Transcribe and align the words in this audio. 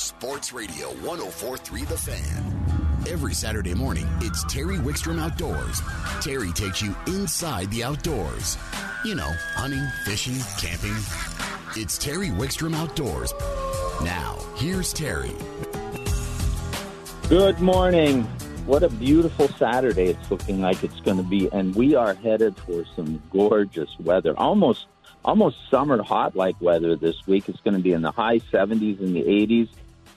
Sports 0.00 0.54
Radio 0.54 0.88
1043 1.02 1.84
The 1.84 1.98
Fan. 1.98 3.04
Every 3.06 3.34
Saturday 3.34 3.74
morning, 3.74 4.08
it's 4.22 4.42
Terry 4.44 4.76
Wickstrom 4.76 5.20
Outdoors. 5.20 5.82
Terry 6.22 6.52
takes 6.52 6.80
you 6.80 6.96
inside 7.06 7.70
the 7.70 7.84
outdoors. 7.84 8.56
You 9.04 9.14
know, 9.14 9.30
hunting, 9.56 9.86
fishing, 10.06 10.38
camping. 10.58 10.96
It's 11.76 11.98
Terry 11.98 12.28
Wickstrom 12.28 12.74
Outdoors. 12.74 13.34
Now, 14.02 14.38
here's 14.56 14.94
Terry. 14.94 15.32
Good 17.28 17.60
morning. 17.60 18.22
What 18.64 18.82
a 18.82 18.88
beautiful 18.88 19.48
Saturday 19.48 20.06
it's 20.06 20.30
looking 20.30 20.62
like 20.62 20.82
it's 20.82 21.00
going 21.00 21.18
to 21.18 21.22
be, 21.22 21.50
and 21.52 21.74
we 21.74 21.94
are 21.94 22.14
headed 22.14 22.56
for 22.56 22.86
some 22.96 23.22
gorgeous 23.30 23.90
weather. 24.00 24.32
Almost, 24.38 24.86
almost 25.26 25.58
summer 25.70 26.02
hot 26.02 26.34
like 26.34 26.58
weather 26.58 26.96
this 26.96 27.26
week. 27.26 27.50
It's 27.50 27.60
going 27.60 27.76
to 27.76 27.82
be 27.82 27.92
in 27.92 28.00
the 28.00 28.12
high 28.12 28.38
70s 28.38 28.98
and 29.00 29.14
the 29.14 29.24
80s. 29.24 29.68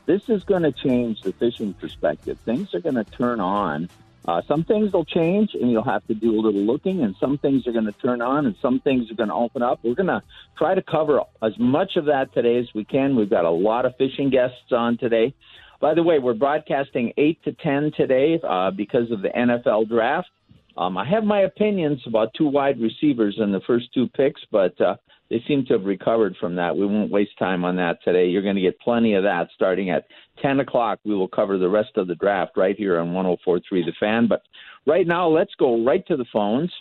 This 0.05 0.27
is 0.27 0.43
going 0.43 0.63
to 0.63 0.71
change 0.71 1.21
the 1.21 1.31
fishing 1.33 1.73
perspective. 1.73 2.37
Things 2.43 2.73
are 2.73 2.81
going 2.81 2.95
to 2.95 3.05
turn 3.05 3.39
on. 3.39 3.89
Uh, 4.25 4.41
some 4.47 4.63
things 4.63 4.93
will 4.93 5.05
change, 5.05 5.53
and 5.53 5.69
you'll 5.69 5.83
have 5.83 6.05
to 6.07 6.13
do 6.13 6.31
a 6.31 6.39
little 6.39 6.61
looking, 6.61 7.01
and 7.01 7.15
some 7.19 7.37
things 7.37 7.67
are 7.67 7.73
going 7.73 7.85
to 7.85 7.91
turn 7.93 8.21
on, 8.21 8.45
and 8.45 8.55
some 8.61 8.79
things 8.79 9.11
are 9.11 9.15
going 9.15 9.29
to 9.29 9.35
open 9.35 9.61
up. 9.61 9.79
We're 9.83 9.95
going 9.95 10.07
to 10.07 10.21
try 10.57 10.75
to 10.75 10.81
cover 10.81 11.21
as 11.41 11.57
much 11.57 11.97
of 11.97 12.05
that 12.05 12.33
today 12.33 12.57
as 12.57 12.67
we 12.73 12.85
can. 12.85 13.15
We've 13.15 13.29
got 13.29 13.45
a 13.45 13.49
lot 13.49 13.85
of 13.85 13.95
fishing 13.97 14.29
guests 14.29 14.71
on 14.71 14.97
today. 14.97 15.33
By 15.81 15.93
the 15.93 16.03
way, 16.03 16.19
we're 16.19 16.33
broadcasting 16.33 17.11
8 17.17 17.43
to 17.43 17.51
10 17.51 17.91
today 17.97 18.39
uh, 18.41 18.71
because 18.71 19.11
of 19.11 19.21
the 19.21 19.29
NFL 19.29 19.89
draft. 19.89 20.29
Um, 20.77 20.97
I 20.97 21.05
have 21.05 21.23
my 21.23 21.41
opinions 21.41 22.01
about 22.07 22.33
two 22.33 22.47
wide 22.47 22.79
receivers 22.79 23.35
in 23.37 23.51
the 23.51 23.59
first 23.67 23.93
two 23.93 24.07
picks, 24.07 24.41
but 24.49 24.79
uh, 24.79 24.95
they 25.29 25.43
seem 25.47 25.65
to 25.65 25.73
have 25.73 25.85
recovered 25.85 26.35
from 26.39 26.55
that. 26.55 26.75
We 26.75 26.85
won't 26.85 27.11
waste 27.11 27.37
time 27.39 27.65
on 27.65 27.75
that 27.77 28.03
today. 28.03 28.27
You're 28.27 28.41
going 28.41 28.55
to 28.55 28.61
get 28.61 28.79
plenty 28.79 29.15
of 29.15 29.23
that 29.23 29.47
starting 29.55 29.89
at 29.89 30.05
10 30.41 30.59
o'clock. 30.59 30.99
We 31.05 31.15
will 31.15 31.27
cover 31.27 31.57
the 31.57 31.69
rest 31.69 31.91
of 31.95 32.07
the 32.07 32.15
draft 32.15 32.51
right 32.55 32.75
here 32.75 32.99
on 32.99 33.13
1043 33.13 33.85
The 33.85 33.93
Fan. 33.99 34.27
But 34.27 34.43
right 34.85 35.07
now, 35.07 35.27
let's 35.27 35.53
go 35.57 35.83
right 35.83 36.05
to 36.07 36.17
the 36.17 36.25
phones 36.31 36.71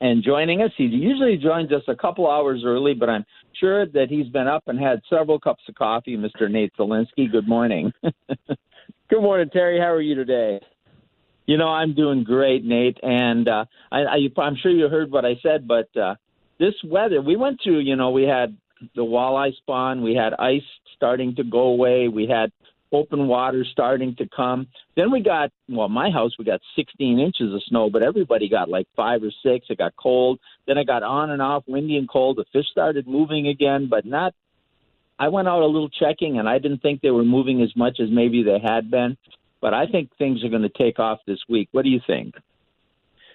and 0.00 0.22
joining 0.22 0.62
us. 0.62 0.70
He 0.76 0.84
usually 0.84 1.36
joins 1.36 1.72
us 1.72 1.82
a 1.88 1.96
couple 1.96 2.30
hours 2.30 2.62
early, 2.64 2.94
but 2.94 3.08
I'm 3.08 3.24
sure 3.58 3.86
that 3.86 4.06
he's 4.08 4.28
been 4.28 4.48
up 4.48 4.64
and 4.66 4.78
had 4.78 5.00
several 5.08 5.40
cups 5.40 5.62
of 5.68 5.74
coffee. 5.74 6.16
Mr. 6.16 6.50
Nate 6.50 6.72
Zelinsky, 6.78 7.30
good 7.30 7.48
morning. 7.48 7.92
good 9.08 9.22
morning, 9.22 9.50
Terry. 9.52 9.78
How 9.78 9.90
are 9.90 10.00
you 10.00 10.14
today? 10.14 10.60
You 11.46 11.58
know, 11.58 11.68
I'm 11.68 11.94
doing 11.94 12.24
great, 12.24 12.64
Nate, 12.64 12.98
and 13.02 13.48
uh, 13.48 13.66
I, 13.92 14.00
I, 14.00 14.40
I'm 14.40 14.56
sure 14.62 14.70
you 14.70 14.88
heard 14.88 15.10
what 15.10 15.26
I 15.26 15.34
said, 15.42 15.68
but 15.68 15.94
uh, 15.94 16.14
this 16.58 16.74
weather, 16.84 17.20
we 17.20 17.36
went 17.36 17.60
through, 17.62 17.80
you 17.80 17.96
know, 17.96 18.10
we 18.10 18.24
had 18.24 18.56
the 18.94 19.02
walleye 19.02 19.54
spawn, 19.56 20.02
we 20.02 20.14
had 20.14 20.34
ice 20.34 20.62
starting 20.96 21.34
to 21.36 21.44
go 21.44 21.60
away, 21.60 22.08
we 22.08 22.26
had 22.26 22.52
open 22.94 23.26
water 23.26 23.64
starting 23.72 24.14
to 24.16 24.28
come. 24.34 24.68
Then 24.96 25.10
we 25.10 25.20
got, 25.20 25.50
well, 25.68 25.88
my 25.88 26.10
house, 26.10 26.32
we 26.38 26.44
got 26.44 26.60
16 26.76 27.18
inches 27.18 27.52
of 27.52 27.62
snow, 27.66 27.90
but 27.90 28.02
everybody 28.02 28.48
got 28.48 28.68
like 28.68 28.86
five 28.94 29.22
or 29.22 29.32
six. 29.42 29.66
It 29.68 29.78
got 29.78 29.94
cold. 29.96 30.38
Then 30.66 30.78
it 30.78 30.86
got 30.86 31.02
on 31.02 31.30
and 31.30 31.42
off, 31.42 31.64
windy 31.66 31.96
and 31.96 32.08
cold. 32.08 32.36
The 32.36 32.44
fish 32.52 32.66
started 32.70 33.06
moving 33.06 33.48
again, 33.48 33.88
but 33.90 34.06
not. 34.06 34.32
I 35.18 35.28
went 35.28 35.48
out 35.48 35.62
a 35.62 35.66
little 35.66 35.90
checking, 35.90 36.38
and 36.38 36.48
I 36.48 36.58
didn't 36.58 36.82
think 36.82 37.00
they 37.00 37.10
were 37.10 37.24
moving 37.24 37.62
as 37.62 37.74
much 37.76 38.00
as 38.00 38.08
maybe 38.10 38.42
they 38.42 38.58
had 38.58 38.90
been. 38.90 39.16
But 39.60 39.74
I 39.74 39.86
think 39.86 40.10
things 40.16 40.44
are 40.44 40.48
going 40.48 40.62
to 40.62 40.68
take 40.68 40.98
off 40.98 41.20
this 41.26 41.38
week. 41.48 41.68
What 41.72 41.82
do 41.82 41.90
you 41.90 42.00
think? 42.06 42.34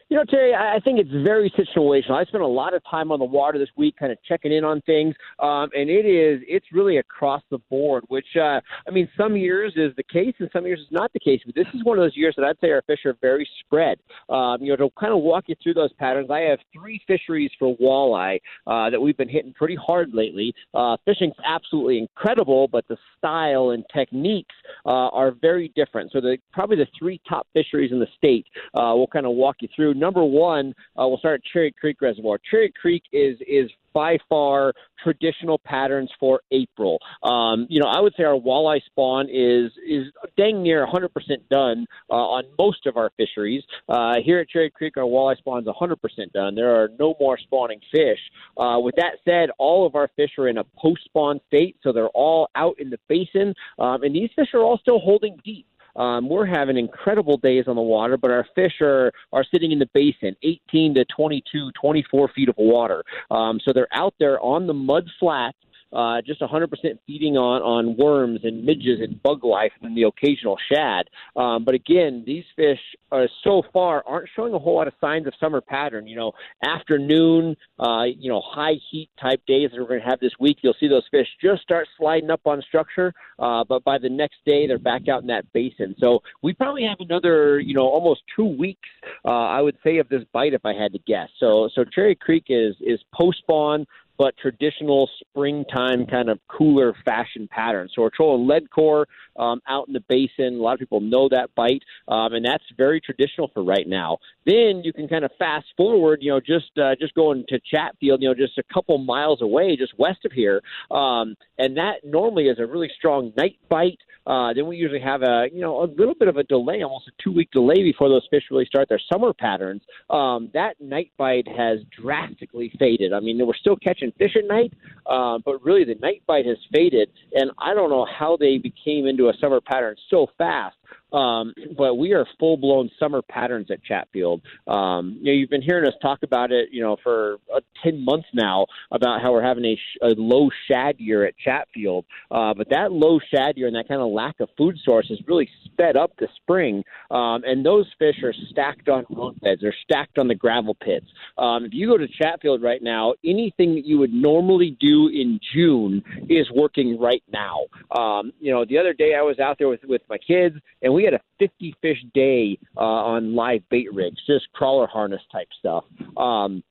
You 0.09 0.17
know, 0.17 0.23
Terry, 0.23 0.55
I 0.55 0.79
think 0.83 0.99
it's 0.99 1.11
very 1.23 1.51
situational. 1.51 2.15
I 2.19 2.25
spent 2.25 2.41
a 2.41 2.47
lot 2.47 2.73
of 2.73 2.81
time 2.89 3.11
on 3.11 3.19
the 3.19 3.25
water 3.25 3.59
this 3.59 3.69
week, 3.77 3.95
kind 3.99 4.11
of 4.11 4.17
checking 4.27 4.51
in 4.51 4.63
on 4.63 4.81
things, 4.81 5.13
um, 5.37 5.69
and 5.75 5.87
it 5.87 6.03
is 6.03 6.41
it's 6.47 6.65
really 6.73 6.97
across 6.97 7.43
the 7.51 7.59
board. 7.69 8.05
Which 8.07 8.25
uh, 8.35 8.59
I 8.87 8.91
mean, 8.91 9.07
some 9.15 9.37
years 9.37 9.73
is 9.75 9.95
the 9.97 10.03
case, 10.03 10.33
and 10.39 10.49
some 10.51 10.65
years 10.65 10.79
is 10.79 10.87
not 10.89 11.13
the 11.13 11.19
case. 11.19 11.41
But 11.45 11.53
this 11.53 11.67
is 11.75 11.83
one 11.83 11.99
of 11.99 12.03
those 12.03 12.17
years 12.17 12.33
that 12.37 12.43
I'd 12.43 12.59
say 12.59 12.71
our 12.71 12.81
fish 12.87 13.05
are 13.05 13.15
very 13.21 13.47
spread. 13.59 13.99
Um, 14.29 14.63
you 14.63 14.69
know, 14.75 14.77
to 14.77 14.89
kind 14.99 15.13
of 15.13 15.19
walk 15.19 15.43
you 15.45 15.55
through 15.61 15.75
those 15.75 15.93
patterns, 15.99 16.31
I 16.31 16.39
have 16.39 16.57
three 16.73 16.99
fisheries 17.05 17.51
for 17.59 17.77
walleye 17.77 18.39
uh, 18.65 18.89
that 18.89 18.99
we've 18.99 19.17
been 19.17 19.29
hitting 19.29 19.53
pretty 19.53 19.75
hard 19.75 20.09
lately. 20.15 20.55
Uh, 20.73 20.97
fishing's 21.05 21.35
absolutely 21.45 21.99
incredible, 21.99 22.67
but 22.67 22.83
the 22.87 22.97
style 23.19 23.69
and 23.71 23.85
techniques 23.93 24.55
uh, 24.87 25.09
are 25.09 25.35
very 25.39 25.71
different. 25.75 26.11
So 26.11 26.19
the 26.19 26.39
probably 26.51 26.77
the 26.77 26.87
three 26.97 27.21
top 27.29 27.45
fisheries 27.53 27.91
in 27.91 27.99
the 27.99 28.07
state. 28.17 28.47
Uh, 28.73 28.93
we'll 28.95 29.05
kind 29.05 29.27
of 29.27 29.33
walk 29.33 29.57
you 29.59 29.67
through 29.75 29.98
number 29.99 30.23
one, 30.23 30.73
uh, 30.97 31.07
we'll 31.07 31.17
start 31.17 31.41
at 31.41 31.51
Cherry 31.51 31.71
Creek 31.71 32.01
Reservoir. 32.01 32.39
Cherry 32.49 32.71
Creek 32.81 33.03
is 33.11 33.37
is 33.47 33.69
by 33.93 34.17
far 34.27 34.73
traditional 35.03 35.57
patterns 35.57 36.11
for 36.19 36.41
April. 36.51 36.99
Um, 37.23 37.65
you 37.69 37.79
know, 37.79 37.87
I 37.87 37.99
would 37.99 38.13
say 38.15 38.23
our 38.23 38.39
walleye 38.39 38.83
spawn 38.85 39.27
is 39.29 39.71
is 39.87 40.07
dang 40.37 40.63
near 40.63 40.85
100% 40.85 41.09
done 41.49 41.85
uh, 42.09 42.13
on 42.13 42.43
most 42.57 42.85
of 42.85 42.97
our 42.97 43.11
fisheries. 43.17 43.63
Uh, 43.87 44.15
here 44.23 44.39
at 44.39 44.49
Cherry 44.49 44.69
Creek, 44.69 44.97
our 44.97 45.03
walleye 45.03 45.37
spawn 45.37 45.61
is 45.61 45.67
100% 45.67 46.31
done. 46.33 46.55
There 46.55 46.75
are 46.81 46.89
no 46.99 47.15
more 47.19 47.37
spawning 47.37 47.79
fish. 47.91 48.19
Uh, 48.57 48.79
with 48.79 48.95
that 48.95 49.17
said, 49.25 49.49
all 49.57 49.85
of 49.85 49.95
our 49.95 50.09
fish 50.15 50.31
are 50.37 50.47
in 50.47 50.57
a 50.57 50.63
post-spawn 50.77 51.39
state, 51.47 51.77
so 51.83 51.91
they're 51.91 52.09
all 52.09 52.49
out 52.55 52.79
in 52.79 52.89
the 52.89 52.99
basin, 53.07 53.53
um, 53.79 54.03
and 54.03 54.15
these 54.15 54.29
fish 54.35 54.49
are 54.53 54.61
all 54.61 54.77
still 54.77 54.99
holding 54.99 55.37
deep. 55.43 55.65
Um, 55.99 56.29
we're 56.29 56.45
having 56.45 56.77
incredible 56.77 57.37
days 57.37 57.65
on 57.67 57.75
the 57.75 57.81
water, 57.81 58.17
but 58.17 58.31
our 58.31 58.47
fish 58.55 58.81
are, 58.81 59.11
are 59.33 59.43
sitting 59.43 59.71
in 59.71 59.79
the 59.79 59.89
basin, 59.93 60.35
18 60.41 60.95
to 60.95 61.05
22, 61.05 61.71
24 61.79 62.29
feet 62.29 62.49
of 62.49 62.55
water. 62.57 63.03
Um, 63.29 63.59
so 63.63 63.71
they're 63.73 63.87
out 63.91 64.13
there 64.19 64.39
on 64.41 64.65
the 64.65 64.73
mud 64.73 65.07
flats 65.19 65.57
uh, 65.91 66.21
just 66.25 66.41
100% 66.41 66.67
feeding 67.07 67.37
on, 67.37 67.61
on 67.61 67.97
worms 67.97 68.41
and 68.43 68.63
midges 68.63 68.99
and 69.01 69.21
bug 69.23 69.43
life 69.43 69.71
and 69.81 69.97
the 69.97 70.03
occasional 70.03 70.57
shad. 70.71 71.07
Um, 71.35 71.65
but 71.65 71.75
again, 71.75 72.23
these 72.25 72.43
fish 72.55 72.79
are, 73.11 73.27
so 73.43 73.63
far 73.73 74.03
aren't 74.05 74.29
showing 74.35 74.53
a 74.53 74.59
whole 74.59 74.75
lot 74.75 74.87
of 74.87 74.93
signs 75.01 75.27
of 75.27 75.33
summer 75.39 75.61
pattern. 75.61 76.07
You 76.07 76.15
know, 76.15 76.31
afternoon, 76.63 77.55
uh, 77.79 78.03
you 78.03 78.29
know, 78.29 78.41
high 78.45 78.75
heat 78.91 79.09
type 79.19 79.41
days 79.47 79.71
that 79.71 79.79
we're 79.79 79.87
going 79.87 80.01
to 80.01 80.07
have 80.07 80.19
this 80.19 80.33
week, 80.39 80.57
you'll 80.61 80.75
see 80.79 80.87
those 80.87 81.07
fish 81.09 81.27
just 81.41 81.61
start 81.61 81.87
sliding 81.97 82.29
up 82.29 82.41
on 82.45 82.61
structure. 82.61 83.13
Uh, 83.37 83.63
but 83.63 83.83
by 83.83 83.97
the 83.97 84.09
next 84.09 84.37
day, 84.45 84.67
they're 84.67 84.77
back 84.77 85.07
out 85.07 85.21
in 85.21 85.27
that 85.27 85.51
basin. 85.53 85.95
So 85.99 86.19
we 86.41 86.53
probably 86.53 86.83
have 86.83 86.97
another, 86.99 87.59
you 87.59 87.73
know, 87.73 87.87
almost 87.87 88.21
two 88.35 88.45
weeks, 88.45 88.87
uh, 89.25 89.29
I 89.29 89.61
would 89.61 89.77
say, 89.83 89.97
of 89.97 90.09
this 90.09 90.23
bite 90.33 90.53
if 90.53 90.65
I 90.65 90.73
had 90.73 90.93
to 90.93 90.99
guess. 91.07 91.29
So, 91.39 91.69
so 91.73 91.83
Cherry 91.83 92.15
Creek 92.15 92.45
is 92.49 92.75
is 92.81 92.99
post 93.13 93.39
spawn 93.39 93.85
but 94.19 94.37
traditional 94.37 95.09
springtime 95.21 96.05
kind 96.05 96.29
of 96.29 96.39
cooler 96.49 96.93
fashion 97.05 97.47
pattern. 97.49 97.87
So 97.95 98.01
we're 98.01 98.09
trolling 98.09 98.47
lead 98.47 98.69
core 98.69 99.07
um, 99.37 99.61
out 99.67 99.87
in 99.87 99.93
the 99.93 100.03
basin. 100.09 100.55
A 100.59 100.61
lot 100.61 100.73
of 100.73 100.79
people 100.79 100.99
know 100.99 101.29
that 101.29 101.55
bite, 101.55 101.81
um, 102.09 102.33
and 102.33 102.45
that's 102.45 102.63
very 102.77 102.99
traditional 102.99 103.49
for 103.53 103.63
right 103.63 103.87
now. 103.87 104.17
Then 104.45 104.81
you 104.83 104.91
can 104.91 105.07
kind 105.07 105.23
of 105.23 105.31
fast 105.39 105.67
forward, 105.77 106.19
you 106.21 106.31
know, 106.31 106.41
just 106.41 106.77
uh, 106.77 106.95
just 106.99 107.15
going 107.15 107.45
to 107.47 107.59
Chatfield, 107.73 108.21
you 108.21 108.27
know, 108.27 108.35
just 108.35 108.57
a 108.57 108.63
couple 108.73 108.97
miles 108.97 109.41
away, 109.41 109.77
just 109.77 109.97
west 109.97 110.25
of 110.25 110.33
here, 110.33 110.61
um, 110.91 111.35
and 111.57 111.77
that 111.77 112.03
normally 112.03 112.45
is 112.45 112.59
a 112.59 112.65
really 112.65 112.91
strong 112.97 113.31
night 113.37 113.57
bite. 113.69 113.99
Uh, 114.27 114.53
then 114.53 114.67
we 114.67 114.75
usually 114.75 114.99
have 114.99 115.23
a 115.23 115.47
you 115.51 115.61
know 115.61 115.81
a 115.81 115.87
little 115.97 116.13
bit 116.13 116.27
of 116.27 116.37
a 116.37 116.43
delay, 116.43 116.83
almost 116.83 117.07
a 117.07 117.23
two 117.23 117.31
week 117.31 117.49
delay 117.51 117.81
before 117.81 118.09
those 118.09 118.27
fish 118.29 118.43
really 118.51 118.65
start 118.65 118.89
their 118.89 119.01
summer 119.11 119.33
patterns. 119.33 119.81
Um, 120.09 120.49
that 120.53 120.79
night 120.79 121.11
bite 121.17 121.47
has 121.47 121.79
drastically 121.99 122.71
faded. 122.77 123.13
I 123.13 123.21
mean, 123.21 123.39
we're 123.45 123.55
still 123.55 123.77
catching 123.77 124.08
fish 124.17 124.35
at 124.35 124.47
night, 124.47 124.73
uh, 125.05 125.39
but 125.43 125.63
really 125.63 125.83
the 125.83 125.95
night 125.95 126.21
bite 126.27 126.45
has 126.45 126.57
faded, 126.73 127.09
and 127.33 127.51
I 127.59 127.73
don't 127.73 127.89
know 127.89 128.05
how 128.05 128.37
they 128.37 128.57
became 128.57 129.07
into 129.07 129.29
a 129.29 129.33
summer 129.39 129.61
pattern 129.61 129.95
so 130.09 130.27
fast. 130.37 130.75
Um, 131.11 131.53
but 131.77 131.95
we 131.95 132.13
are 132.13 132.25
full 132.39 132.57
blown 132.57 132.89
summer 132.99 133.21
patterns 133.21 133.71
at 133.71 133.83
Chatfield. 133.83 134.41
Um, 134.67 135.17
you 135.21 135.25
know, 135.25 135.37
you've 135.37 135.49
been 135.49 135.61
hearing 135.61 135.87
us 135.87 135.93
talk 136.01 136.19
about 136.23 136.51
it, 136.51 136.69
you 136.71 136.81
know, 136.81 136.97
for 137.01 137.37
uh, 137.53 137.61
10 137.83 138.03
months 138.03 138.27
now 138.33 138.67
about 138.91 139.21
how 139.21 139.31
we're 139.31 139.43
having 139.43 139.65
a, 139.65 139.75
sh- 139.75 139.97
a 140.01 140.09
low 140.17 140.49
shad 140.67 140.99
year 140.99 141.25
at 141.25 141.37
Chatfield. 141.37 142.05
Uh, 142.29 142.53
but 142.53 142.69
that 142.69 142.91
low 142.91 143.19
shad 143.33 143.57
year 143.57 143.67
and 143.67 143.75
that 143.75 143.87
kind 143.87 144.01
of 144.01 144.11
lack 144.11 144.39
of 144.39 144.49
food 144.57 144.77
source 144.83 145.07
has 145.09 145.19
really 145.27 145.49
sped 145.65 145.97
up 145.97 146.11
the 146.19 146.27
spring. 146.35 146.83
Um, 147.09 147.43
and 147.43 147.65
those 147.65 147.87
fish 147.97 148.21
are 148.23 148.33
stacked 148.51 148.89
on 148.89 149.05
road 149.09 149.39
beds, 149.41 149.61
they're 149.61 149.75
stacked 149.83 150.17
on 150.19 150.27
the 150.27 150.35
gravel 150.35 150.75
pits. 150.75 151.07
Um, 151.37 151.65
if 151.65 151.73
you 151.73 151.87
go 151.87 151.97
to 151.97 152.07
Chatfield 152.07 152.61
right 152.61 152.81
now, 152.81 153.15
anything 153.25 153.75
that 153.75 153.85
you 153.85 153.97
would 153.97 154.13
normally 154.13 154.77
do 154.79 155.07
in 155.07 155.39
June 155.53 156.03
is 156.29 156.47
working 156.53 156.99
right 156.99 157.23
now. 157.31 157.65
Um, 157.97 158.31
you 158.39 158.51
know, 158.51 158.65
the 158.65 158.77
other 158.77 158.93
day 158.93 159.15
I 159.15 159.21
was 159.21 159.39
out 159.39 159.57
there 159.57 159.69
with, 159.69 159.83
with 159.85 160.01
my 160.09 160.17
kids 160.17 160.55
and 160.81 160.93
we 160.93 161.03
had 161.03 161.13
a 161.13 161.21
50 161.39 161.75
fish 161.81 162.03
day 162.13 162.57
uh, 162.77 162.79
on 162.81 163.35
live 163.35 163.61
bait 163.69 163.93
rigs, 163.93 164.17
just 164.25 164.51
crawler 164.53 164.87
harness 164.87 165.21
type 165.31 165.47
stuff. 165.59 165.83
Um, 166.17 166.63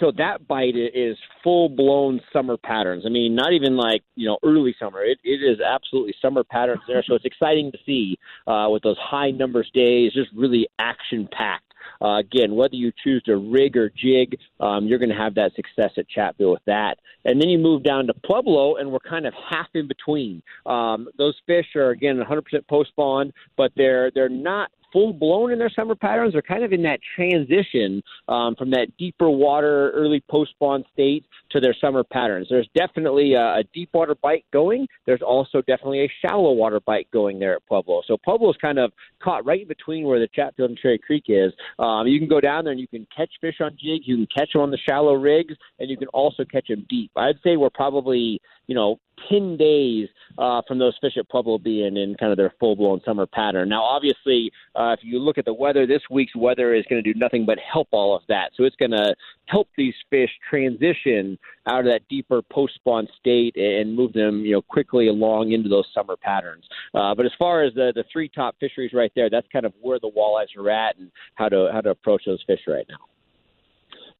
so 0.00 0.10
that 0.16 0.46
bite 0.48 0.76
is 0.76 1.16
full 1.44 1.68
blown 1.68 2.20
summer 2.32 2.56
patterns. 2.56 3.04
I 3.06 3.10
mean, 3.10 3.34
not 3.34 3.52
even 3.52 3.76
like 3.76 4.02
you 4.14 4.26
know 4.26 4.38
early 4.42 4.74
summer. 4.78 5.02
It 5.02 5.18
it 5.22 5.42
is 5.42 5.60
absolutely 5.60 6.14
summer 6.22 6.44
patterns 6.44 6.80
there. 6.88 7.04
So 7.06 7.14
it's 7.14 7.24
exciting 7.24 7.72
to 7.72 7.78
see 7.84 8.18
uh, 8.46 8.68
with 8.70 8.82
those 8.82 8.96
high 8.98 9.30
numbers 9.30 9.70
days, 9.74 10.12
just 10.12 10.30
really 10.34 10.66
action 10.78 11.28
packed. 11.30 11.71
Uh, 12.02 12.18
again, 12.18 12.54
whether 12.54 12.74
you 12.74 12.92
choose 13.02 13.22
to 13.24 13.36
rig 13.36 13.76
or 13.76 13.90
jig, 13.90 14.36
um, 14.60 14.86
you're 14.86 14.98
going 14.98 15.08
to 15.08 15.14
have 15.14 15.34
that 15.34 15.52
success 15.54 15.92
at 15.96 16.08
Chatfield 16.08 16.52
with 16.52 16.64
that. 16.66 16.98
And 17.24 17.40
then 17.40 17.48
you 17.48 17.58
move 17.58 17.84
down 17.84 18.06
to 18.08 18.14
Pueblo, 18.26 18.76
and 18.76 18.90
we're 18.90 18.98
kind 18.98 19.26
of 19.26 19.34
half 19.48 19.68
in 19.74 19.86
between. 19.86 20.42
Um, 20.66 21.08
those 21.16 21.34
fish 21.46 21.66
are 21.76 21.90
again 21.90 22.18
100% 22.18 22.42
post 22.68 22.90
spawn, 22.90 23.32
but 23.56 23.72
they're 23.76 24.10
they're 24.10 24.28
not 24.28 24.70
full 24.92 25.12
blown 25.12 25.52
in 25.52 25.58
their 25.58 25.70
summer 25.70 25.94
patterns. 25.94 26.32
They're 26.32 26.42
kind 26.42 26.64
of 26.64 26.72
in 26.72 26.82
that 26.82 27.00
transition 27.16 28.02
um, 28.28 28.54
from 28.56 28.70
that 28.70 28.88
deeper 28.98 29.30
water, 29.30 29.90
early 29.92 30.22
post 30.30 30.50
spawn 30.52 30.84
state 30.92 31.24
to 31.50 31.60
their 31.60 31.74
summer 31.80 32.04
patterns. 32.04 32.46
There's 32.50 32.68
definitely 32.76 33.34
a, 33.34 33.58
a 33.58 33.62
deep 33.72 33.90
water 33.92 34.14
bite 34.14 34.44
going. 34.52 34.86
There's 35.06 35.22
also 35.22 35.60
definitely 35.62 36.04
a 36.04 36.12
shallow 36.20 36.52
water 36.52 36.80
bite 36.80 37.10
going 37.12 37.38
there 37.38 37.54
at 37.54 37.66
Pueblo. 37.66 38.02
So 38.06 38.16
Pueblo's 38.16 38.56
kind 38.60 38.78
of 38.78 38.92
caught 39.22 39.44
right 39.44 39.62
in 39.62 39.68
between 39.68 40.04
where 40.04 40.20
the 40.20 40.28
Chatfield 40.28 40.70
and 40.70 40.78
Cherry 40.78 40.98
Creek 40.98 41.24
is. 41.28 41.52
Um, 41.78 42.06
you 42.06 42.18
can 42.18 42.28
go 42.28 42.40
down 42.40 42.64
there 42.64 42.72
and 42.72 42.80
you 42.80 42.88
can 42.88 43.06
catch 43.14 43.30
fish 43.40 43.56
on 43.60 43.72
jigs. 43.72 44.06
You 44.06 44.16
can 44.16 44.28
catch 44.34 44.52
them 44.52 44.62
on 44.62 44.70
the 44.70 44.78
shallow 44.78 45.14
rigs, 45.14 45.54
and 45.78 45.90
you 45.90 45.96
can 45.96 46.08
also 46.08 46.44
catch 46.44 46.68
them 46.68 46.86
deep. 46.88 47.10
I'd 47.16 47.36
say 47.44 47.56
we're 47.56 47.70
probably 47.70 48.40
you 48.66 48.74
know 48.74 48.98
10 49.30 49.56
days 49.56 50.08
uh, 50.38 50.62
from 50.66 50.78
those 50.78 50.96
fish 51.00 51.14
at 51.18 51.28
Pueblo 51.28 51.58
being 51.58 51.96
in 51.96 52.14
kind 52.18 52.32
of 52.32 52.36
their 52.36 52.52
full 52.58 52.76
blown 52.76 53.00
summer 53.04 53.26
pattern. 53.26 53.68
Now, 53.68 53.82
obviously, 53.82 54.50
uh, 54.74 54.94
if 54.98 55.00
you 55.02 55.18
look 55.18 55.38
at 55.38 55.44
the 55.44 55.52
weather, 55.52 55.86
this 55.86 56.02
week's 56.10 56.34
weather 56.34 56.74
is 56.74 56.84
going 56.88 57.02
to 57.02 57.12
do 57.12 57.18
nothing 57.18 57.44
but 57.44 57.58
help 57.58 57.88
all 57.92 58.16
of 58.16 58.22
that. 58.28 58.50
So 58.56 58.64
it's 58.64 58.76
going 58.76 58.92
to 58.92 59.14
help 59.46 59.68
these 59.76 59.94
fish 60.10 60.30
transition 60.48 61.38
out 61.66 61.80
of 61.80 61.86
that 61.86 62.02
deeper 62.08 62.42
post 62.42 62.74
spawn 62.74 63.06
state 63.20 63.56
and 63.56 63.94
move 63.94 64.12
them, 64.12 64.44
you 64.44 64.52
know, 64.52 64.62
quickly 64.62 65.08
along 65.08 65.52
into 65.52 65.68
those 65.68 65.86
summer 65.94 66.16
patterns. 66.16 66.64
Uh, 66.94 67.14
but 67.14 67.26
as 67.26 67.32
far 67.38 67.62
as 67.62 67.74
the, 67.74 67.92
the 67.94 68.04
three 68.12 68.28
top 68.28 68.56
fisheries 68.58 68.92
right 68.92 69.12
there, 69.14 69.30
that's 69.30 69.46
kind 69.52 69.66
of 69.66 69.72
where 69.80 69.98
the 69.98 70.10
walleyes 70.10 70.56
are 70.58 70.70
at 70.70 70.96
and 70.96 71.10
how 71.34 71.48
to 71.48 71.70
how 71.72 71.80
to 71.80 71.90
approach 71.90 72.22
those 72.26 72.42
fish 72.46 72.60
right 72.66 72.86
now. 72.88 72.96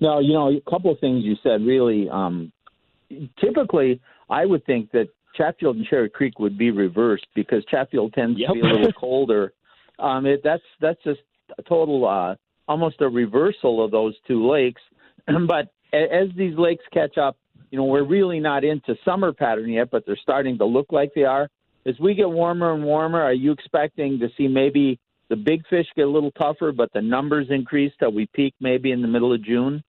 Now, 0.00 0.18
you 0.18 0.32
know, 0.32 0.48
a 0.50 0.70
couple 0.70 0.90
of 0.90 0.98
things 0.98 1.24
you 1.24 1.36
said 1.42 1.62
really. 1.62 2.08
Um, 2.10 2.52
typically, 3.40 4.00
I 4.30 4.46
would 4.46 4.64
think 4.64 4.90
that 4.92 5.08
Chatfield 5.34 5.76
and 5.76 5.86
Cherry 5.86 6.10
Creek 6.10 6.38
would 6.38 6.58
be 6.58 6.70
reversed 6.70 7.26
because 7.34 7.64
Chatfield 7.66 8.12
tends 8.12 8.38
yep. 8.38 8.48
to 8.48 8.54
be 8.54 8.60
a 8.60 8.64
little 8.64 8.92
colder. 8.98 9.52
Um, 9.98 10.26
it, 10.26 10.40
that's 10.42 10.62
that's 10.80 11.02
just 11.04 11.20
a 11.58 11.62
total, 11.62 12.06
uh, 12.06 12.34
almost 12.68 13.00
a 13.00 13.08
reversal 13.08 13.84
of 13.84 13.90
those 13.90 14.14
two 14.26 14.48
lakes. 14.48 14.82
but 15.26 15.72
as 15.92 16.28
these 16.36 16.56
lakes 16.56 16.84
catch 16.92 17.18
up, 17.18 17.36
you 17.70 17.78
know, 17.78 17.84
we're 17.84 18.04
really 18.04 18.40
not 18.40 18.64
into 18.64 18.94
summer 19.04 19.32
pattern 19.32 19.70
yet, 19.70 19.90
but 19.90 20.04
they're 20.06 20.16
starting 20.16 20.58
to 20.58 20.64
look 20.64 20.92
like 20.92 21.12
they 21.14 21.24
are. 21.24 21.48
As 21.86 21.98
we 21.98 22.14
get 22.14 22.30
warmer 22.30 22.74
and 22.74 22.84
warmer, 22.84 23.20
are 23.20 23.32
you 23.32 23.50
expecting 23.50 24.18
to 24.20 24.28
see 24.36 24.46
maybe 24.46 25.00
the 25.28 25.36
big 25.36 25.66
fish 25.68 25.86
get 25.96 26.02
a 26.02 26.10
little 26.10 26.30
tougher, 26.32 26.72
but 26.72 26.92
the 26.92 27.00
numbers 27.00 27.46
increase 27.50 27.92
till 27.98 28.12
we 28.12 28.26
peak 28.34 28.54
maybe 28.60 28.92
in 28.92 29.02
the 29.02 29.08
middle 29.08 29.32
of 29.32 29.42
June? 29.42 29.82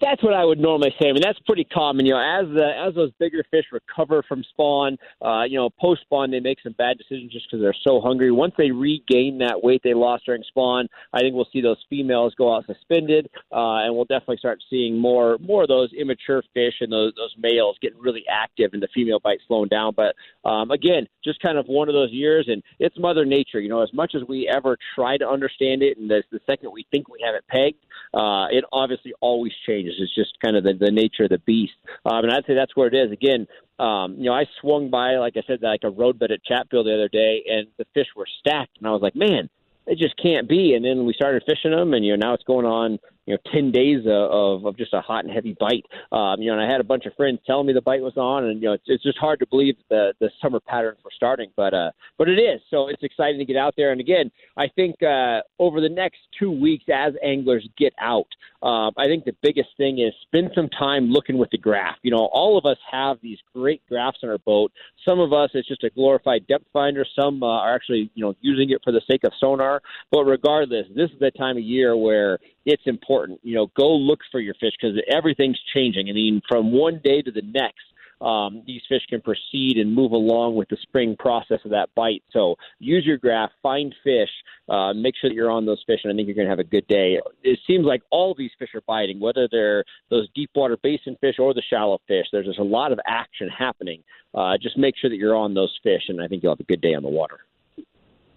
That's 0.00 0.22
what 0.22 0.34
I 0.34 0.44
would 0.44 0.58
normally 0.58 0.92
say. 1.00 1.08
I 1.08 1.12
mean, 1.12 1.22
that's 1.22 1.38
pretty 1.46 1.64
common. 1.64 2.04
You 2.04 2.12
know, 2.12 2.18
as 2.18 2.46
the 2.54 2.72
as 2.88 2.94
those 2.94 3.12
bigger 3.20 3.44
fish 3.50 3.66
recover 3.70 4.24
from 4.26 4.42
spawn, 4.50 4.96
uh, 5.24 5.44
you 5.44 5.56
know, 5.56 5.70
post 5.70 6.02
spawn 6.02 6.30
they 6.30 6.40
make 6.40 6.58
some 6.62 6.74
bad 6.76 6.98
decisions 6.98 7.32
just 7.32 7.46
because 7.46 7.62
they're 7.62 7.74
so 7.86 8.00
hungry. 8.00 8.32
Once 8.32 8.54
they 8.58 8.72
regain 8.72 9.38
that 9.38 9.62
weight 9.62 9.80
they 9.84 9.94
lost 9.94 10.26
during 10.26 10.42
spawn, 10.48 10.88
I 11.12 11.20
think 11.20 11.34
we'll 11.34 11.48
see 11.52 11.60
those 11.60 11.78
females 11.88 12.34
go 12.36 12.54
out 12.54 12.66
suspended, 12.66 13.30
uh, 13.52 13.86
and 13.86 13.94
we'll 13.94 14.06
definitely 14.06 14.38
start 14.38 14.60
seeing 14.68 14.98
more 14.98 15.38
more 15.38 15.62
of 15.62 15.68
those 15.68 15.92
immature 15.92 16.42
fish 16.52 16.74
and 16.80 16.92
those 16.92 17.12
those 17.16 17.34
males 17.38 17.76
getting 17.80 18.00
really 18.00 18.24
active 18.28 18.70
and 18.72 18.82
the 18.82 18.88
female 18.92 19.20
bite 19.20 19.38
slowing 19.46 19.68
down. 19.68 19.94
But 19.94 20.16
um, 20.48 20.72
again, 20.72 21.06
just 21.24 21.40
kind 21.40 21.58
of 21.58 21.66
one 21.66 21.88
of 21.88 21.94
those 21.94 22.10
years, 22.10 22.46
and 22.48 22.62
it's 22.78 22.98
Mother 22.98 23.24
Nature. 23.24 23.60
You 23.60 23.68
know, 23.68 23.82
as 23.82 23.92
much 23.92 24.14
as 24.14 24.22
we 24.28 24.48
ever 24.48 24.76
try 24.94 25.16
to 25.16 25.28
understand 25.28 25.82
it, 25.82 25.98
and 25.98 26.10
the, 26.10 26.22
the 26.30 26.40
second 26.46 26.70
we 26.72 26.86
think 26.90 27.08
we 27.08 27.18
have 27.24 27.34
it 27.34 27.44
pegged, 27.48 27.84
uh, 28.14 28.46
it 28.50 28.64
obviously 28.72 29.12
always 29.20 29.52
changes. 29.66 29.94
It's 29.98 30.14
just 30.14 30.38
kind 30.40 30.56
of 30.56 30.64
the, 30.64 30.74
the 30.74 30.90
nature 30.90 31.24
of 31.24 31.30
the 31.30 31.38
beast. 31.38 31.74
Um, 32.04 32.24
and 32.24 32.32
I'd 32.32 32.44
say 32.46 32.54
that's 32.54 32.74
where 32.76 32.88
it 32.88 32.94
is. 32.94 33.12
Again, 33.12 33.46
um, 33.78 34.16
you 34.18 34.24
know, 34.24 34.34
I 34.34 34.44
swung 34.60 34.90
by, 34.90 35.16
like 35.16 35.36
I 35.36 35.42
said, 35.46 35.62
like 35.62 35.84
a 35.84 35.90
roadbed 35.90 36.30
at 36.30 36.44
Chatfield 36.44 36.86
the 36.86 36.94
other 36.94 37.08
day, 37.08 37.42
and 37.48 37.66
the 37.78 37.86
fish 37.94 38.08
were 38.16 38.26
stacked, 38.40 38.78
and 38.78 38.86
I 38.86 38.90
was 38.90 39.02
like, 39.02 39.16
man, 39.16 39.48
it 39.86 39.98
just 39.98 40.20
can't 40.22 40.48
be. 40.48 40.74
And 40.74 40.84
then 40.84 41.06
we 41.06 41.14
started 41.14 41.42
fishing 41.46 41.70
them, 41.70 41.94
and 41.94 42.04
you 42.04 42.16
know, 42.16 42.26
now 42.26 42.34
it's 42.34 42.44
going 42.44 42.66
on 42.66 42.98
you 43.30 43.36
know, 43.36 43.52
10 43.52 43.70
days 43.70 44.00
of, 44.06 44.66
of 44.66 44.76
just 44.76 44.92
a 44.92 45.00
hot 45.00 45.24
and 45.24 45.32
heavy 45.32 45.56
bite. 45.58 45.84
Um, 46.10 46.40
you 46.40 46.50
know, 46.50 46.58
and 46.58 46.62
I 46.62 46.70
had 46.70 46.80
a 46.80 46.84
bunch 46.84 47.06
of 47.06 47.14
friends 47.14 47.38
telling 47.46 47.66
me 47.66 47.72
the 47.72 47.80
bite 47.80 48.02
was 48.02 48.16
on, 48.16 48.44
and, 48.44 48.60
you 48.60 48.68
know, 48.68 48.74
it's, 48.74 48.84
it's 48.86 49.02
just 49.02 49.18
hard 49.18 49.38
to 49.38 49.46
believe 49.46 49.76
the, 49.88 50.12
the 50.20 50.30
summer 50.42 50.58
patterns 50.60 50.98
were 51.04 51.12
starting, 51.14 51.50
but, 51.56 51.72
uh, 51.72 51.90
but 52.18 52.28
it 52.28 52.38
is. 52.38 52.60
So 52.70 52.88
it's 52.88 53.02
exciting 53.02 53.38
to 53.38 53.44
get 53.44 53.56
out 53.56 53.74
there. 53.76 53.92
And 53.92 54.00
again, 54.00 54.30
I 54.56 54.66
think 54.74 55.02
uh, 55.02 55.40
over 55.58 55.80
the 55.80 55.88
next 55.88 56.18
two 56.38 56.50
weeks, 56.50 56.84
as 56.92 57.14
anglers 57.22 57.68
get 57.78 57.92
out, 58.00 58.26
um, 58.62 58.92
I 58.98 59.06
think 59.06 59.24
the 59.24 59.36
biggest 59.42 59.70
thing 59.78 60.00
is 60.00 60.12
spend 60.22 60.50
some 60.54 60.68
time 60.68 61.10
looking 61.10 61.38
with 61.38 61.50
the 61.50 61.58
graph. 61.58 61.96
You 62.02 62.10
know, 62.10 62.28
all 62.32 62.58
of 62.58 62.66
us 62.66 62.76
have 62.90 63.16
these 63.22 63.38
great 63.54 63.82
graphs 63.88 64.18
on 64.22 64.28
our 64.28 64.38
boat. 64.38 64.70
Some 65.08 65.18
of 65.18 65.32
us, 65.32 65.50
it's 65.54 65.68
just 65.68 65.82
a 65.82 65.90
glorified 65.90 66.46
depth 66.46 66.66
finder. 66.72 67.06
Some 67.18 67.42
uh, 67.42 67.46
are 67.46 67.74
actually, 67.74 68.10
you 68.14 68.24
know, 68.24 68.34
using 68.40 68.70
it 68.70 68.82
for 68.84 68.92
the 68.92 69.00
sake 69.10 69.24
of 69.24 69.32
sonar. 69.40 69.80
But 70.10 70.24
regardless, 70.24 70.86
this 70.94 71.10
is 71.10 71.18
the 71.20 71.30
time 71.30 71.56
of 71.56 71.62
year 71.62 71.96
where 71.96 72.38
it's 72.66 72.82
important. 72.84 73.19
You 73.42 73.54
know, 73.54 73.70
go 73.76 73.94
look 73.94 74.20
for 74.30 74.40
your 74.40 74.54
fish 74.54 74.72
because 74.80 74.96
everything's 75.12 75.58
changing. 75.74 76.08
I 76.08 76.12
mean, 76.12 76.40
from 76.48 76.72
one 76.72 77.00
day 77.02 77.22
to 77.22 77.30
the 77.30 77.42
next, 77.42 77.84
um, 78.20 78.62
these 78.66 78.82
fish 78.88 79.02
can 79.08 79.22
proceed 79.22 79.78
and 79.78 79.94
move 79.94 80.12
along 80.12 80.54
with 80.54 80.68
the 80.68 80.76
spring 80.82 81.16
process 81.18 81.60
of 81.64 81.70
that 81.70 81.88
bite. 81.94 82.22
So 82.32 82.56
use 82.78 83.04
your 83.06 83.16
graph, 83.16 83.50
find 83.62 83.94
fish, 84.04 84.28
uh, 84.68 84.92
make 84.92 85.14
sure 85.18 85.30
that 85.30 85.34
you're 85.34 85.50
on 85.50 85.64
those 85.64 85.82
fish, 85.86 86.00
and 86.04 86.12
I 86.12 86.16
think 86.16 86.26
you're 86.26 86.34
going 86.34 86.46
to 86.46 86.50
have 86.50 86.58
a 86.58 86.64
good 86.64 86.86
day. 86.86 87.18
It 87.42 87.58
seems 87.66 87.86
like 87.86 88.02
all 88.10 88.34
these 88.36 88.50
fish 88.58 88.74
are 88.74 88.82
biting, 88.86 89.20
whether 89.20 89.48
they're 89.50 89.84
those 90.10 90.28
deep 90.34 90.50
water 90.54 90.76
basin 90.82 91.16
fish 91.20 91.36
or 91.38 91.54
the 91.54 91.62
shallow 91.70 91.98
fish. 92.06 92.26
There's 92.30 92.46
just 92.46 92.58
a 92.58 92.64
lot 92.64 92.92
of 92.92 93.00
action 93.06 93.48
happening. 93.48 94.02
Uh, 94.34 94.58
just 94.60 94.76
make 94.76 94.96
sure 95.00 95.10
that 95.10 95.16
you're 95.16 95.36
on 95.36 95.54
those 95.54 95.76
fish, 95.82 96.02
and 96.08 96.20
I 96.20 96.28
think 96.28 96.42
you'll 96.42 96.52
have 96.52 96.60
a 96.60 96.64
good 96.64 96.82
day 96.82 96.94
on 96.94 97.02
the 97.02 97.08
water. 97.08 97.40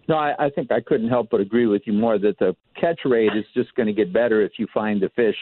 No, 0.07 0.15
I, 0.15 0.33
I 0.37 0.49
think 0.49 0.71
I 0.71 0.81
couldn't 0.81 1.09
help 1.09 1.29
but 1.31 1.39
agree 1.39 1.67
with 1.67 1.83
you 1.85 1.93
more 1.93 2.19
that 2.19 2.37
the 2.39 2.55
catch 2.79 2.99
rate 3.05 3.31
is 3.35 3.45
just 3.53 3.73
going 3.75 3.87
to 3.87 3.93
get 3.93 4.11
better 4.11 4.41
if 4.41 4.53
you 4.57 4.67
find 4.73 5.01
the 5.01 5.09
fish 5.15 5.35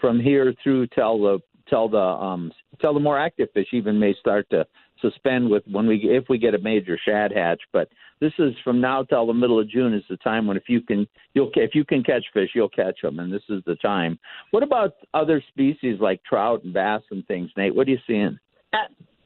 from 0.00 0.20
here 0.20 0.54
through 0.62 0.86
till 0.88 1.18
the 1.18 1.38
till 1.68 1.88
the 1.88 1.98
um 1.98 2.50
till 2.80 2.94
the 2.94 3.00
more 3.00 3.18
active 3.18 3.48
fish 3.52 3.68
even 3.72 3.98
may 3.98 4.14
start 4.18 4.48
to 4.50 4.64
suspend 5.00 5.48
with 5.48 5.62
when 5.70 5.86
we 5.86 5.96
if 5.96 6.24
we 6.28 6.38
get 6.38 6.54
a 6.54 6.58
major 6.58 6.98
shad 7.04 7.32
hatch. 7.32 7.60
But 7.72 7.88
this 8.20 8.32
is 8.38 8.54
from 8.64 8.80
now 8.80 9.02
till 9.02 9.26
the 9.26 9.34
middle 9.34 9.60
of 9.60 9.68
June 9.68 9.92
is 9.92 10.04
the 10.08 10.16
time 10.18 10.46
when 10.46 10.56
if 10.56 10.64
you 10.68 10.80
can 10.80 11.06
you'll 11.34 11.50
if 11.54 11.74
you 11.74 11.84
can 11.84 12.02
catch 12.02 12.24
fish 12.32 12.50
you'll 12.54 12.68
catch 12.70 13.00
them 13.02 13.18
and 13.18 13.32
this 13.32 13.42
is 13.48 13.62
the 13.66 13.76
time. 13.76 14.18
What 14.50 14.62
about 14.62 14.94
other 15.14 15.42
species 15.48 15.98
like 16.00 16.22
trout 16.24 16.64
and 16.64 16.72
bass 16.72 17.02
and 17.10 17.26
things, 17.26 17.50
Nate? 17.56 17.74
What 17.74 17.86
are 17.88 17.90
you 17.90 17.98
seeing? 18.06 18.38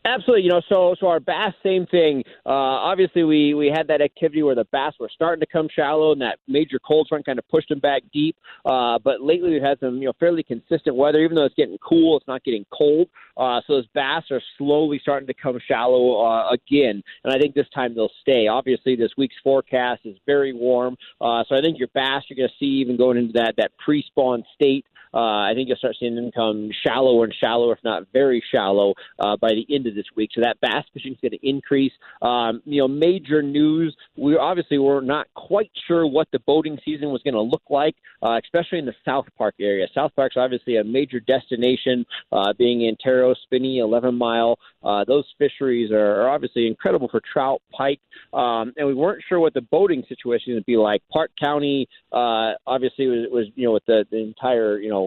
Absolutely, 0.04 0.43
you 0.43 0.50
know, 0.50 0.62
so 0.69 0.96
so 0.99 1.06
our 1.06 1.20
bass, 1.20 1.54
same 1.62 1.87
thing. 1.87 2.25
Uh, 2.44 2.50
obviously, 2.50 3.22
we 3.22 3.54
we 3.54 3.69
had 3.69 3.87
that 3.87 4.00
activity 4.00 4.43
where 4.43 4.56
the 4.56 4.64
bass 4.72 4.94
were 4.98 5.10
starting 5.15 5.38
to 5.41 5.46
come 5.46 5.69
shallow, 5.72 6.10
and 6.10 6.20
that 6.20 6.38
major 6.48 6.81
cold 6.84 7.06
front 7.08 7.24
kind 7.24 7.38
of 7.38 7.48
pushed 7.48 7.69
them 7.69 7.79
back 7.79 8.03
deep. 8.12 8.36
Uh, 8.65 8.98
but 8.98 9.20
lately, 9.20 9.50
we've 9.50 9.62
had 9.62 9.79
some 9.79 9.98
you 9.98 10.06
know 10.06 10.12
fairly 10.19 10.43
consistent 10.43 10.96
weather. 10.96 11.20
Even 11.20 11.36
though 11.36 11.44
it's 11.44 11.55
getting 11.55 11.79
cool, 11.79 12.17
it's 12.17 12.27
not 12.27 12.43
getting 12.43 12.67
cold. 12.72 13.08
Uh, 13.36 13.60
so 13.65 13.74
those 13.74 13.86
bass 13.94 14.24
are 14.32 14.43
slowly 14.58 14.98
starting 15.00 15.27
to 15.29 15.34
come 15.34 15.56
shallow 15.69 16.20
uh, 16.20 16.50
again, 16.50 17.00
and 17.22 17.32
I 17.32 17.38
think 17.38 17.55
this 17.55 17.69
time 17.72 17.94
they'll 17.94 18.10
stay. 18.22 18.48
Obviously, 18.48 18.96
this 18.96 19.12
week's 19.17 19.36
forecast 19.44 20.00
is 20.05 20.17
very 20.27 20.53
warm, 20.53 20.96
uh, 21.20 21.44
so 21.48 21.55
I 21.55 21.60
think 21.60 21.79
your 21.79 21.88
bass 21.94 22.24
you're 22.29 22.36
going 22.36 22.48
to 22.48 22.55
see 22.58 22.81
even 22.81 22.96
going 22.96 23.19
into 23.19 23.34
that 23.34 23.55
that 23.56 23.70
pre-spawn 23.79 24.43
state. 24.56 24.84
Uh, 25.14 25.19
I 25.19 25.52
think 25.54 25.69
you'll 25.69 25.76
start 25.76 25.96
seeing 25.98 26.14
them 26.14 26.31
come 26.32 26.70
shallower 26.86 27.24
and 27.24 27.34
shallower, 27.38 27.74
if 27.74 27.84
not 27.84 28.04
very 28.12 28.42
shallow, 28.52 28.94
uh, 29.19 29.36
by 29.36 29.50
the 29.50 29.66
end 29.74 29.86
of 29.86 29.94
this 29.94 30.06
week. 30.16 30.31
So 30.34 30.40
that 30.42 30.60
bass 30.60 30.84
fishing 30.92 31.12
is 31.12 31.19
going 31.20 31.32
to 31.32 31.48
increase. 31.48 31.92
Um, 32.20 32.62
you 32.64 32.81
know, 32.81 32.88
major 32.88 33.42
news. 33.42 33.96
We 34.16 34.36
obviously 34.36 34.78
were 34.78 35.00
not 35.00 35.26
quite 35.34 35.70
sure 35.86 36.06
what 36.06 36.28
the 36.32 36.38
boating 36.40 36.78
season 36.84 37.10
was 37.10 37.22
going 37.22 37.34
to 37.34 37.40
look 37.40 37.62
like, 37.69 37.94
uh, 38.22 38.38
especially 38.42 38.78
in 38.78 38.86
the 38.86 38.94
South 39.04 39.26
Park 39.36 39.54
area. 39.60 39.86
South 39.94 40.12
Park's 40.16 40.36
obviously 40.36 40.76
a 40.76 40.84
major 40.84 41.20
destination, 41.20 42.06
uh, 42.32 42.52
being 42.58 42.86
Antero, 42.86 43.34
Spinney, 43.44 43.78
11 43.78 44.14
Mile. 44.14 44.58
Uh, 44.82 45.04
those 45.04 45.24
fisheries 45.38 45.90
are, 45.92 46.22
are 46.22 46.31
obviously 46.31 46.66
incredible 46.66 47.08
for 47.08 47.20
trout, 47.32 47.62
pike, 47.70 48.00
um, 48.32 48.72
and 48.76 48.86
we 48.86 48.94
weren't 48.94 49.22
sure 49.28 49.38
what 49.38 49.54
the 49.54 49.60
boating 49.60 50.02
situation 50.08 50.54
would 50.54 50.66
be 50.66 50.76
like. 50.76 51.02
Park 51.12 51.31
County, 51.40 51.88
uh, 52.12 52.52
obviously, 52.66 53.06
was, 53.06 53.26
was 53.31 53.46
you 53.54 53.66
know 53.66 53.72
with 53.72 53.84
the, 53.86 54.04
the 54.10 54.19
entire 54.19 54.78
you 54.78 54.90
know 54.90 55.02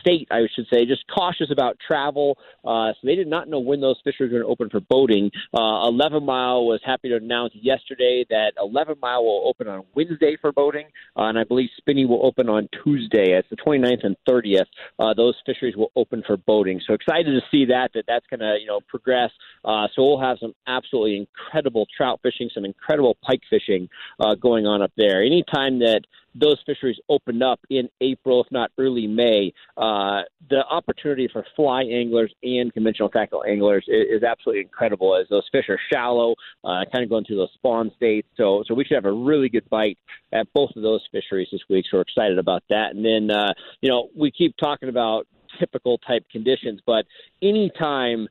state, 0.00 0.28
I 0.30 0.42
should 0.54 0.66
say, 0.72 0.86
just 0.86 1.04
cautious 1.08 1.48
about 1.50 1.76
travel. 1.86 2.38
Uh, 2.64 2.92
so 2.92 2.98
they 3.04 3.14
did 3.14 3.28
not 3.28 3.48
know 3.48 3.58
when 3.58 3.80
those 3.80 3.96
fisheries 4.04 4.32
were 4.32 4.40
going 4.40 4.42
to 4.42 4.48
open 4.48 4.70
for 4.70 4.80
boating. 4.80 5.30
Uh, 5.54 5.88
11 5.88 6.24
Mile 6.24 6.64
was 6.64 6.80
happy 6.84 7.08
to 7.08 7.16
announce 7.16 7.52
yesterday 7.54 8.24
that 8.30 8.52
11 8.60 8.96
Mile 9.00 9.24
will 9.24 9.42
open 9.46 9.68
on 9.68 9.84
Wednesday 9.94 10.36
for 10.40 10.52
boating, 10.52 10.86
uh, 11.16 11.24
and 11.24 11.38
I 11.38 11.44
believe 11.44 11.68
Spinney 11.76 12.06
will 12.06 12.24
open 12.24 12.48
on 12.48 12.68
Tuesday. 12.84 13.36
It's 13.36 13.48
the 13.50 13.56
29th 13.56 14.04
and 14.04 14.16
30th. 14.28 14.66
Uh, 14.98 15.14
those 15.14 15.34
fisheries 15.46 15.76
will 15.76 15.92
open 15.96 16.22
for 16.26 16.36
boating. 16.36 16.80
So 16.86 16.94
excited 16.94 17.26
to 17.26 17.40
see 17.50 17.66
that 17.66 17.90
that 17.94 18.04
that's 18.06 18.26
going 18.26 18.40
to 18.40 18.56
you 18.60 18.66
know 18.66 18.80
progress. 18.88 19.30
Uh, 19.64 19.88
so 19.94 20.02
we'll 20.02 20.20
have 20.20 20.38
some 20.40 20.54
absolutely 20.66 21.16
incredible 21.16 21.86
trout 21.96 22.20
fishing, 22.22 22.50
some 22.54 22.64
incredible 22.64 23.16
pike 23.22 23.42
fishing 23.48 23.88
uh, 24.18 24.34
going 24.34 24.66
on 24.66 24.82
up 24.82 24.92
there. 24.96 25.22
Anytime 25.22 25.80
that 25.80 26.02
those 26.34 26.58
fisheries 26.64 26.96
open 27.08 27.42
up 27.42 27.60
in 27.70 27.88
April, 28.00 28.42
if 28.42 28.50
not 28.50 28.70
early 28.78 29.06
May, 29.06 29.52
uh, 29.76 30.22
the 30.48 30.64
opportunity 30.70 31.28
for 31.32 31.44
fly 31.56 31.82
anglers 31.82 32.32
and 32.42 32.72
conventional 32.72 33.08
tackle 33.08 33.44
anglers 33.44 33.84
is, 33.88 34.18
is 34.18 34.22
absolutely 34.22 34.62
incredible. 34.62 35.16
As 35.16 35.26
those 35.28 35.48
fish 35.50 35.68
are 35.68 35.78
shallow, 35.92 36.34
uh, 36.64 36.84
kind 36.92 37.02
of 37.02 37.10
going 37.10 37.24
through 37.24 37.36
those 37.36 37.52
spawn 37.54 37.90
states, 37.96 38.28
so 38.36 38.62
so 38.66 38.74
we 38.74 38.84
should 38.84 38.94
have 38.94 39.04
a 39.04 39.12
really 39.12 39.48
good 39.48 39.68
bite 39.68 39.98
at 40.32 40.46
both 40.52 40.70
of 40.76 40.82
those 40.82 41.00
fisheries 41.10 41.48
this 41.50 41.62
week. 41.68 41.84
So 41.90 41.98
we're 41.98 42.02
excited 42.02 42.38
about 42.38 42.62
that. 42.70 42.94
And 42.94 43.04
then 43.04 43.30
uh, 43.30 43.52
you 43.80 43.90
know 43.90 44.08
we 44.14 44.30
keep 44.30 44.56
talking 44.56 44.88
about 44.88 45.26
typical 45.58 45.98
type 45.98 46.24
conditions, 46.30 46.80
but 46.86 47.04
anytime 47.42 48.28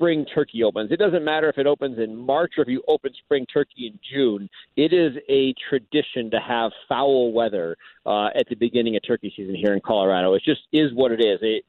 spring 0.00 0.24
turkey 0.34 0.64
opens. 0.64 0.90
It 0.90 0.98
doesn't 0.98 1.24
matter 1.24 1.50
if 1.50 1.58
it 1.58 1.66
opens 1.66 1.98
in 1.98 2.16
March 2.16 2.54
or 2.56 2.62
if 2.62 2.68
you 2.68 2.82
open 2.88 3.12
spring 3.22 3.44
turkey 3.52 3.92
in 3.92 3.98
June. 4.10 4.48
It 4.76 4.94
is 4.94 5.12
a 5.28 5.54
tradition 5.68 6.30
to 6.30 6.40
have 6.40 6.72
foul 6.88 7.32
weather 7.32 7.76
uh, 8.06 8.28
at 8.28 8.48
the 8.48 8.56
beginning 8.56 8.96
of 8.96 9.02
turkey 9.06 9.30
season 9.36 9.54
here 9.54 9.74
in 9.74 9.80
Colorado. 9.84 10.32
It 10.32 10.42
just 10.42 10.62
is 10.72 10.90
what 10.94 11.12
it 11.12 11.20
is. 11.20 11.38
It, 11.42 11.64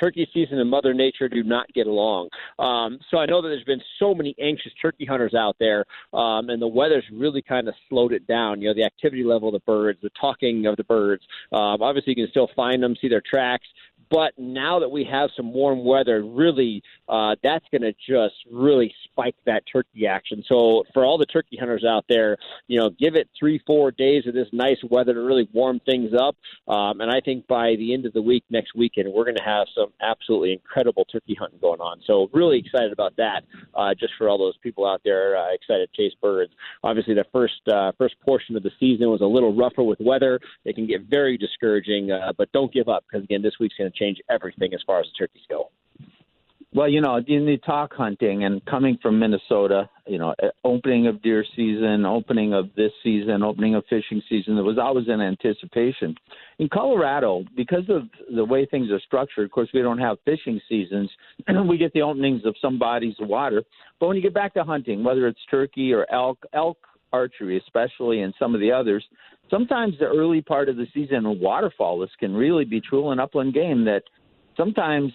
turkey 0.00 0.28
season 0.32 0.58
and 0.58 0.68
Mother 0.68 0.94
Nature 0.94 1.28
do 1.28 1.42
not 1.42 1.72
get 1.72 1.86
along. 1.86 2.28
Um, 2.58 2.98
so 3.10 3.18
I 3.18 3.26
know 3.26 3.42
that 3.42 3.48
there's 3.48 3.64
been 3.64 3.82
so 3.98 4.14
many 4.14 4.34
anxious 4.40 4.72
turkey 4.80 5.04
hunters 5.04 5.34
out 5.34 5.56
there, 5.60 5.84
um, 6.12 6.48
and 6.50 6.60
the 6.60 6.66
weather's 6.66 7.04
really 7.12 7.42
kind 7.42 7.68
of 7.68 7.74
slowed 7.88 8.12
it 8.12 8.26
down. 8.26 8.60
You 8.60 8.68
know, 8.68 8.74
the 8.74 8.84
activity 8.84 9.24
level 9.24 9.48
of 9.48 9.54
the 9.54 9.60
birds, 9.60 9.98
the 10.02 10.10
talking 10.20 10.66
of 10.66 10.76
the 10.76 10.84
birds. 10.84 11.22
Um, 11.52 11.82
obviously, 11.82 12.14
you 12.16 12.24
can 12.24 12.30
still 12.30 12.50
find 12.56 12.82
them, 12.82 12.96
see 13.00 13.08
their 13.08 13.22
tracks, 13.24 13.66
but 14.10 14.32
now 14.38 14.78
that 14.80 14.90
we 14.90 15.04
have 15.04 15.30
some 15.36 15.52
warm 15.52 15.84
weather, 15.84 16.22
really, 16.22 16.82
uh, 17.08 17.36
that's 17.42 17.64
going 17.70 17.82
to 17.82 17.92
just 17.92 18.34
really 18.50 18.94
spike 19.04 19.36
that 19.46 19.62
turkey 19.70 20.06
action. 20.06 20.42
So 20.48 20.84
for 20.92 21.04
all 21.04 21.18
the 21.18 21.26
turkey 21.26 21.56
hunters 21.56 21.84
out 21.84 22.04
there, 22.08 22.36
you 22.66 22.78
know, 22.78 22.90
give 22.90 23.14
it 23.14 23.28
three, 23.38 23.60
four 23.66 23.90
days 23.90 24.26
of 24.26 24.34
this 24.34 24.48
nice 24.52 24.78
weather 24.88 25.14
to 25.14 25.20
really 25.20 25.48
warm 25.52 25.80
things 25.80 26.12
up. 26.18 26.36
Um, 26.68 27.00
and 27.00 27.10
I 27.10 27.20
think 27.20 27.46
by 27.46 27.76
the 27.76 27.92
end 27.94 28.06
of 28.06 28.12
the 28.12 28.22
week, 28.22 28.44
next 28.50 28.74
weekend, 28.74 29.12
we're 29.12 29.24
going 29.24 29.36
to 29.36 29.44
have 29.44 29.66
some 29.74 29.92
absolutely 30.00 30.52
incredible 30.52 31.04
turkey 31.04 31.36
hunting 31.38 31.58
going 31.60 31.80
on. 31.80 32.00
So 32.06 32.28
really 32.32 32.58
excited 32.58 32.92
about 32.92 33.16
that. 33.16 33.44
Uh, 33.74 33.94
just 33.98 34.12
for 34.18 34.28
all 34.28 34.38
those 34.38 34.56
people 34.58 34.86
out 34.86 35.00
there 35.04 35.36
uh, 35.36 35.52
excited 35.52 35.88
to 35.92 36.02
chase 36.02 36.16
birds. 36.20 36.52
Obviously, 36.82 37.14
the 37.14 37.24
first 37.32 37.60
uh, 37.72 37.92
first 37.98 38.14
portion 38.24 38.56
of 38.56 38.62
the 38.62 38.70
season 38.78 39.10
was 39.10 39.20
a 39.20 39.26
little 39.26 39.54
rougher 39.54 39.82
with 39.82 39.98
weather. 40.00 40.40
It 40.64 40.74
can 40.74 40.86
get 40.86 41.02
very 41.02 41.36
discouraging, 41.36 42.10
uh, 42.10 42.32
but 42.36 42.50
don't 42.52 42.72
give 42.72 42.88
up 42.88 43.04
because 43.08 43.24
again, 43.24 43.42
this 43.42 43.54
week's 43.58 43.76
going 43.76 43.90
to 43.90 43.93
change 43.94 44.18
everything 44.30 44.74
as 44.74 44.80
far 44.86 45.00
as 45.00 45.06
turkeys 45.18 45.42
go. 45.48 45.70
Well, 46.74 46.88
you 46.88 47.00
know, 47.00 47.18
in 47.18 47.46
the 47.46 47.56
talk 47.64 47.94
hunting 47.94 48.42
and 48.42 48.64
coming 48.64 48.98
from 49.00 49.20
Minnesota, 49.20 49.88
you 50.08 50.18
know, 50.18 50.34
eh, 50.42 50.48
opening 50.64 51.06
of 51.06 51.22
deer 51.22 51.44
season, 51.54 52.04
opening 52.04 52.52
of 52.52 52.74
this 52.74 52.90
season, 53.00 53.44
opening 53.44 53.76
of 53.76 53.84
fishing 53.88 54.20
season, 54.28 54.56
there 54.56 54.64
was 54.64 54.76
always 54.76 55.06
an 55.06 55.20
anticipation. 55.20 56.16
In 56.58 56.68
Colorado, 56.68 57.44
because 57.56 57.88
of 57.88 58.08
the 58.34 58.44
way 58.44 58.66
things 58.66 58.90
are 58.90 58.98
structured, 59.06 59.44
of 59.44 59.52
course, 59.52 59.68
we 59.72 59.82
don't 59.82 59.98
have 59.98 60.16
fishing 60.24 60.60
seasons. 60.68 61.08
we 61.68 61.78
get 61.78 61.92
the 61.92 62.02
openings 62.02 62.44
of 62.44 62.56
some 62.60 62.76
bodies 62.76 63.14
of 63.20 63.28
water. 63.28 63.62
But 64.00 64.08
when 64.08 64.16
you 64.16 64.22
get 64.22 64.34
back 64.34 64.52
to 64.54 64.64
hunting, 64.64 65.04
whether 65.04 65.28
it's 65.28 65.38
turkey 65.48 65.92
or 65.92 66.12
elk, 66.12 66.44
elk 66.52 66.78
archery, 67.14 67.56
especially, 67.58 68.22
and 68.22 68.34
some 68.38 68.54
of 68.54 68.60
the 68.60 68.72
others, 68.72 69.04
sometimes 69.50 69.94
the 69.98 70.06
early 70.06 70.42
part 70.42 70.68
of 70.68 70.76
the 70.76 70.86
season 70.92 71.40
waterfowl 71.40 71.98
this 71.98 72.10
can 72.18 72.34
really 72.34 72.64
be 72.64 72.80
true 72.80 73.10
an 73.10 73.20
upland 73.20 73.54
game 73.54 73.84
that 73.84 74.02
sometimes 74.56 75.12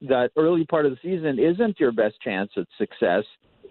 that 0.00 0.30
early 0.36 0.64
part 0.64 0.86
of 0.86 0.92
the 0.92 0.98
season 1.02 1.38
isn't 1.38 1.80
your 1.80 1.92
best 1.92 2.14
chance 2.22 2.50
at 2.56 2.66
success 2.78 3.24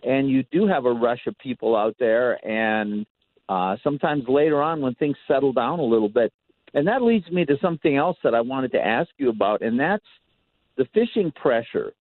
and 0.04 0.30
you 0.30 0.44
do 0.52 0.68
have 0.68 0.86
a 0.86 0.92
rush 0.92 1.26
of 1.28 1.38
people 1.40 1.76
out 1.76 1.96
there 2.00 2.46
and 2.46 3.06
uh, 3.48 3.76
sometimes 3.84 4.24
later 4.28 4.62
on 4.62 4.82
when 4.82 4.94
things 4.96 5.16
settle 5.28 5.54
down 5.54 5.80
a 5.80 5.84
little 5.84 6.10
bit. 6.10 6.34
And 6.74 6.88
that 6.88 7.04
leads 7.04 7.30
me 7.32 7.46
to 7.46 7.56
something 7.62 7.96
else 7.96 8.18
that 8.24 8.36
i 8.36 8.42
wanted 8.42 8.72
to 8.74 8.86
ask 8.86 9.10
you 9.18 9.30
about 9.30 9.62
and 9.62 9.80
that's 9.80 10.06
the 10.78 10.86
fishing 10.94 11.32
pressure 11.32 11.94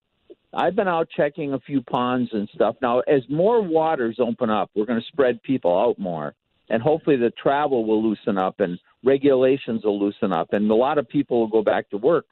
I've 0.56 0.76
been 0.76 0.88
out 0.88 1.08
checking 1.16 1.52
a 1.52 1.60
few 1.60 1.82
ponds 1.82 2.30
and 2.32 2.48
stuff. 2.54 2.76
Now, 2.80 3.00
as 3.00 3.22
more 3.28 3.62
waters 3.62 4.16
open 4.18 4.50
up, 4.50 4.70
we're 4.74 4.86
going 4.86 5.00
to 5.00 5.06
spread 5.08 5.42
people 5.42 5.76
out 5.78 5.98
more, 5.98 6.34
and 6.70 6.82
hopefully 6.82 7.16
the 7.16 7.30
travel 7.30 7.84
will 7.84 8.02
loosen 8.02 8.38
up 8.38 8.60
and 8.60 8.78
regulations 9.04 9.84
will 9.84 9.98
loosen 9.98 10.32
up, 10.32 10.52
and 10.52 10.70
a 10.70 10.74
lot 10.74 10.98
of 10.98 11.08
people 11.08 11.40
will 11.40 11.48
go 11.48 11.62
back 11.62 11.90
to 11.90 11.96
work. 11.96 12.26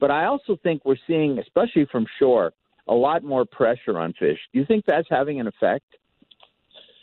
But 0.00 0.10
I 0.10 0.26
also 0.26 0.56
think 0.62 0.84
we're 0.84 0.96
seeing, 1.06 1.38
especially 1.38 1.86
from 1.90 2.06
shore, 2.18 2.52
a 2.86 2.94
lot 2.94 3.24
more 3.24 3.44
pressure 3.44 3.98
on 3.98 4.12
fish. 4.12 4.38
Do 4.52 4.58
you 4.58 4.66
think 4.66 4.84
that's 4.86 5.08
having 5.10 5.40
an 5.40 5.46
effect? 5.46 5.84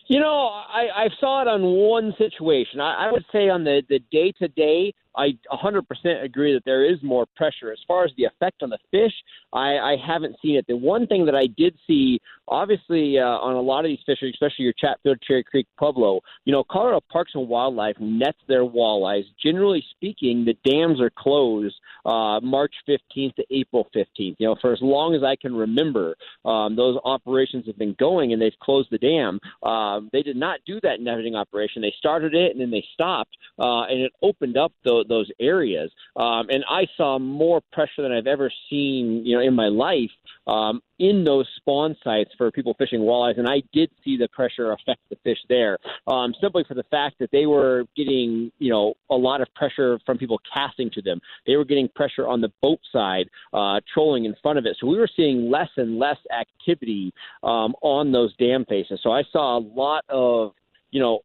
You 0.08 0.20
know, 0.20 0.48
I, 0.48 1.06
I 1.06 1.10
saw 1.20 1.42
it 1.42 1.48
on 1.48 1.62
one 1.64 2.14
situation. 2.18 2.80
I, 2.80 3.08
I 3.08 3.12
would 3.12 3.26
say 3.32 3.50
on 3.50 3.64
the 3.64 3.82
the 3.88 4.00
day 4.12 4.34
to 4.40 4.48
day, 4.50 4.94
I 5.16 5.38
100% 5.52 6.24
agree 6.24 6.54
that 6.54 6.64
there 6.66 6.86
is 6.86 6.98
more 7.04 7.26
pressure. 7.36 7.72
As 7.72 7.80
far 7.88 8.04
as 8.04 8.12
the 8.18 8.26
effect 8.26 8.64
on 8.64 8.70
the 8.70 8.78
fish, 8.92 9.14
I, 9.54 9.78
I 9.78 9.96
haven't 10.06 10.38
seen 10.42 10.56
it. 10.56 10.66
The 10.68 10.78
one 10.78 11.08
thing 11.08 11.26
that 11.26 11.36
I 11.36 11.48
did 11.48 11.76
see, 11.86 12.20
obviously, 12.48 13.20
uh, 13.20 13.24
on 13.24 13.56
a 13.56 13.62
lot 13.62 13.86
of 13.86 13.90
these 13.90 14.00
fisheries, 14.06 14.34
especially 14.36 14.66
your 14.66 14.74
Chatfield, 14.78 15.22
Cherry 15.22 15.44
Creek, 15.44 15.68
Pueblo, 15.78 16.22
you 16.46 16.54
know, 16.54 16.64
Colorado 16.70 17.02
Parks 17.12 17.32
and 17.36 17.48
Wildlife 17.48 17.98
nets 18.00 18.38
their 18.48 18.64
walleyes. 18.64 19.24
Generally 19.44 19.84
speaking, 19.92 20.46
the 20.46 20.58
dams 20.70 21.02
are 21.02 21.12
closed 21.18 21.76
uh, 22.06 22.40
March 22.42 22.74
15th 22.88 23.36
to 23.36 23.44
April 23.52 23.88
15th. 23.96 24.36
You 24.40 24.48
know, 24.48 24.56
for 24.62 24.72
as 24.72 24.80
long 24.82 25.16
as 25.16 25.24
I 25.24 25.36
can 25.36 25.54
remember, 25.56 26.16
um, 26.46 26.76
those 26.76 26.98
operations 27.04 27.66
have 27.68 27.78
been 27.78 27.96
going 28.00 28.34
and 28.34 28.42
they've 28.42 28.52
closed 28.62 28.90
the 28.92 28.98
dam. 28.98 29.40
Um, 29.64 30.10
they 30.14 30.24
did 30.24 30.38
not 30.38 30.60
do 30.66 30.80
that 30.84 31.02
netting 31.02 31.36
operation. 31.36 31.82
They 31.82 31.94
started 31.98 32.34
it 32.34 32.52
and 32.52 32.62
then 32.62 32.72
they 32.72 32.86
stopped, 32.94 33.36
uh, 33.60 33.84
and 33.84 34.00
it 34.02 34.12
opened 34.22 34.58
up 34.58 34.72
those 34.86 35.01
those 35.08 35.30
areas. 35.40 35.92
Um, 36.16 36.48
and 36.50 36.64
I 36.70 36.88
saw 36.98 37.20
more 37.20 37.62
pressure 37.72 38.02
than 38.02 38.12
I've 38.12 38.28
ever 38.28 38.52
seen, 38.70 39.26
you 39.26 39.36
know, 39.36 39.44
in 39.44 39.54
my 39.54 39.68
life 39.68 40.10
um, 40.48 40.82
in 41.00 41.24
those 41.24 41.48
spawn 41.58 41.96
sites 42.04 42.32
for 42.38 42.52
people 42.52 42.76
fishing 42.78 43.02
walleyes. 43.02 43.38
And 43.38 43.48
I 43.48 43.62
did 43.74 43.90
see 44.04 44.18
the 44.18 44.28
pressure 44.30 44.72
affect 44.72 45.02
the 45.10 45.16
fish 45.24 45.38
there, 45.50 45.78
um, 46.08 46.34
simply 46.42 46.64
for 46.68 46.74
the 46.74 46.84
fact 46.84 47.18
that 47.20 47.32
they 47.32 47.46
were 47.46 47.86
getting, 47.96 48.52
you 48.60 48.72
know, 48.72 48.94
a 49.10 49.16
lot 49.16 49.42
of 49.42 49.48
pressure 49.56 50.00
from 50.06 50.18
people 50.18 50.40
casting 50.54 50.90
to 50.92 51.02
them. 51.02 51.20
They 51.46 51.56
were 51.56 51.66
getting 51.66 51.90
pressure 51.90 52.28
on 52.28 52.42
the 52.42 52.52
boat 52.62 52.80
side, 52.92 53.30
uh, 53.54 53.80
trolling 53.94 54.26
in 54.26 54.36
front 54.42 54.58
of 54.58 54.66
it. 54.66 54.78
So 54.80 54.88
we 54.88 54.98
were 54.98 55.10
seeing 55.16 55.50
less 55.50 55.70
and 55.78 56.00
less 56.00 56.18
activity 56.38 57.14
um, 57.44 57.76
on 57.82 58.12
those 58.12 58.36
dam 58.38 58.66
faces. 58.66 59.00
So 59.04 59.12
I 59.12 59.24
saw 59.32 59.58
a 59.58 59.62
lot 59.62 60.04
of, 60.10 60.54
you 60.92 61.00
know, 61.00 61.20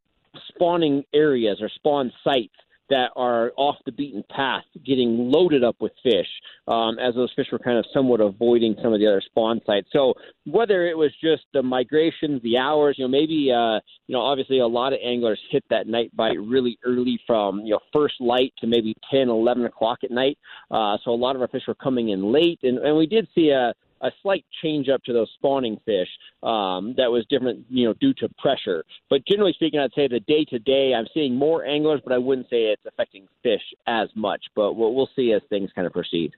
spawning 0.48 1.04
areas 1.14 1.58
or 1.60 1.68
spawn 1.68 2.12
sites 2.22 2.54
that 2.90 3.10
are 3.16 3.52
off 3.56 3.76
the 3.84 3.92
beaten 3.92 4.22
path 4.30 4.64
getting 4.84 5.30
loaded 5.30 5.64
up 5.64 5.76
with 5.80 5.92
fish 6.02 6.26
um, 6.68 6.98
as 6.98 7.14
those 7.14 7.32
fish 7.34 7.46
were 7.50 7.58
kind 7.58 7.78
of 7.78 7.84
somewhat 7.92 8.20
avoiding 8.20 8.76
some 8.82 8.92
of 8.92 9.00
the 9.00 9.06
other 9.06 9.22
spawn 9.24 9.60
sites. 9.66 9.88
So 9.92 10.14
whether 10.44 10.86
it 10.86 10.96
was 10.96 11.10
just 11.22 11.42
the 11.52 11.62
migrations, 11.62 12.42
the 12.42 12.58
hours, 12.58 12.96
you 12.98 13.04
know, 13.04 13.08
maybe, 13.08 13.50
uh, 13.52 13.80
you 14.06 14.12
know, 14.12 14.20
obviously 14.20 14.60
a 14.60 14.66
lot 14.66 14.92
of 14.92 14.98
anglers 15.04 15.40
hit 15.50 15.64
that 15.70 15.86
night 15.86 16.14
bite 16.16 16.38
really 16.40 16.78
early 16.84 17.18
from, 17.26 17.60
you 17.60 17.70
know, 17.70 17.80
first 17.92 18.14
light 18.20 18.52
to 18.58 18.66
maybe 18.66 18.94
10, 19.10 19.28
11 19.28 19.64
o'clock 19.64 19.98
at 20.04 20.10
night. 20.10 20.38
Uh, 20.70 20.96
so 21.04 21.10
a 21.10 21.12
lot 21.12 21.36
of 21.36 21.42
our 21.42 21.48
fish 21.48 21.62
were 21.66 21.74
coming 21.74 22.10
in 22.10 22.32
late. 22.32 22.60
And, 22.62 22.78
and 22.78 22.96
we 22.96 23.06
did 23.06 23.28
see 23.34 23.50
a, 23.50 23.74
a 24.06 24.12
slight 24.22 24.44
change 24.62 24.88
up 24.88 25.02
to 25.04 25.12
those 25.12 25.30
spawning 25.34 25.78
fish 25.84 26.08
um, 26.42 26.94
that 26.96 27.10
was 27.10 27.24
different, 27.28 27.64
you 27.68 27.86
know, 27.86 27.94
due 27.94 28.14
to 28.14 28.28
pressure. 28.38 28.84
But 29.10 29.26
generally 29.26 29.52
speaking, 29.54 29.80
I'd 29.80 29.92
say 29.94 30.08
the 30.08 30.20
day 30.20 30.44
to 30.50 30.58
day, 30.58 30.92
I'm 30.94 31.06
seeing 31.12 31.34
more 31.34 31.64
anglers, 31.64 32.00
but 32.04 32.12
I 32.12 32.18
wouldn't 32.18 32.48
say 32.48 32.64
it's 32.64 32.82
affecting 32.86 33.26
fish 33.42 33.62
as 33.86 34.08
much. 34.14 34.44
But 34.54 34.74
we'll, 34.74 34.94
we'll 34.94 35.10
see 35.16 35.32
as 35.32 35.42
things 35.48 35.70
kind 35.74 35.86
of 35.86 35.92
proceed. 35.92 36.32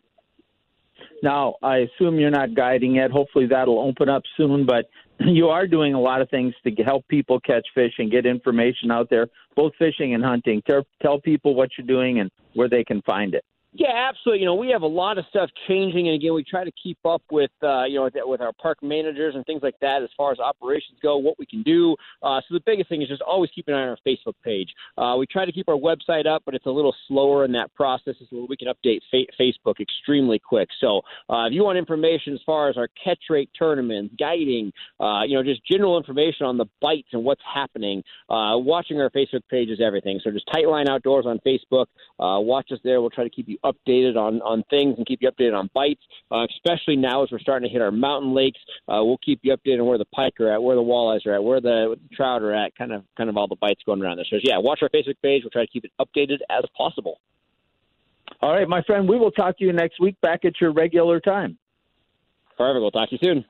Now, 1.22 1.54
I 1.62 1.78
assume 1.78 2.18
you're 2.18 2.30
not 2.30 2.54
guiding 2.54 2.96
yet. 2.96 3.10
Hopefully, 3.10 3.46
that'll 3.46 3.80
open 3.80 4.08
up 4.08 4.22
soon. 4.36 4.66
But 4.66 4.86
you 5.20 5.48
are 5.48 5.66
doing 5.66 5.94
a 5.94 6.00
lot 6.00 6.20
of 6.20 6.30
things 6.30 6.54
to 6.64 6.70
help 6.82 7.06
people 7.08 7.40
catch 7.40 7.66
fish 7.74 7.92
and 7.98 8.10
get 8.10 8.26
information 8.26 8.90
out 8.90 9.10
there, 9.10 9.26
both 9.56 9.72
fishing 9.78 10.14
and 10.14 10.24
hunting. 10.24 10.62
Tell, 10.66 10.84
tell 11.02 11.20
people 11.20 11.54
what 11.54 11.70
you're 11.76 11.86
doing 11.86 12.20
and 12.20 12.30
where 12.54 12.68
they 12.68 12.84
can 12.84 13.02
find 13.02 13.34
it. 13.34 13.44
Yeah, 13.74 14.08
absolutely. 14.08 14.40
You 14.40 14.46
know, 14.46 14.54
we 14.54 14.70
have 14.70 14.80
a 14.80 14.86
lot 14.86 15.18
of 15.18 15.26
stuff 15.28 15.50
changing, 15.68 16.08
and 16.08 16.14
again, 16.16 16.32
we 16.32 16.42
try 16.42 16.64
to 16.64 16.72
keep 16.82 16.98
up 17.04 17.22
with 17.30 17.50
uh, 17.62 17.84
you 17.84 17.96
know 17.96 18.08
with 18.26 18.40
our 18.40 18.52
park 18.54 18.78
managers 18.82 19.34
and 19.34 19.44
things 19.44 19.62
like 19.62 19.74
that 19.82 20.02
as 20.02 20.08
far 20.16 20.32
as 20.32 20.38
operations 20.38 20.98
go, 21.02 21.18
what 21.18 21.38
we 21.38 21.44
can 21.44 21.62
do. 21.62 21.94
Uh, 22.22 22.40
so 22.48 22.54
the 22.54 22.62
biggest 22.64 22.88
thing 22.88 23.02
is 23.02 23.08
just 23.08 23.20
always 23.20 23.50
keep 23.54 23.68
an 23.68 23.74
eye 23.74 23.82
on 23.82 23.88
our 23.90 23.98
Facebook 24.06 24.32
page. 24.42 24.70
Uh, 24.96 25.16
we 25.18 25.26
try 25.26 25.44
to 25.44 25.52
keep 25.52 25.68
our 25.68 25.76
website 25.76 26.26
up, 26.26 26.42
but 26.46 26.54
it's 26.54 26.64
a 26.64 26.70
little 26.70 26.94
slower 27.08 27.44
in 27.44 27.52
that 27.52 27.72
process. 27.74 28.14
So 28.30 28.46
we 28.48 28.56
can 28.56 28.68
update 28.68 29.00
fa- 29.10 29.30
Facebook 29.38 29.80
extremely 29.80 30.38
quick. 30.38 30.70
So 30.80 31.02
uh, 31.28 31.44
if 31.46 31.52
you 31.52 31.62
want 31.62 31.76
information 31.76 32.32
as 32.32 32.40
far 32.46 32.70
as 32.70 32.78
our 32.78 32.88
catch 33.04 33.20
rate 33.28 33.50
tournaments, 33.58 34.14
guiding, 34.18 34.72
uh, 34.98 35.24
you 35.26 35.36
know, 35.36 35.42
just 35.42 35.60
general 35.70 35.98
information 35.98 36.46
on 36.46 36.56
the 36.56 36.66
bites 36.80 37.08
and 37.12 37.22
what's 37.22 37.42
happening, 37.44 38.02
uh, 38.30 38.56
watching 38.56 38.98
our 38.98 39.10
Facebook 39.10 39.42
page 39.50 39.68
is 39.68 39.78
everything. 39.84 40.20
So 40.24 40.30
just 40.30 40.48
Tightline 40.48 40.88
Outdoors 40.88 41.26
on 41.26 41.38
Facebook. 41.46 41.86
Uh, 42.18 42.40
watch 42.40 42.72
us 42.72 42.78
there. 42.82 43.02
We'll 43.02 43.10
try 43.10 43.24
to 43.24 43.30
keep 43.30 43.46
you 43.46 43.57
you 43.62 43.70
updated 43.70 44.16
on 44.16 44.40
on 44.42 44.62
things 44.70 44.94
and 44.96 45.06
keep 45.06 45.20
you 45.22 45.30
updated 45.30 45.58
on 45.58 45.70
bites, 45.74 46.02
uh, 46.30 46.46
especially 46.50 46.96
now 46.96 47.22
as 47.22 47.30
we're 47.30 47.38
starting 47.38 47.68
to 47.68 47.72
hit 47.72 47.82
our 47.82 47.90
mountain 47.90 48.34
lakes. 48.34 48.60
Uh, 48.88 49.02
we'll 49.04 49.18
keep 49.18 49.40
you 49.42 49.56
updated 49.56 49.80
on 49.80 49.86
where 49.86 49.98
the 49.98 50.04
pike 50.06 50.38
are 50.40 50.52
at, 50.52 50.62
where 50.62 50.76
the 50.76 50.82
walleyes 50.82 51.26
are 51.26 51.34
at, 51.34 51.42
where 51.42 51.60
the, 51.60 51.96
the 52.08 52.16
trout 52.16 52.42
are 52.42 52.54
at, 52.54 52.76
kind 52.76 52.92
of 52.92 53.04
kind 53.16 53.30
of 53.30 53.36
all 53.36 53.48
the 53.48 53.56
bites 53.56 53.80
going 53.84 54.02
around 54.02 54.16
there. 54.16 54.26
So 54.28 54.36
yeah, 54.42 54.58
watch 54.58 54.80
our 54.82 54.88
Facebook 54.88 55.16
page. 55.22 55.42
We'll 55.44 55.50
try 55.50 55.64
to 55.64 55.70
keep 55.70 55.84
it 55.84 55.92
updated 56.00 56.38
as 56.50 56.64
possible. 56.76 57.20
All 58.40 58.52
right, 58.52 58.68
my 58.68 58.82
friend. 58.82 59.08
We 59.08 59.18
will 59.18 59.30
talk 59.30 59.58
to 59.58 59.64
you 59.64 59.72
next 59.72 60.00
week 60.00 60.20
back 60.20 60.44
at 60.44 60.60
your 60.60 60.72
regular 60.72 61.20
time. 61.20 61.58
Perfect. 62.56 62.80
We'll 62.80 62.90
talk 62.90 63.10
to 63.10 63.18
you 63.20 63.20
soon. 63.22 63.44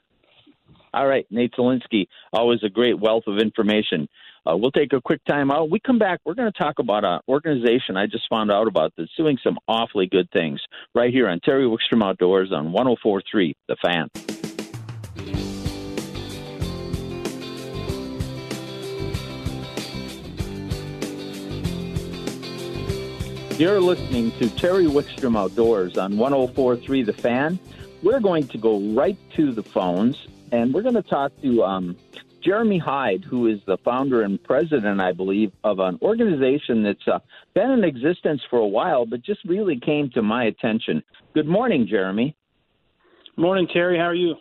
All 0.95 1.07
right, 1.07 1.27
Nate 1.31 1.53
Zelinsky, 1.53 2.07
always 2.33 2.61
a 2.63 2.69
great 2.69 2.99
wealth 2.99 3.25
of 3.27 3.39
information. 3.39 4.09
Uh, 4.49 4.57
we'll 4.57 4.71
take 4.71 4.93
a 4.93 5.01
quick 5.01 5.23
time 5.25 5.51
out. 5.51 5.71
We 5.71 5.81
come 5.81 5.99
back. 5.99 6.21
We're 6.25 6.35
going 6.35 6.51
to 6.51 6.59
talk 6.59 6.79
about 6.79 7.05
an 7.05 7.21
organization 7.29 7.97
I 7.97 8.07
just 8.07 8.29
found 8.31 8.51
out 8.51 8.67
about 8.67 8.93
that's 8.97 9.15
doing 9.17 9.39
some 9.43 9.59
awfully 9.69 10.07
good 10.07 10.31
things 10.31 10.61
right 10.95 11.13
here 11.13 11.29
on 11.29 11.41
Terry 11.41 11.65
Wickstrom 11.65 12.03
Outdoors 12.03 12.53
on 12.53 12.73
104.3 12.73 13.55
The 13.69 13.77
Fan. 13.77 14.09
You're 23.59 23.81
listening 23.81 24.31
to 24.39 24.49
Terry 24.51 24.87
Wickstrom 24.87 25.37
Outdoors 25.37 25.99
on 25.99 26.13
104.3 26.15 27.05
The 27.05 27.13
Fan. 27.13 27.59
We're 28.05 28.21
going 28.21 28.47
to 28.49 28.59
go 28.59 28.79
right 28.95 29.19
to 29.35 29.53
the 29.53 29.65
phones 29.65 30.17
and 30.53 30.73
we're 30.73 30.83
going 30.83 30.95
to 30.95 31.03
talk 31.03 31.33
to 31.43 31.63
um, 31.63 31.97
Jeremy 32.43 32.79
Hyde, 32.79 33.25
who 33.25 33.47
is 33.47 33.59
the 33.67 33.79
founder 33.79 34.23
and 34.23 34.43
president, 34.43 35.01
I 35.01 35.13
believe, 35.13 35.53
of 35.65 35.79
an 35.81 35.99
organization 36.03 36.83
that's 36.83 37.07
uh, 37.07 37.19
been 37.55 37.71
in 37.71 37.85
existence 37.85 38.41
for 38.49 38.59
a 38.59 38.67
while, 38.67 39.07
but 39.07 39.23
just 39.23 39.41
really 39.45 39.79
came 39.79 40.11
to 40.11 40.23
my 40.23 40.45
attention. 40.45 41.03
Good 41.35 41.47
morning, 41.47 41.87
Jeremy. 41.89 42.37
Morning, 43.37 43.69
Terry. 43.73 43.99
How 43.99 44.05
are 44.05 44.15
you? 44.15 44.35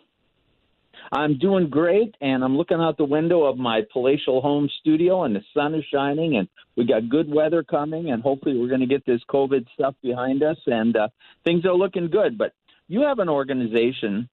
I'm 1.12 1.38
doing 1.38 1.70
great, 1.70 2.14
and 2.20 2.44
I'm 2.44 2.56
looking 2.56 2.78
out 2.78 2.98
the 2.98 3.04
window 3.04 3.44
of 3.44 3.56
my 3.56 3.82
palatial 3.92 4.40
home 4.40 4.68
studio, 4.80 5.24
and 5.24 5.34
the 5.34 5.42
sun 5.54 5.74
is 5.74 5.84
shining, 5.92 6.36
and 6.36 6.48
we 6.76 6.86
got 6.86 7.08
good 7.08 7.32
weather 7.32 7.62
coming, 7.62 8.10
and 8.10 8.22
hopefully 8.22 8.58
we're 8.58 8.68
going 8.68 8.80
to 8.80 8.86
get 8.86 9.06
this 9.06 9.22
COVID 9.30 9.66
stuff 9.74 9.94
behind 10.02 10.42
us, 10.42 10.58
and 10.66 10.96
uh, 10.96 11.08
things 11.44 11.64
are 11.64 11.74
looking 11.74 12.10
good. 12.10 12.36
But 12.36 12.52
you 12.88 13.02
have 13.02 13.20
an 13.20 13.28
organization 13.28 14.28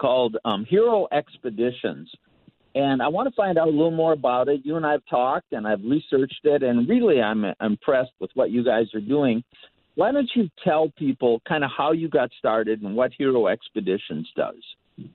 called 0.00 0.36
um, 0.44 0.64
Hero 0.64 1.06
Expeditions. 1.12 2.10
And 2.74 3.02
I 3.02 3.08
want 3.08 3.28
to 3.28 3.34
find 3.34 3.58
out 3.58 3.66
a 3.66 3.70
little 3.70 3.90
more 3.90 4.12
about 4.12 4.48
it. 4.48 4.60
You 4.64 4.76
and 4.76 4.86
I 4.86 4.92
have 4.92 5.02
talked 5.10 5.52
and 5.52 5.66
I've 5.66 5.82
researched 5.84 6.40
it, 6.44 6.62
and 6.62 6.88
really 6.88 7.20
I'm 7.20 7.44
impressed 7.60 8.12
with 8.20 8.30
what 8.34 8.50
you 8.50 8.64
guys 8.64 8.86
are 8.94 9.00
doing. 9.00 9.42
Why 9.96 10.12
don't 10.12 10.30
you 10.34 10.48
tell 10.64 10.92
people 10.96 11.42
kind 11.48 11.64
of 11.64 11.70
how 11.76 11.92
you 11.92 12.08
got 12.08 12.30
started 12.38 12.82
and 12.82 12.94
what 12.94 13.10
Hero 13.18 13.48
Expeditions 13.48 14.28
does? 14.36 15.10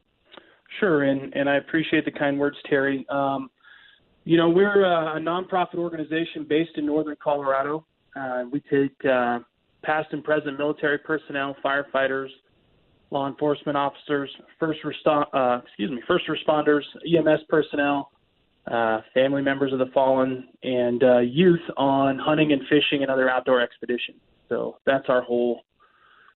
Sure, 0.80 1.04
and, 1.04 1.34
and 1.34 1.50
I 1.50 1.56
appreciate 1.56 2.04
the 2.04 2.12
kind 2.12 2.38
words, 2.38 2.58
Terry. 2.70 3.06
Um, 3.10 3.50
you 4.25 4.38
know, 4.38 4.50
we're 4.50 4.84
a, 4.84 5.15
a 5.15 5.20
nonprofit 5.20 5.75
organization 5.75 6.46
based 6.48 6.72
in 6.75 6.86
northern 6.86 7.15
Colorado. 7.24 7.86
Uh, 8.20 8.44
we 8.51 8.60
take 8.60 8.94
uh, 9.10 9.39
past 9.84 10.10
and 10.12 10.24
present 10.24 10.58
military 10.58 10.98
personnel, 10.98 11.56
firefighters, 11.63 12.27
law 13.12 13.28
enforcement 13.28 13.78
officers, 13.78 14.30
first 14.60 14.80
uh, 15.06 15.60
excuse 15.66 15.92
me, 15.92 16.02
first 16.08 16.26
responders, 16.28 16.82
EMS 17.06 17.42
personnel, 17.50 18.12
uh, 18.70 19.02
family 19.14 19.42
members 19.42 19.72
of 19.72 19.80
the 19.80 19.88
fallen, 19.94 20.48
and 20.64 21.04
uh, 21.04 21.20
youth 21.20 21.62
on 21.78 22.18
hunting 22.18 22.52
and 22.52 22.62
fishing 22.64 23.04
and 23.04 23.12
other 23.12 23.30
outdoor 23.30 23.62
expeditions. 23.62 24.18
So 24.50 24.78
that's 24.86 25.06
our 25.08 25.22
whole 25.22 25.62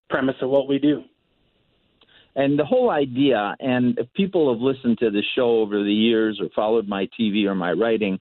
premise 0.10 0.36
of 0.42 0.50
what 0.50 0.68
we 0.68 0.80
do. 0.80 1.04
And 2.36 2.58
the 2.58 2.66
whole 2.66 2.92
idea, 2.92 3.56
and 3.60 3.98
if 3.98 4.12
people 4.14 4.54
have 4.54 4.62
listened 4.62 5.00
to 5.00 5.10
the 5.10 5.24
show 5.36 5.60
over 5.60 5.84
the 5.84 5.92
years 5.92 6.40
or 6.40 6.48
followed 6.56 6.88
my 6.88 7.10
TV 7.20 7.46
or 7.46 7.56
my 7.56 7.72
writing, 7.72 8.20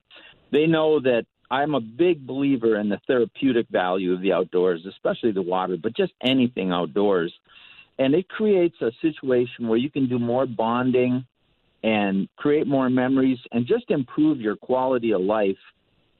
they 0.50 0.67
know 0.67 0.99
that 1.00 1.25
I'm 1.50 1.75
a 1.75 1.81
big 1.81 2.26
believer 2.26 2.78
in 2.81 2.88
the 2.88 3.00
therapeutic 3.07 3.67
value 3.71 4.12
of 4.12 4.21
the 4.21 4.33
outdoors, 4.33 4.85
especially 4.87 5.33
the 5.33 5.43
water, 5.43 5.76
but 5.81 5.97
just 5.97 6.12
anything 6.23 6.73
outdoors 6.73 7.33
and 7.99 8.14
it 8.14 8.28
creates 8.28 8.76
a 8.81 8.90
situation 9.02 9.69
where 9.69 9.78
you 9.78 9.90
can 9.90 10.09
do 10.09 10.19
more 10.19 10.47
bonding 10.47 11.25
and 11.83 12.28
create 12.37 12.67
more 12.67 12.90
memories 12.90 13.38
and 13.52 13.67
just 13.67 13.90
improve 13.90 14.40
your 14.40 14.57
quality 14.57 15.12
of 15.12 15.21
life 15.21 15.57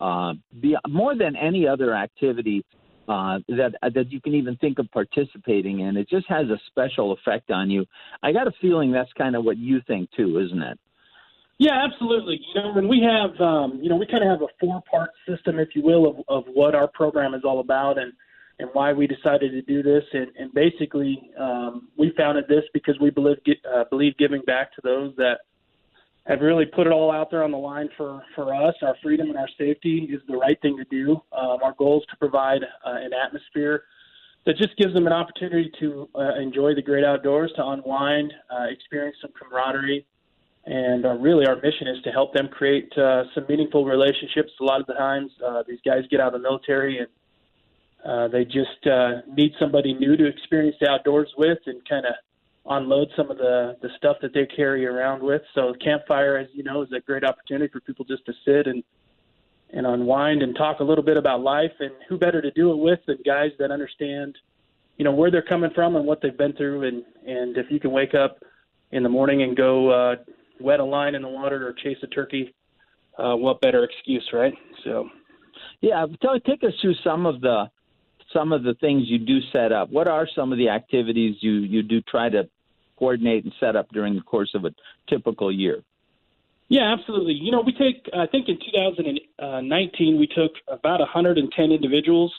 uh, 0.01 0.35
be, 0.61 0.77
more 0.89 1.17
than 1.17 1.35
any 1.37 1.67
other 1.67 1.95
activity 1.95 2.65
uh, 3.09 3.39
that 3.49 3.73
that 3.83 4.13
you 4.13 4.21
can 4.21 4.35
even 4.35 4.55
think 4.57 4.79
of 4.79 4.91
participating 4.93 5.81
in. 5.81 5.97
It 5.97 6.09
just 6.09 6.27
has 6.29 6.47
a 6.49 6.59
special 6.67 7.13
effect 7.13 7.51
on 7.51 7.71
you. 7.71 7.87
I 8.23 8.33
got 8.33 8.47
a 8.47 8.53
feeling 8.61 8.93
that's 8.93 9.13
kind 9.15 9.35
of 9.35 9.45
what 9.45 9.57
you 9.57 9.81
think 9.87 10.11
too, 10.17 10.39
isn't 10.39 10.63
it? 10.63 10.79
Yeah, 11.59 11.85
absolutely. 11.85 12.39
You 12.55 12.63
know, 12.63 12.73
when 12.73 12.87
we 12.87 13.01
have, 13.03 13.41
um, 13.41 13.81
you 13.83 13.89
know, 13.89 13.97
we 13.97 14.07
kind 14.07 14.23
of 14.23 14.31
have 14.31 14.43
a 14.43 14.53
four-part 14.61 15.11
system, 15.27 15.59
if 15.59 15.71
you 15.75 15.83
will, 15.83 16.07
of, 16.07 16.17
of 16.29 16.45
what 16.55 16.77
our 16.77 16.87
program 16.87 17.35
is 17.35 17.43
all 17.45 17.59
about, 17.59 17.99
and 17.99 18.13
and 18.59 18.69
why 18.73 18.93
we 18.93 19.07
decided 19.07 19.53
to 19.53 19.63
do 19.63 19.83
this. 19.83 20.05
And, 20.13 20.29
and 20.39 20.53
basically, 20.53 21.31
um, 21.39 21.89
we 21.97 22.13
founded 22.17 22.47
this 22.49 22.65
because 22.73 22.99
we 23.01 23.11
believe 23.11 23.39
uh, 23.73 23.85
believe 23.91 24.17
giving 24.19 24.43
back 24.43 24.75
to 24.75 24.81
those 24.83 25.15
that 25.17 25.39
have 26.27 26.41
really 26.41 26.67
put 26.67 26.87
it 26.87 26.93
all 26.93 27.11
out 27.11 27.31
there 27.31 27.43
on 27.43 27.51
the 27.51 27.59
line 27.59 27.89
for 27.97 28.23
for 28.35 28.55
us. 28.55 28.75
Our 28.83 28.97
freedom 29.03 29.29
and 29.29 29.39
our 29.39 29.49
safety 29.57 30.09
is 30.11 30.21
the 30.29 30.37
right 30.37 30.61
thing 30.61 30.77
to 30.77 30.85
do. 30.85 31.23
Um, 31.33 31.59
our 31.63 31.73
goal 31.73 32.01
is 32.01 32.07
to 32.11 32.17
provide 32.17 32.63
uh, 32.85 32.97
an 32.97 33.13
atmosphere 33.13 33.85
that 34.45 34.57
just 34.57 34.77
gives 34.77 34.95
them 34.95 35.07
an 35.07 35.13
opportunity 35.13 35.71
to 35.81 36.09
uh, 36.15 36.35
enjoy 36.37 36.75
the 36.75 36.83
great 36.83 37.05
outdoors, 37.05 37.53
to 37.57 37.67
unwind, 37.67 38.33
uh, 38.51 38.65
experience 38.71 39.17
some 39.21 39.31
camaraderie. 39.39 40.07
And 40.65 41.07
uh, 41.07 41.15
really, 41.15 41.47
our 41.47 41.57
mission 41.57 41.87
is 41.89 42.03
to 42.03 42.11
help 42.11 42.35
them 42.35 42.49
create 42.49 42.93
uh, 42.99 43.25
some 43.35 43.47
meaningful 43.49 43.85
relationships. 43.87 44.51
A 44.61 44.65
lot 44.65 44.81
of 44.81 44.87
the 44.87 44.95
times, 44.95 45.31
these 45.67 45.81
guys 45.85 46.03
get 46.11 46.21
out 46.21 46.35
of 46.35 46.43
the 46.43 46.47
military 46.47 46.99
and 46.99 47.09
uh, 48.05 48.29
they 48.29 48.45
just 48.45 48.87
uh, 48.87 49.21
need 49.33 49.53
somebody 49.59 49.95
new 49.95 50.17
to 50.17 50.27
experience 50.27 50.77
the 50.81 50.89
outdoors 50.89 51.33
with 51.37 51.59
and 51.67 51.87
kind 51.89 52.07
of 52.07 52.15
unload 52.71 53.09
some 53.17 53.31
of 53.31 53.39
the 53.39 53.77
the 53.83 53.89
stuff 53.97 54.17
that 54.23 54.33
they 54.35 54.47
carry 54.47 54.87
around 54.87 55.23
with. 55.23 55.43
So 55.55 55.75
campfire, 55.83 56.37
as 56.37 56.49
you 56.53 56.63
know, 56.63 56.83
is 56.83 56.93
a 56.93 57.01
great 57.01 57.25
opportunity 57.25 57.71
for 57.73 57.81
people 57.81 58.05
just 58.05 58.25
to 58.27 58.33
sit 58.45 58.67
and 58.67 58.83
and 59.71 59.87
unwind 59.87 60.43
and 60.43 60.55
talk 60.57 60.81
a 60.81 60.85
little 60.85 61.05
bit 61.05 61.17
about 61.17 61.41
life. 61.43 61.73
And 61.81 61.91
who 62.09 62.19
better 62.19 62.41
to 62.41 62.51
do 62.53 62.73
it 62.73 62.77
with 62.77 63.01
than 63.07 63.19
guys 63.27 63.51
that 63.59 63.71
understand, 63.71 64.37
you 64.97 65.05
know, 65.05 65.13
where 65.13 65.31
they're 65.31 65.43
coming 65.43 65.71
from 65.75 65.97
and 65.97 66.07
what 66.07 66.23
they've 66.23 66.37
been 66.37 66.53
through. 66.55 66.87
And 66.87 67.05
and 67.27 67.57
if 67.57 67.67
you 67.71 67.81
can 67.81 67.91
wake 67.91 68.15
up 68.15 68.43
in 68.93 69.03
the 69.03 69.09
morning 69.09 69.43
and 69.43 69.57
go 69.57 69.91
uh, 69.91 70.17
wet 70.61 70.81
a 70.81 70.85
line 70.85 71.15
in 71.15 71.23
the 71.23 71.29
water 71.29 71.67
or 71.67 71.73
chase 71.73 71.99
a 72.03 72.07
turkey, 72.07 72.55
uh, 73.19 73.35
what 73.35 73.61
better 73.61 73.85
excuse, 73.85 74.29
right? 74.33 74.55
So. 74.85 75.09
Yeah, 75.81 76.07
tell, 76.21 76.39
take 76.41 76.65
us 76.65 76.73
through 76.81 76.95
some 77.05 77.25
of 77.25 77.41
the 77.41 77.71
some 78.33 78.53
of 78.53 78.63
the 78.63 78.75
things 78.75 79.05
you 79.07 79.19
do 79.19 79.39
set 79.53 79.73
up. 79.73 79.91
What 79.91 80.09
are 80.09 80.29
some 80.35 80.53
of 80.53 80.59
the 80.59 80.69
activities 80.69 81.37
you, 81.41 81.53
you 81.53 81.83
do 81.83 82.01
try 82.03 82.29
to 82.29 82.49
coordinate 82.99 83.45
and 83.45 83.53
set 83.61 83.77
up 83.77 83.89
during 83.93 84.15
the 84.15 84.21
course 84.21 84.51
of 84.55 84.65
a 84.65 84.71
typical 85.09 85.53
year? 85.53 85.83
Yeah, 86.69 86.93
absolutely. 86.93 87.33
You 87.33 87.51
know, 87.51 87.63
we 87.65 87.73
take, 87.73 88.09
I 88.13 88.27
think 88.27 88.49
in 88.49 88.59
2019, 88.59 90.19
we 90.19 90.27
took 90.27 90.53
about 90.69 91.01
110 91.01 91.71
individuals, 91.71 92.33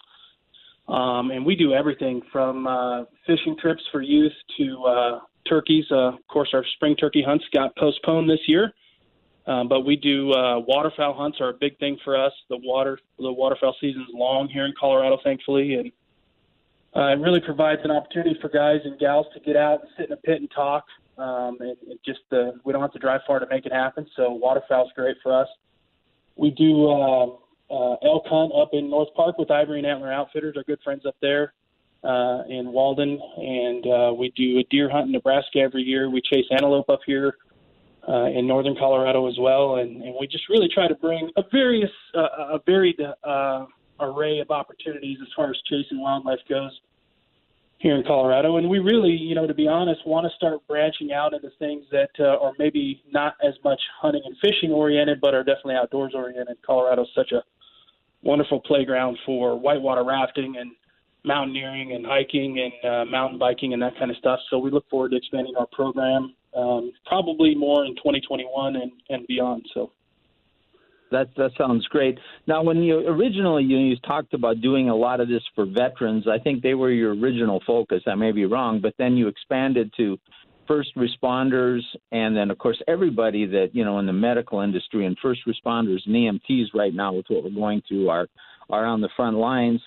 um, 0.87 1.31
and 1.31 1.45
we 1.45 1.55
do 1.55 1.73
everything 1.73 2.21
from 2.31 2.67
uh, 2.67 3.05
fishing 3.25 3.55
trips 3.59 3.81
for 3.91 4.01
youth 4.01 4.33
to 4.57 4.83
uh, 4.83 5.19
turkeys. 5.47 5.85
Uh, 5.89 6.09
of 6.09 6.27
course, 6.27 6.49
our 6.53 6.63
spring 6.75 6.95
turkey 6.95 7.23
hunts 7.25 7.45
got 7.53 7.75
postponed 7.75 8.29
this 8.29 8.39
year. 8.47 8.71
Um, 9.49 9.67
but 9.67 9.81
we 9.81 9.95
do 9.95 10.31
uh, 10.31 10.59
waterfowl 10.59 11.15
hunts 11.15 11.41
are 11.41 11.49
a 11.49 11.53
big 11.53 11.79
thing 11.79 11.97
for 12.03 12.15
us. 12.15 12.31
The 12.49 12.57
water 12.57 12.99
the 13.17 13.33
waterfowl 13.33 13.75
season 13.81 14.03
is 14.03 14.07
long 14.13 14.47
here 14.47 14.65
in 14.67 14.73
Colorado, 14.79 15.17
thankfully, 15.23 15.73
and 15.73 15.91
uh, 16.95 17.13
it 17.13 17.19
really 17.19 17.39
provides 17.39 17.81
an 17.83 17.89
opportunity 17.89 18.37
for 18.39 18.49
guys 18.49 18.81
and 18.85 18.99
gals 18.99 19.25
to 19.33 19.39
get 19.39 19.55
out 19.55 19.81
and 19.81 19.89
sit 19.97 20.05
in 20.05 20.11
a 20.11 20.17
pit 20.17 20.39
and 20.39 20.51
talk. 20.51 20.85
Um, 21.17 21.57
and, 21.61 21.75
and 21.89 21.99
just 22.05 22.19
uh, 22.31 22.51
we 22.63 22.71
don't 22.71 22.81
have 22.83 22.93
to 22.93 22.99
drive 22.99 23.21
far 23.25 23.39
to 23.39 23.47
make 23.49 23.65
it 23.65 23.73
happen. 23.73 24.05
So 24.15 24.31
waterfowl 24.31 24.85
is 24.85 24.91
great 24.95 25.17
for 25.23 25.33
us. 25.33 25.47
We 26.35 26.51
do 26.51 26.87
uh, 26.87 27.25
uh, 27.71 27.95
elk 28.03 28.27
hunt 28.27 28.51
up 28.55 28.69
in 28.73 28.87
North 28.87 29.09
Park 29.15 29.39
with 29.39 29.49
Ivory 29.49 29.79
and 29.79 29.87
Antler 29.87 30.13
Outfitters, 30.13 30.57
our 30.57 30.63
good 30.63 30.79
friends 30.83 31.07
up 31.07 31.15
there 31.21 31.53
uh, 32.03 32.43
in 32.47 32.71
Walden, 32.71 33.19
and 33.37 33.87
uh, 33.87 34.13
we 34.13 34.29
do 34.35 34.59
a 34.59 34.63
deer 34.69 34.89
hunt 34.91 35.07
in 35.07 35.11
Nebraska 35.11 35.57
every 35.59 35.81
year. 35.81 36.07
We 36.07 36.21
chase 36.21 36.45
antelope 36.51 36.89
up 36.89 37.01
here 37.05 37.35
uh, 38.09 38.25
in 38.25 38.47
northern 38.47 38.75
Colorado 38.75 39.27
as 39.27 39.37
well, 39.39 39.75
and, 39.75 40.01
and 40.01 40.15
we 40.19 40.25
just 40.25 40.49
really 40.49 40.67
try 40.67 40.87
to 40.87 40.95
bring 40.95 41.29
a 41.37 41.43
various 41.51 41.91
uh, 42.15 42.55
a 42.55 42.59
varied 42.65 42.99
uh, 43.23 43.65
array 43.99 44.39
of 44.39 44.49
opportunities 44.49 45.17
as 45.21 45.27
far 45.35 45.49
as 45.51 45.57
chasing 45.67 46.01
wildlife 46.01 46.39
goes 46.49 46.71
here 47.77 47.95
in 47.95 48.03
Colorado. 48.03 48.57
And 48.57 48.69
we 48.69 48.79
really, 48.79 49.11
you 49.11 49.35
know, 49.35 49.47
to 49.47 49.53
be 49.53 49.67
honest, 49.67 50.05
want 50.05 50.25
to 50.25 50.35
start 50.35 50.59
branching 50.67 51.11
out 51.13 51.33
into 51.33 51.49
things 51.59 51.85
that 51.91 52.09
uh, 52.19 52.37
are 52.43 52.53
maybe 52.59 53.01
not 53.11 53.35
as 53.43 53.53
much 53.63 53.79
hunting 54.01 54.21
and 54.25 54.35
fishing 54.41 54.71
oriented, 54.71 55.21
but 55.21 55.33
are 55.33 55.43
definitely 55.43 55.75
outdoors 55.75 56.13
oriented. 56.15 56.57
Colorado 56.65 57.03
is 57.03 57.09
such 57.15 57.31
a 57.31 57.43
wonderful 58.21 58.59
playground 58.59 59.17
for 59.25 59.57
whitewater 59.57 60.03
rafting 60.03 60.57
and 60.57 60.71
mountaineering 61.23 61.93
and 61.93 62.05
hiking 62.05 62.59
and 62.59 62.91
uh, 62.91 63.05
mountain 63.05 63.39
biking 63.39 63.73
and 63.73 63.81
that 63.81 63.97
kind 63.97 64.11
of 64.11 64.17
stuff. 64.17 64.39
So 64.49 64.57
we 64.57 64.71
look 64.71 64.89
forward 64.89 65.11
to 65.11 65.17
expanding 65.17 65.53
our 65.57 65.67
program 65.71 66.33
um, 66.55 66.91
probably 67.05 67.55
more 67.55 67.85
in 67.85 67.95
2021 67.95 68.75
and, 68.75 68.91
and 69.09 69.27
beyond. 69.27 69.65
So. 69.73 69.91
That 71.11 71.29
that 71.37 71.51
sounds 71.57 71.87
great. 71.87 72.19
Now, 72.45 72.61
when 72.61 72.83
you 72.83 72.99
originally 72.99 73.63
you, 73.63 73.77
you 73.77 73.95
talked 73.97 74.35
about 74.35 74.61
doing 74.61 74.89
a 74.89 74.95
lot 74.95 75.19
of 75.19 75.27
this 75.27 75.41
for 75.55 75.65
veterans, 75.65 76.27
I 76.27 76.37
think 76.37 76.61
they 76.61 76.75
were 76.75 76.91
your 76.91 77.15
original 77.15 77.63
focus. 77.65 78.03
I 78.05 78.13
may 78.13 78.31
be 78.31 78.45
wrong, 78.45 78.79
but 78.79 78.93
then 78.99 79.17
you 79.17 79.27
expanded 79.27 79.91
to 79.97 80.19
first 80.67 80.95
responders, 80.95 81.81
and 82.11 82.37
then 82.37 82.51
of 82.51 82.59
course 82.59 82.79
everybody 82.87 83.47
that 83.47 83.69
you 83.73 83.83
know 83.83 83.97
in 83.97 84.05
the 84.05 84.13
medical 84.13 84.61
industry 84.61 85.07
and 85.07 85.17
first 85.19 85.41
responders 85.47 85.99
and 86.05 86.13
EMTs 86.13 86.75
right 86.75 86.93
now 86.93 87.11
with 87.13 87.25
what 87.27 87.43
we're 87.43 87.49
going 87.49 87.81
through 87.87 88.07
are 88.09 88.27
are 88.69 88.85
on 88.85 89.01
the 89.01 89.09
front 89.15 89.35
lines. 89.35 89.81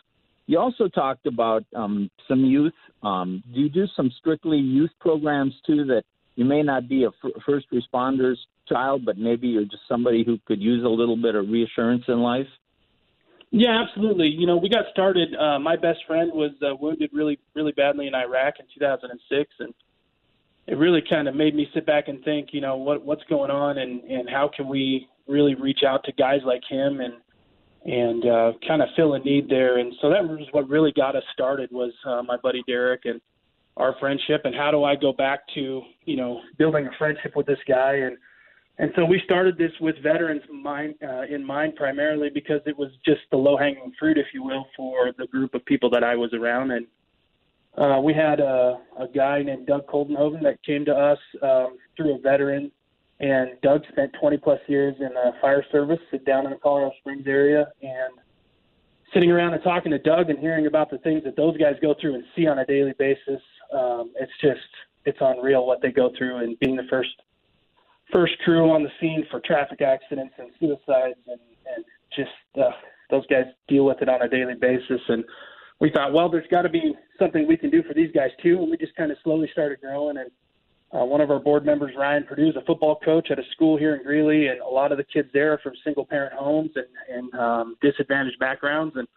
You 0.52 0.58
also 0.58 0.86
talked 0.86 1.24
about 1.24 1.64
um, 1.74 2.10
some 2.28 2.44
youth. 2.44 2.74
Um, 3.02 3.42
do 3.54 3.60
you 3.60 3.70
do 3.70 3.86
some 3.96 4.12
strictly 4.18 4.58
youth 4.58 4.90
programs 5.00 5.54
too 5.66 5.86
that 5.86 6.02
you 6.34 6.44
may 6.44 6.62
not 6.62 6.90
be 6.90 7.04
a 7.04 7.08
f- 7.08 7.42
first 7.46 7.68
responder's 7.72 8.38
child, 8.68 9.06
but 9.06 9.16
maybe 9.16 9.48
you're 9.48 9.64
just 9.64 9.88
somebody 9.88 10.24
who 10.24 10.38
could 10.44 10.60
use 10.60 10.84
a 10.84 10.88
little 10.88 11.16
bit 11.16 11.36
of 11.36 11.48
reassurance 11.48 12.04
in 12.06 12.20
life? 12.20 12.46
Yeah, 13.50 13.82
absolutely. 13.82 14.26
You 14.26 14.46
know, 14.46 14.58
we 14.58 14.68
got 14.68 14.84
started. 14.90 15.34
Uh, 15.34 15.58
my 15.58 15.74
best 15.74 16.00
friend 16.06 16.30
was 16.34 16.50
uh, 16.60 16.76
wounded 16.78 17.08
really, 17.14 17.38
really 17.54 17.72
badly 17.72 18.06
in 18.06 18.14
Iraq 18.14 18.56
in 18.60 18.66
2006, 18.74 19.54
and 19.58 19.72
it 20.66 20.76
really 20.76 21.00
kind 21.00 21.28
of 21.28 21.34
made 21.34 21.54
me 21.54 21.66
sit 21.72 21.86
back 21.86 22.08
and 22.08 22.22
think, 22.24 22.50
you 22.52 22.60
know, 22.60 22.76
what 22.76 23.02
what's 23.02 23.24
going 23.24 23.50
on, 23.50 23.78
and 23.78 24.04
and 24.04 24.28
how 24.28 24.50
can 24.54 24.68
we 24.68 25.08
really 25.26 25.54
reach 25.54 25.80
out 25.82 26.04
to 26.04 26.12
guys 26.12 26.40
like 26.44 26.60
him 26.68 27.00
and 27.00 27.14
and 27.85 28.25
uh, 28.27 28.53
kind 28.66 28.83
of 28.83 28.88
fill 28.97 29.14
a 29.14 29.18
need 29.18 29.49
there. 29.49 29.79
And 29.79 29.92
so 30.01 30.09
that 30.11 30.23
was 30.23 30.47
what 30.53 30.68
really 30.68 30.92
got 30.92 31.16
us 31.16 31.25
started 31.33 31.71
was 31.73 31.92
uh, 32.07 32.23
my 32.23 32.37
buddy 32.37 32.62
Derek 32.66 33.03
and 33.05 33.21
our 33.77 33.97
friendship 33.99 34.42
and 34.45 34.55
how 34.55 34.71
do 34.71 34.85
I 34.85 34.95
go 34.97 35.12
back 35.12 35.40
to 35.55 35.83
you 36.05 36.16
know 36.16 36.40
building 36.59 36.87
a 36.87 36.90
friendship 36.99 37.33
with 37.35 37.47
this 37.47 37.59
guy 37.66 37.95
and 37.95 38.18
and 38.79 38.90
so 38.97 39.05
we 39.05 39.21
started 39.25 39.59
this 39.59 39.71
with 39.81 39.97
veterans 40.03 40.42
mind, 40.51 40.95
uh, 41.03 41.23
in 41.23 41.45
mind 41.45 41.77
primarily 41.77 42.31
because 42.33 42.61
it 42.66 42.77
was 42.77 42.90
just 43.05 43.21
the 43.31 43.37
low 43.37 43.57
hanging 43.57 43.92
fruit, 43.99 44.16
if 44.16 44.27
you 44.33 44.42
will, 44.42 44.66
for 44.77 45.12
the 45.18 45.27
group 45.27 45.55
of 45.55 45.64
people 45.66 45.90
that 45.90 46.03
I 46.03 46.16
was 46.16 46.33
around. 46.33 46.71
And 46.71 46.87
uh, 47.77 48.01
we 48.01 48.14
had 48.14 48.40
a, 48.40 48.81
a 48.99 49.07
guy 49.14 49.42
named 49.42 49.66
Doug 49.66 49.87
Coldenhoven 49.87 50.42
that 50.42 50.62
came 50.64 50.85
to 50.87 50.92
us 50.92 51.18
um, 51.42 51.77
through 51.97 52.16
a 52.16 52.18
veteran. 52.18 52.73
And 53.22 53.50
Doug 53.62 53.82
spent 53.90 54.12
20 54.20 54.37
plus 54.38 54.58
years 54.66 54.96
in 54.98 55.11
the 55.14 55.30
fire 55.40 55.64
service 55.70 56.00
sit 56.11 56.26
down 56.26 56.44
in 56.44 56.50
the 56.50 56.58
Colorado 56.58 56.92
Springs 56.98 57.26
area. 57.26 57.68
And 57.80 58.18
sitting 59.14 59.30
around 59.30 59.54
and 59.54 59.62
talking 59.62 59.92
to 59.92 59.98
Doug 59.98 60.28
and 60.28 60.38
hearing 60.38 60.66
about 60.66 60.90
the 60.90 60.98
things 60.98 61.22
that 61.24 61.37
those 61.37 61.56
guys 61.56 61.76
go 61.80 61.94
through 62.00 62.16
and 62.16 62.24
see 62.35 62.48
on 62.48 62.58
a 62.58 62.66
daily 62.66 62.94
basis, 62.98 63.40
um, 63.72 64.12
it's 64.18 64.32
just 64.40 64.61
it's 65.04 65.18
unreal 65.20 65.66
what 65.66 65.80
they 65.80 65.92
go 65.92 66.11
through. 66.18 66.38
And 66.38 66.58
being 66.58 66.74
the 66.74 66.87
first 66.90 67.11
first 68.12 68.35
crew 68.44 68.70
on 68.70 68.82
the 68.82 68.90
scene 69.00 69.24
for 69.30 69.40
traffic 69.40 69.80
accidents 69.80 70.35
and 70.38 70.50
suicides, 70.58 71.18
and, 71.28 71.40
and 71.74 71.85
just 72.14 72.30
uh, 72.61 72.70
those 73.11 73.26
guys 73.28 73.44
deal 73.68 73.85
with 73.85 74.02
it 74.02 74.08
on 74.08 74.22
a 74.22 74.28
daily 74.28 74.54
basis. 74.54 75.00
And 75.08 75.24
we 75.80 75.90
thought, 75.90 76.12
well, 76.12 76.28
there's 76.28 76.46
got 76.50 76.62
to 76.62 76.68
be 76.68 76.94
something 77.18 77.46
we 77.46 77.56
can 77.56 77.70
do 77.70 77.85
for 77.85 77.94
these 77.94 78.11
guys 78.12 78.30
too. 78.42 78.58
And 78.58 78.70
we 78.70 78.76
just 78.76 78.96
kind 78.96 79.12
of 79.12 79.18
slowly 79.22 79.48
started 79.52 79.80
growing. 79.80 80.16
And 80.16 80.30
uh, 80.92 81.05
one 81.05 81.20
of 81.20 81.31
our 81.31 81.38
board 81.38 81.64
members, 81.64 81.94
Ryan 81.96 82.24
Purdue, 82.24 82.48
is 82.48 82.57
a 82.57 82.64
football 82.66 82.98
coach 83.05 83.31
at 83.31 83.38
a 83.38 83.42
school 83.52 83.78
here 83.78 83.94
in 83.96 84.02
Greeley, 84.02 84.48
and 84.48 84.61
a 84.61 84.68
lot 84.68 84.92
of 84.92 84.98
the 84.98 85.05
kids 85.05 85.28
there 85.33 85.52
are 85.52 85.59
from 85.59 85.72
single 85.85 86.05
parent 86.05 86.35
homes 86.35 86.70
and, 86.74 86.87
and 87.09 87.35
um, 87.40 87.76
disadvantaged 87.81 88.38
backgrounds. 88.38 88.94
And 88.96 89.09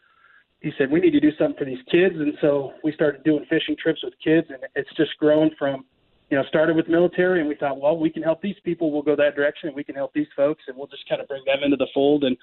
he 0.61 0.71
said 0.77 0.89
we 0.89 1.01
need 1.01 1.11
to 1.11 1.19
do 1.19 1.31
something 1.37 1.57
for 1.57 1.65
these 1.65 1.83
kids, 1.91 2.15
and 2.15 2.33
so 2.41 2.73
we 2.83 2.93
started 2.93 3.23
doing 3.23 3.45
fishing 3.49 3.75
trips 3.81 4.03
with 4.03 4.13
kids, 4.23 4.47
and 4.49 4.59
it's 4.75 4.89
just 4.95 5.17
grown 5.19 5.51
from 5.59 5.85
you 6.29 6.37
know, 6.37 6.43
started 6.47 6.75
with 6.75 6.87
military, 6.87 7.39
and 7.39 7.47
we 7.47 7.55
thought, 7.55 7.79
well, 7.79 7.97
we 7.97 8.09
can 8.09 8.23
help 8.23 8.41
these 8.41 8.55
people. 8.63 8.91
We'll 8.91 9.03
go 9.03 9.15
that 9.15 9.35
direction, 9.35 9.67
and 9.67 9.75
we 9.75 9.83
can 9.83 9.95
help 9.95 10.11
these 10.13 10.27
folks, 10.35 10.63
and 10.67 10.75
we'll 10.75 10.87
just 10.87 11.07
kind 11.07 11.21
of 11.21 11.27
bring 11.27 11.43
them 11.45 11.59
into 11.63 11.77
the 11.77 11.87
fold. 11.93 12.23
And 12.23 12.35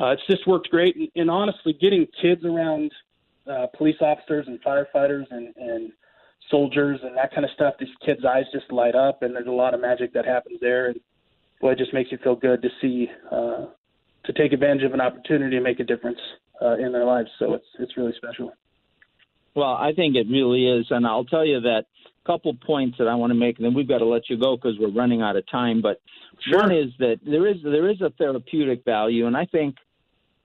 uh, 0.00 0.12
it's 0.12 0.26
just 0.26 0.46
worked 0.46 0.70
great. 0.70 0.96
And, 0.96 1.08
and 1.14 1.30
honestly, 1.30 1.74
getting 1.74 2.06
kids 2.20 2.44
around 2.44 2.90
uh, 3.46 3.66
police 3.76 3.96
officers 4.00 4.46
and 4.46 4.62
firefighters 4.62 5.26
and, 5.30 5.54
and 5.56 5.92
soldiers 6.50 7.00
and 7.02 7.16
that 7.16 7.32
kind 7.32 7.44
of 7.44 7.50
stuff, 7.54 7.74
these 7.78 7.88
kids' 8.04 8.24
eyes 8.24 8.44
just 8.52 8.70
light 8.72 8.94
up, 8.94 9.22
and 9.22 9.34
there's 9.34 9.46
a 9.46 9.50
lot 9.50 9.74
of 9.74 9.80
magic 9.80 10.12
that 10.14 10.24
happens 10.24 10.58
there. 10.60 10.86
And 10.86 11.00
boy, 11.60 11.72
it 11.72 11.78
just 11.78 11.94
makes 11.94 12.12
you 12.12 12.18
feel 12.22 12.36
good 12.36 12.62
to 12.62 12.68
see 12.80 13.08
uh, 13.30 13.66
to 14.24 14.32
take 14.34 14.52
advantage 14.52 14.84
of 14.84 14.94
an 14.94 15.00
opportunity 15.00 15.56
to 15.56 15.62
make 15.62 15.80
a 15.80 15.84
difference 15.84 16.18
uh, 16.60 16.76
in 16.76 16.92
their 16.92 17.04
lives. 17.04 17.28
So 17.38 17.54
it's 17.54 17.66
it's 17.78 17.96
really 17.96 18.12
special. 18.16 18.52
Well, 19.54 19.74
I 19.74 19.92
think 19.94 20.16
it 20.16 20.26
really 20.30 20.66
is, 20.66 20.86
and 20.90 21.06
I'll 21.06 21.24
tell 21.24 21.44
you 21.44 21.60
that 21.60 21.84
a 22.24 22.26
couple 22.26 22.54
points 22.54 22.96
that 22.98 23.08
I 23.08 23.14
want 23.14 23.32
to 23.32 23.34
make, 23.34 23.58
and 23.58 23.66
then 23.66 23.74
we've 23.74 23.88
got 23.88 23.98
to 23.98 24.06
let 24.06 24.30
you 24.30 24.38
go 24.38 24.56
because 24.56 24.78
we're 24.78 24.92
running 24.92 25.20
out 25.20 25.36
of 25.36 25.48
time. 25.50 25.82
But 25.82 26.00
sure. 26.40 26.60
one 26.60 26.72
is 26.72 26.90
that 26.98 27.20
there 27.24 27.46
is 27.46 27.56
there 27.62 27.90
is 27.90 28.00
a 28.00 28.10
therapeutic 28.10 28.84
value, 28.84 29.26
and 29.26 29.36
I 29.36 29.46
think, 29.46 29.76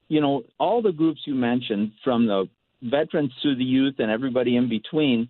you 0.09 0.19
know, 0.19 0.43
all 0.59 0.81
the 0.81 0.91
groups 0.91 1.21
you 1.25 1.35
mentioned, 1.35 1.93
from 2.03 2.27
the 2.27 2.49
veterans 2.81 3.31
to 3.43 3.55
the 3.55 3.63
youth 3.63 3.95
and 3.99 4.11
everybody 4.11 4.55
in 4.55 4.69
between, 4.69 5.29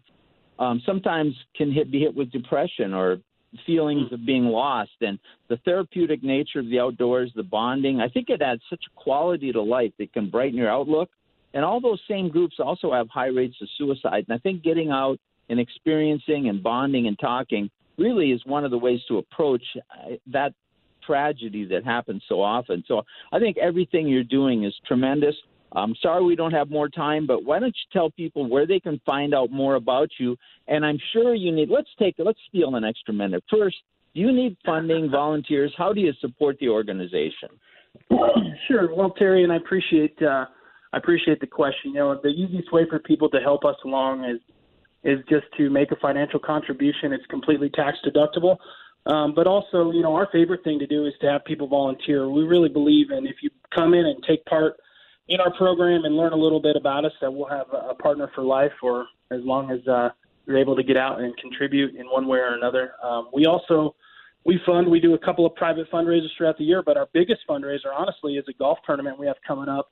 um, 0.59 0.81
sometimes 0.85 1.33
can 1.55 1.71
hit 1.71 1.91
be 1.91 1.99
hit 1.99 2.15
with 2.15 2.31
depression 2.31 2.93
or 2.93 3.17
feelings 3.65 4.11
of 4.11 4.25
being 4.25 4.45
lost 4.45 4.91
and 5.01 5.17
the 5.47 5.57
therapeutic 5.57 6.21
nature 6.21 6.59
of 6.59 6.69
the 6.69 6.79
outdoors 6.79 7.31
the 7.35 7.43
bonding 7.43 8.01
i 8.01 8.09
think 8.09 8.29
it 8.29 8.41
adds 8.41 8.61
such 8.69 8.83
a 8.85 9.01
quality 9.01 9.51
to 9.51 9.61
life 9.61 9.91
that 9.97 10.11
can 10.11 10.29
brighten 10.29 10.57
your 10.57 10.69
outlook 10.69 11.09
and 11.53 11.63
all 11.63 11.79
those 11.79 11.99
same 12.09 12.29
groups 12.29 12.57
also 12.59 12.91
have 12.91 13.07
high 13.09 13.27
rates 13.27 13.55
of 13.61 13.69
suicide 13.77 14.25
and 14.27 14.35
i 14.35 14.37
think 14.39 14.61
getting 14.63 14.91
out 14.91 15.17
and 15.49 15.59
experiencing 15.59 16.49
and 16.49 16.61
bonding 16.61 17.07
and 17.07 17.17
talking 17.19 17.69
really 17.97 18.31
is 18.31 18.41
one 18.45 18.65
of 18.65 18.71
the 18.71 18.77
ways 18.77 18.99
to 19.07 19.17
approach 19.17 19.63
uh, 19.77 20.15
that 20.27 20.53
tragedy 21.07 21.65
that 21.65 21.83
happens 21.83 22.21
so 22.27 22.41
often. 22.41 22.83
So 22.87 23.03
I 23.31 23.39
think 23.39 23.57
everything 23.57 24.07
you're 24.07 24.23
doing 24.23 24.65
is 24.65 24.73
tremendous. 24.85 25.35
I'm 25.73 25.95
sorry 26.01 26.23
we 26.23 26.35
don't 26.35 26.53
have 26.53 26.69
more 26.69 26.89
time, 26.89 27.27
but 27.27 27.43
why 27.43 27.59
don't 27.59 27.67
you 27.67 27.99
tell 27.99 28.09
people 28.09 28.49
where 28.49 28.65
they 28.65 28.79
can 28.79 29.01
find 29.05 29.33
out 29.33 29.51
more 29.51 29.75
about 29.75 30.09
you? 30.19 30.37
And 30.67 30.85
I'm 30.85 30.97
sure 31.13 31.35
you 31.35 31.51
need. 31.51 31.69
Let's 31.69 31.89
take. 31.99 32.15
Let's 32.17 32.39
steal 32.47 32.75
an 32.75 32.83
extra 32.83 33.13
minute. 33.13 33.43
First, 33.49 33.77
do 34.15 34.21
you 34.21 34.31
need 34.31 34.57
funding, 34.65 35.09
volunteers? 35.09 35.73
How 35.77 35.93
do 35.93 36.01
you 36.01 36.13
support 36.21 36.57
the 36.59 36.69
organization? 36.69 37.49
Sure. 38.67 38.93
Well, 38.93 39.11
Terry, 39.11 39.43
and 39.43 39.53
I 39.53 39.57
appreciate. 39.57 40.21
Uh, 40.21 40.45
I 40.91 40.97
appreciate 40.97 41.39
the 41.39 41.47
question. 41.47 41.91
You 41.91 41.99
know, 41.99 42.19
the 42.21 42.29
easiest 42.29 42.73
way 42.73 42.85
for 42.89 42.99
people 42.99 43.29
to 43.29 43.39
help 43.39 43.63
us 43.63 43.75
along 43.85 44.25
is 44.25 44.41
is 45.03 45.23
just 45.29 45.45
to 45.57 45.69
make 45.69 45.91
a 45.91 45.95
financial 45.97 46.39
contribution. 46.39 47.13
It's 47.13 47.25
completely 47.27 47.69
tax 47.69 47.97
deductible. 48.05 48.57
Um, 49.05 49.33
but 49.33 49.47
also, 49.47 49.91
you 49.91 50.01
know, 50.01 50.15
our 50.15 50.27
favorite 50.33 50.63
thing 50.63 50.79
to 50.79 50.87
do 50.87 51.05
is 51.05 51.13
to 51.21 51.31
have 51.31 51.45
people 51.45 51.67
volunteer. 51.67 52.29
We 52.29 52.43
really 52.43 52.67
believe 52.67 53.11
in 53.11 53.25
if 53.25 53.37
you 53.41 53.49
come 53.73 53.93
in 53.93 54.05
and 54.05 54.21
take 54.27 54.43
part 54.45 54.75
in 55.29 55.39
our 55.39 55.53
program 55.55 56.05
and 56.05 56.15
learn 56.15 56.33
a 56.33 56.37
little 56.37 56.59
bit 56.59 56.75
about 56.75 57.05
us, 57.05 57.11
that 57.21 57.31
we'll 57.31 57.49
have 57.49 57.67
a 57.73 57.93
partner 57.95 58.31
for 58.33 58.43
life, 58.43 58.71
or 58.81 59.07
as 59.31 59.41
long 59.43 59.71
as 59.71 59.85
uh, 59.87 60.09
you're 60.45 60.57
able 60.57 60.75
to 60.75 60.83
get 60.83 60.97
out 60.97 61.19
and 61.19 61.35
contribute 61.37 61.95
in 61.95 62.05
one 62.07 62.27
way 62.27 62.39
or 62.39 62.55
another. 62.55 62.93
Um, 63.03 63.29
we 63.33 63.45
also 63.45 63.95
we 64.45 64.59
fund. 64.65 64.89
We 64.89 65.01
do 65.01 65.13
a 65.13 65.19
couple 65.19 65.45
of 65.45 65.53
private 65.55 65.91
fundraisers 65.91 66.29
throughout 66.37 66.57
the 66.57 66.63
year, 66.63 66.81
but 66.81 66.95
our 66.95 67.09
biggest 67.13 67.41
fundraiser, 67.47 67.93
honestly, 67.93 68.37
is 68.37 68.45
a 68.47 68.53
golf 68.53 68.79
tournament 68.85 69.19
we 69.19 69.27
have 69.27 69.35
coming 69.45 69.67
up 69.67 69.91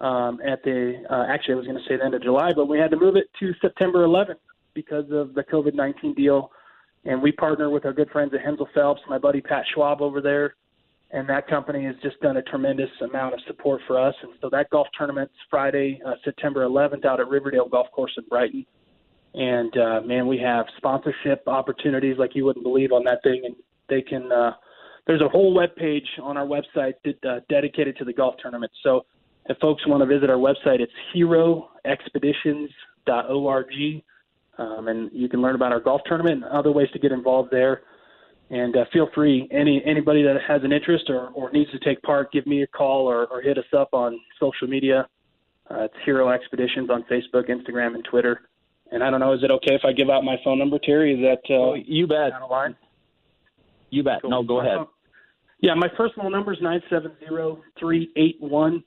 um, 0.00 0.40
at 0.44 0.62
the 0.64 1.04
uh, 1.08 1.26
actually 1.28 1.54
I 1.54 1.56
was 1.58 1.66
going 1.66 1.78
to 1.78 1.84
say 1.88 1.96
the 1.96 2.04
end 2.04 2.14
of 2.14 2.22
July, 2.22 2.52
but 2.54 2.66
we 2.66 2.78
had 2.78 2.90
to 2.90 2.96
move 2.96 3.16
it 3.16 3.30
to 3.38 3.54
September 3.60 4.04
11th 4.04 4.40
because 4.74 5.04
of 5.12 5.34
the 5.34 5.44
COVID 5.44 5.74
19 5.74 6.14
deal. 6.14 6.50
And 7.04 7.20
we 7.22 7.32
partner 7.32 7.70
with 7.70 7.84
our 7.84 7.92
good 7.92 8.10
friends 8.10 8.32
at 8.34 8.40
Hensel 8.40 8.68
Phelps, 8.74 9.00
my 9.08 9.18
buddy 9.18 9.40
Pat 9.40 9.64
Schwab 9.72 10.00
over 10.00 10.20
there. 10.20 10.54
And 11.12 11.28
that 11.28 11.46
company 11.46 11.84
has 11.84 11.94
just 12.02 12.18
done 12.20 12.38
a 12.38 12.42
tremendous 12.42 12.88
amount 13.02 13.34
of 13.34 13.40
support 13.46 13.82
for 13.86 14.00
us. 14.00 14.14
And 14.22 14.32
so 14.40 14.48
that 14.50 14.70
golf 14.70 14.86
tournament's 14.96 15.34
Friday, 15.50 16.00
uh, 16.06 16.14
September 16.24 16.64
11th, 16.64 17.04
out 17.04 17.20
at 17.20 17.28
Riverdale 17.28 17.68
Golf 17.68 17.88
Course 17.92 18.12
in 18.16 18.24
Brighton. 18.30 18.64
And 19.34 19.76
uh, 19.76 20.00
man, 20.06 20.26
we 20.26 20.38
have 20.38 20.64
sponsorship 20.78 21.46
opportunities 21.46 22.16
like 22.18 22.34
you 22.34 22.46
wouldn't 22.46 22.64
believe 22.64 22.92
on 22.92 23.04
that 23.04 23.22
thing. 23.22 23.42
And 23.44 23.54
they 23.90 24.00
can, 24.00 24.32
uh, 24.32 24.52
there's 25.06 25.20
a 25.20 25.28
whole 25.28 25.52
web 25.52 25.76
page 25.76 26.06
on 26.22 26.38
our 26.38 26.46
website 26.46 26.94
that, 27.04 27.22
uh, 27.28 27.40
dedicated 27.50 27.98
to 27.98 28.06
the 28.06 28.14
golf 28.14 28.36
tournament. 28.40 28.72
So 28.82 29.04
if 29.50 29.58
folks 29.58 29.86
want 29.86 30.00
to 30.00 30.06
visit 30.06 30.30
our 30.30 30.36
website, 30.36 30.80
it's 30.80 30.92
heroexpeditions.org. 31.14 34.02
Um, 34.58 34.88
and 34.88 35.10
you 35.12 35.28
can 35.28 35.42
learn 35.42 35.56
about 35.56 35.72
our 35.72 35.80
golf 35.80 36.00
tournament 36.06 36.44
and 36.44 36.52
other 36.52 36.72
ways 36.72 36.88
to 36.92 36.98
get 36.98 37.12
involved 37.12 37.50
there. 37.50 37.82
And 38.52 38.76
uh, 38.76 38.84
feel 38.92 39.08
free, 39.14 39.48
any 39.50 39.82
anybody 39.86 40.22
that 40.22 40.36
has 40.46 40.62
an 40.62 40.72
interest 40.72 41.06
or, 41.08 41.28
or 41.28 41.50
needs 41.52 41.70
to 41.70 41.78
take 41.78 42.02
part, 42.02 42.30
give 42.32 42.46
me 42.46 42.62
a 42.62 42.66
call 42.66 43.06
or, 43.06 43.24
or 43.26 43.40
hit 43.40 43.56
us 43.56 43.64
up 43.74 43.88
on 43.94 44.20
social 44.38 44.68
media. 44.68 45.08
Uh, 45.70 45.84
it's 45.84 45.94
Hero 46.04 46.28
Expeditions 46.28 46.90
on 46.90 47.02
Facebook, 47.04 47.48
Instagram, 47.48 47.94
and 47.94 48.04
Twitter. 48.04 48.42
And 48.90 49.02
I 49.02 49.08
don't 49.08 49.20
know, 49.20 49.32
is 49.32 49.42
it 49.42 49.50
okay 49.50 49.74
if 49.74 49.80
I 49.86 49.92
give 49.92 50.10
out 50.10 50.22
my 50.22 50.36
phone 50.44 50.58
number, 50.58 50.78
Terry? 50.78 51.14
Is 51.14 51.20
that 51.20 51.50
uh, 51.50 51.58
oh, 51.58 51.74
you 51.74 52.06
bet? 52.06 52.32
Line? 52.50 52.76
You 53.88 54.02
bet. 54.02 54.20
Cool. 54.20 54.30
No, 54.30 54.42
go 54.42 54.60
ahead. 54.60 54.86
Yeah, 55.60 55.72
my 55.74 55.88
personal 55.88 56.28
number 56.28 56.52
is 56.52 56.58
nine 56.60 56.82
seven 56.90 57.12
zero 57.26 57.62
three 57.78 58.12
eight 58.16 58.36
one 58.38 58.84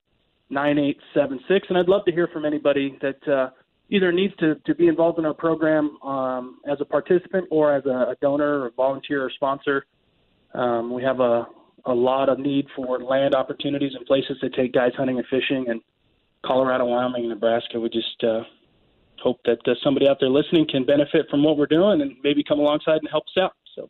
9876. 0.51 1.67
And 1.69 1.78
I'd 1.80 1.88
love 1.88 2.06
to 2.06 2.12
hear 2.12 2.28
from 2.28 2.45
anybody 2.45 2.99
that 3.01 3.28
uh, 3.28 3.49
either 3.89 4.12
needs 4.12 4.36
to, 4.38 4.56
to 4.65 4.76
be 4.76 4.88
involved 4.88 5.19
in 5.19 5.26
our 5.26 5.34
program 5.34 5.98
um, 6.02 6.60
as 6.69 6.78
a 6.82 6.86
participant 6.86 7.48
or 7.52 7.76
as 7.76 7.86
a, 7.86 7.89
a 7.89 8.15
donor 8.21 8.62
or 8.62 8.71
volunteer 8.76 9.24
or 9.24 9.30
sponsor. 9.30 9.86
Um, 10.54 10.93
we 10.93 11.04
have 11.04 11.19
a, 11.19 11.48
a 11.86 11.93
lot 11.93 12.30
of 12.30 12.39
need 12.39 12.67
for 12.76 13.00
land 13.00 13.36
opportunities 13.36 13.93
and 13.95 14.06
places 14.06 14.38
to 14.41 14.50
take 14.50 14.74
guys 14.74 14.91
hunting 14.98 15.17
and 15.17 15.28
fishing. 15.28 15.65
And 15.69 15.82
Colorado, 16.43 16.86
Wyoming, 16.86 17.30
Nebraska, 17.30 17.80
we 17.80 17.89
just 17.89 18.24
uh, 18.24 18.41
hope 19.21 19.39
that 19.45 19.60
uh, 19.67 19.76
somebody 19.84 20.08
out 20.08 20.17
there 20.19 20.30
listening 20.30 20.65
can 20.69 20.86
benefit 20.86 21.28
from 21.30 21.43
what 21.43 21.58
we're 21.58 21.67
doing 21.67 22.02
and 22.02 22.15
maybe 22.24 22.43
come 22.43 22.60
alongside 22.60 22.98
and 22.98 23.10
help 23.10 23.26
us 23.26 23.41
out. 23.41 23.54
So, 23.76 23.89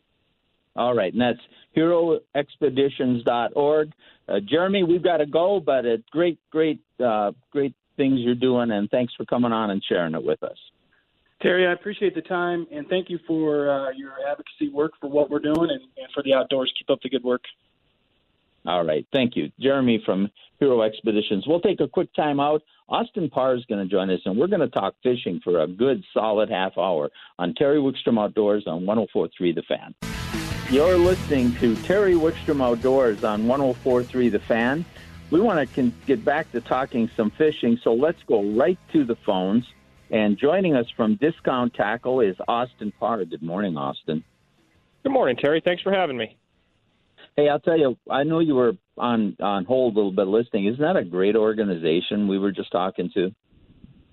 all 0.75 0.93
right, 0.93 1.13
and 1.13 1.21
that's 1.21 1.39
heroexpeditions.org. 1.77 3.91
Uh, 4.27 4.39
Jeremy, 4.49 4.83
we've 4.83 5.03
got 5.03 5.17
to 5.17 5.25
go, 5.25 5.61
but 5.63 5.85
it's 5.85 6.07
great, 6.09 6.39
great, 6.51 6.81
uh, 7.03 7.31
great 7.51 7.75
things 7.97 8.19
you're 8.19 8.35
doing, 8.35 8.71
and 8.71 8.89
thanks 8.89 9.13
for 9.15 9.25
coming 9.25 9.51
on 9.51 9.71
and 9.71 9.83
sharing 9.83 10.15
it 10.15 10.23
with 10.23 10.41
us. 10.43 10.57
Terry, 11.41 11.67
I 11.67 11.73
appreciate 11.73 12.15
the 12.15 12.21
time, 12.21 12.65
and 12.71 12.87
thank 12.87 13.09
you 13.09 13.19
for 13.27 13.69
uh, 13.69 13.91
your 13.91 14.13
advocacy 14.29 14.69
work 14.71 14.93
for 15.01 15.09
what 15.09 15.29
we're 15.29 15.39
doing 15.39 15.69
and, 15.69 15.81
and 15.97 16.07
for 16.13 16.23
the 16.23 16.33
outdoors. 16.33 16.73
Keep 16.77 16.89
up 16.89 17.01
the 17.01 17.09
good 17.09 17.23
work. 17.23 17.41
All 18.65 18.83
right. 18.83 19.05
Thank 19.13 19.35
you. 19.35 19.51
Jeremy 19.59 20.01
from 20.05 20.29
Hero 20.59 20.81
Expeditions. 20.81 21.45
We'll 21.45 21.61
take 21.61 21.81
a 21.81 21.87
quick 21.87 22.13
time 22.15 22.39
out. 22.39 22.63
Austin 22.87 23.29
Parr 23.29 23.55
is 23.55 23.65
going 23.65 23.83
to 23.83 23.91
join 23.91 24.09
us, 24.09 24.21
and 24.25 24.37
we're 24.37 24.47
going 24.47 24.61
to 24.61 24.69
talk 24.69 24.95
fishing 25.03 25.39
for 25.43 25.61
a 25.61 25.67
good, 25.67 26.03
solid 26.13 26.49
half 26.49 26.77
hour 26.77 27.09
on 27.37 27.53
Terry 27.55 27.77
Wickstrom 27.77 28.19
Outdoors 28.19 28.63
on 28.67 28.85
1043 28.85 29.51
The 29.53 29.61
Fan. 29.63 29.95
You're 30.71 30.97
listening 30.97 31.53
to 31.55 31.75
Terry 31.83 32.13
Wickstrom 32.13 32.63
Outdoors 32.63 33.23
on 33.23 33.47
1043 33.47 34.29
The 34.29 34.39
Fan. 34.39 34.85
We 35.31 35.41
want 35.41 35.73
to 35.73 35.91
get 36.05 36.23
back 36.23 36.51
to 36.51 36.61
talking 36.61 37.09
some 37.17 37.31
fishing, 37.31 37.79
so 37.83 37.93
let's 37.93 38.21
go 38.23 38.43
right 38.53 38.77
to 38.93 39.03
the 39.03 39.15
phones. 39.25 39.65
And 40.11 40.37
joining 40.37 40.75
us 40.75 40.85
from 40.95 41.15
Discount 41.15 41.73
Tackle 41.73 42.21
is 42.21 42.35
Austin 42.47 42.93
Parr. 42.99 43.25
Good 43.25 43.41
morning, 43.41 43.75
Austin. 43.75 44.23
Good 45.01 45.11
morning, 45.11 45.35
Terry. 45.35 45.61
Thanks 45.65 45.81
for 45.81 45.91
having 45.91 46.15
me. 46.15 46.37
Hey, 47.35 47.49
I'll 47.49 47.59
tell 47.59 47.77
you, 47.77 47.97
I 48.09 48.23
know 48.23 48.39
you 48.39 48.55
were 48.55 48.73
on 48.97 49.35
on 49.41 49.65
hold 49.65 49.93
a 49.93 49.97
little 49.97 50.11
bit 50.11 50.27
listening. 50.27 50.67
Isn't 50.67 50.81
that 50.81 50.95
a 50.95 51.03
great 51.03 51.35
organization 51.35 52.27
we 52.27 52.37
were 52.37 52.51
just 52.51 52.71
talking 52.71 53.09
to? 53.15 53.33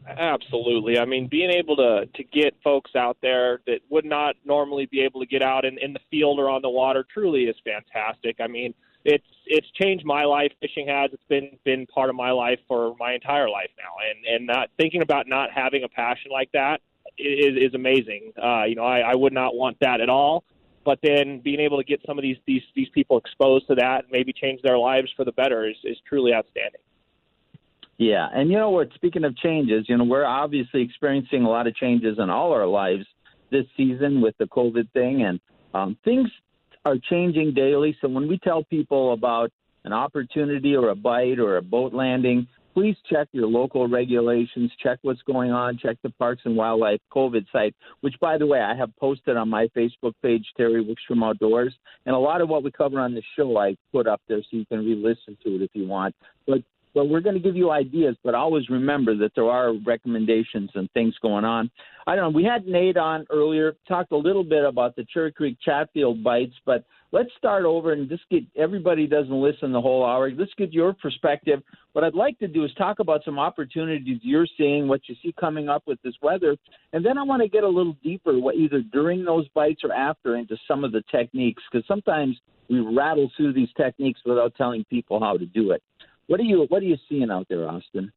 Absolutely. 0.09 0.99
I 0.99 1.05
mean, 1.05 1.29
being 1.29 1.51
able 1.51 1.77
to 1.77 2.07
to 2.07 2.25
get 2.25 2.57
folks 2.65 2.97
out 2.97 3.19
there 3.23 3.61
that 3.67 3.81
would 3.91 4.05
not 4.05 4.35
normally 4.45 4.87
be 4.87 5.03
able 5.03 5.21
to 5.21 5.27
get 5.27 5.43
out 5.43 5.65
in, 5.65 5.79
in 5.79 5.93
the 5.93 6.01
field 6.11 6.41
or 6.41 6.49
on 6.49 6.63
the 6.63 6.71
water 6.71 7.05
truly 7.13 7.45
is 7.45 7.57
fantastic. 7.65 8.37
I 8.41 8.49
mean, 8.49 8.75
it's 9.05 9.25
it's 9.47 9.67
changed 9.81 10.05
my 10.05 10.25
life. 10.25 10.53
Fishing 10.61 10.89
has. 10.89 11.11
It's 11.13 11.23
been 11.29 11.59
been 11.65 11.87
part 11.87 12.11
of 12.11 12.17
my 12.17 12.31
life 12.31 12.59
for 12.69 12.95
my 12.99 13.15
entire 13.15 13.49
life 13.49 13.71
now, 13.79 13.95
and 14.09 14.37
and 14.37 14.47
not 14.47 14.69
thinking 14.77 15.03
about 15.03 15.27
not 15.29 15.51
having 15.55 15.85
a 15.85 15.89
passion 15.89 16.31
like 16.31 16.51
that 16.53 16.81
is 17.19 17.57
is 17.57 17.75
amazing. 17.75 18.33
Uh, 18.43 18.65
you 18.65 18.75
know, 18.75 18.85
I, 18.85 19.01
I 19.01 19.15
would 19.15 19.33
not 19.33 19.55
want 19.55 19.79
that 19.81 20.01
at 20.01 20.09
all 20.09 20.45
but 20.85 20.99
then 21.03 21.41
being 21.43 21.61
able 21.61 21.79
to 21.79 21.85
get 21.85 22.01
some 22.07 22.19
of 22.19 22.23
these 22.23 22.37
these 22.47 22.63
these 22.75 22.89
people 22.91 23.19
exposed 23.19 23.67
to 23.69 23.75
that 23.75 24.05
and 24.05 24.13
maybe 24.13 24.33
change 24.33 24.61
their 24.63 24.79
lives 24.79 25.11
for 25.17 25.25
the 25.25 25.33
better 25.33 25.69
is 25.69 25.77
is 25.85 25.97
truly 26.09 26.33
outstanding. 26.33 26.81
Yeah, 27.99 28.29
and 28.35 28.51
you 28.51 28.59
know 28.59 28.71
what? 28.71 28.89
Speaking 28.95 29.25
of 29.25 29.37
changes, 29.37 29.87
you 29.89 29.97
know 29.97 30.05
we're 30.05 30.25
obviously 30.25 30.83
experiencing 30.83 31.45
a 31.45 31.49
lot 31.49 31.67
of 31.67 31.75
changes 31.77 32.19
in 32.19 32.31
all 32.31 32.53
our 32.53 32.67
lives 32.67 33.05
this 33.51 33.67
season 33.77 34.21
with 34.21 34.37
the 34.39 34.47
COVID 34.47 34.91
thing, 34.93 35.23
and 35.23 35.41
um, 35.75 35.97
things 36.05 36.29
are 36.85 36.97
changing 37.11 37.55
daily. 37.55 37.97
So 38.01 38.09
when 38.09 38.29
we 38.29 38.39
tell 38.39 38.65
people 38.65 39.13
about 39.13 39.51
an 39.85 39.93
opportunity 39.93 40.75
or 40.75 40.91
a 40.91 40.95
bite 40.95 41.39
or 41.39 41.57
a 41.57 41.63
boat 41.63 41.93
landing, 41.93 42.47
please 42.75 42.97
check 43.11 43.29
your 43.33 43.47
local 43.47 43.87
regulations, 43.87 44.71
check 44.83 44.99
what's 45.03 45.23
going 45.23 45.51
on, 45.51 45.79
check 45.79 45.97
the 46.03 46.11
Parks 46.11 46.43
and 46.45 46.57
Wildlife 46.57 47.01
COVID 47.15 47.45
site, 47.53 47.75
which, 48.01 48.15
by 48.21 48.39
the 48.39 48.47
way, 48.47 48.61
I 48.61 48.75
have 48.75 48.95
posted 48.97 49.37
on 49.37 49.49
my 49.49 49.67
Facebook 49.77 50.13
page, 50.23 50.45
Terry 50.57 50.85
Wickstrom 50.85 51.25
Outdoors. 51.25 51.75
And 52.07 52.15
a 52.15 52.19
lot 52.19 52.41
of 52.41 52.49
what 52.49 52.65
we 52.65 52.71
cover 52.71 53.01
on 53.01 53.15
the 53.15 53.23
show, 53.37 53.59
I 53.59 53.77
put 53.93 54.07
up 54.07 54.21
there 54.29 54.41
so 54.41 54.57
you 54.57 54.67
can 54.67 54.79
re 54.79 54.95
listen 54.95 55.37
to 55.45 55.57
it 55.57 55.63
if 55.63 55.71
you 55.75 55.87
want. 55.87 56.15
But 56.47 56.63
but 56.95 57.09
we're 57.09 57.21
going 57.21 57.35
to 57.35 57.41
give 57.41 57.57
you 57.57 57.71
ideas, 57.71 58.17
but 58.23 58.35
always 58.35 58.69
remember 58.69 59.17
that 59.17 59.33
there 59.35 59.49
are 59.49 59.73
recommendations 59.87 60.71
and 60.75 60.91
things 60.93 61.15
going 61.23 61.45
on. 61.45 61.71
I 62.07 62.17
don't 62.17 62.33
know. 62.33 62.37
We 62.37 62.45
had 62.45 62.67
Nate 62.67 62.97
on 62.97 63.27
earlier, 63.31 63.77
talked 63.89 64.13
a 64.13 64.17
little 64.17 64.45
bit 64.45 64.65
about 64.65 64.97
the 64.97 65.07
Cherry 65.13 65.33
Creek 65.33 65.57
Chatfield 65.65 66.23
bites, 66.23 66.55
but 66.67 66.85
let's 67.13 67.31
start 67.39 67.65
over 67.65 67.93
and 67.93 68.09
just 68.09 68.23
get 68.31 68.43
everybody 68.57 69.07
doesn't 69.07 69.41
listen 69.41 69.73
the 69.73 69.81
whole 69.81 70.05
hour. 70.05 70.31
Let's 70.31 70.53
get 70.59 70.73
your 70.73 70.93
perspective. 70.95 71.63
What 71.93 72.05
I'd 72.05 72.15
like 72.15 72.39
to 72.41 72.49
do 72.49 72.65
is 72.65 72.73
talk 72.75 72.99
about 72.99 73.23
some 73.25 73.39
opportunities 73.39 74.19
you're 74.23 74.47
seeing, 74.59 74.89
what 74.89 75.03
you 75.09 75.15
see 75.23 75.35
coming 75.39 75.69
up 75.69 75.83
with 75.87 76.01
this 76.03 76.15
weather, 76.23 76.57
and 76.93 77.05
then 77.05 77.19
I 77.19 77.23
want 77.23 77.43
to 77.43 77.49
get 77.49 77.65
a 77.65 77.69
little 77.69 77.97
deeper, 78.03 78.33
either 78.53 78.83
during 78.93 79.25
those 79.25 79.47
bites 79.49 79.83
or 79.85 79.93
after, 79.93 80.37
into 80.37 80.57
some 80.67 80.85
of 80.85 80.93
the 80.93 81.03
techniques, 81.11 81.63
because 81.71 81.87
sometimes 81.87 82.37
we 82.69 82.81
rattle 82.81 83.31
through 83.37 83.53
these 83.53 83.69
techniques 83.77 84.21
without 84.25 84.55
telling 84.57 84.85
people 84.85 85.21
how 85.21 85.37
to 85.37 85.45
do 85.45 85.73
it. 85.73 85.83
What 86.33 86.41
are 86.41 86.45
you 86.45 86.65
What 86.71 86.83
are 86.83 86.87
you 86.87 86.97
seeing 87.11 87.31
out 87.31 87.47
there, 87.51 87.69
Austin? 87.69 88.11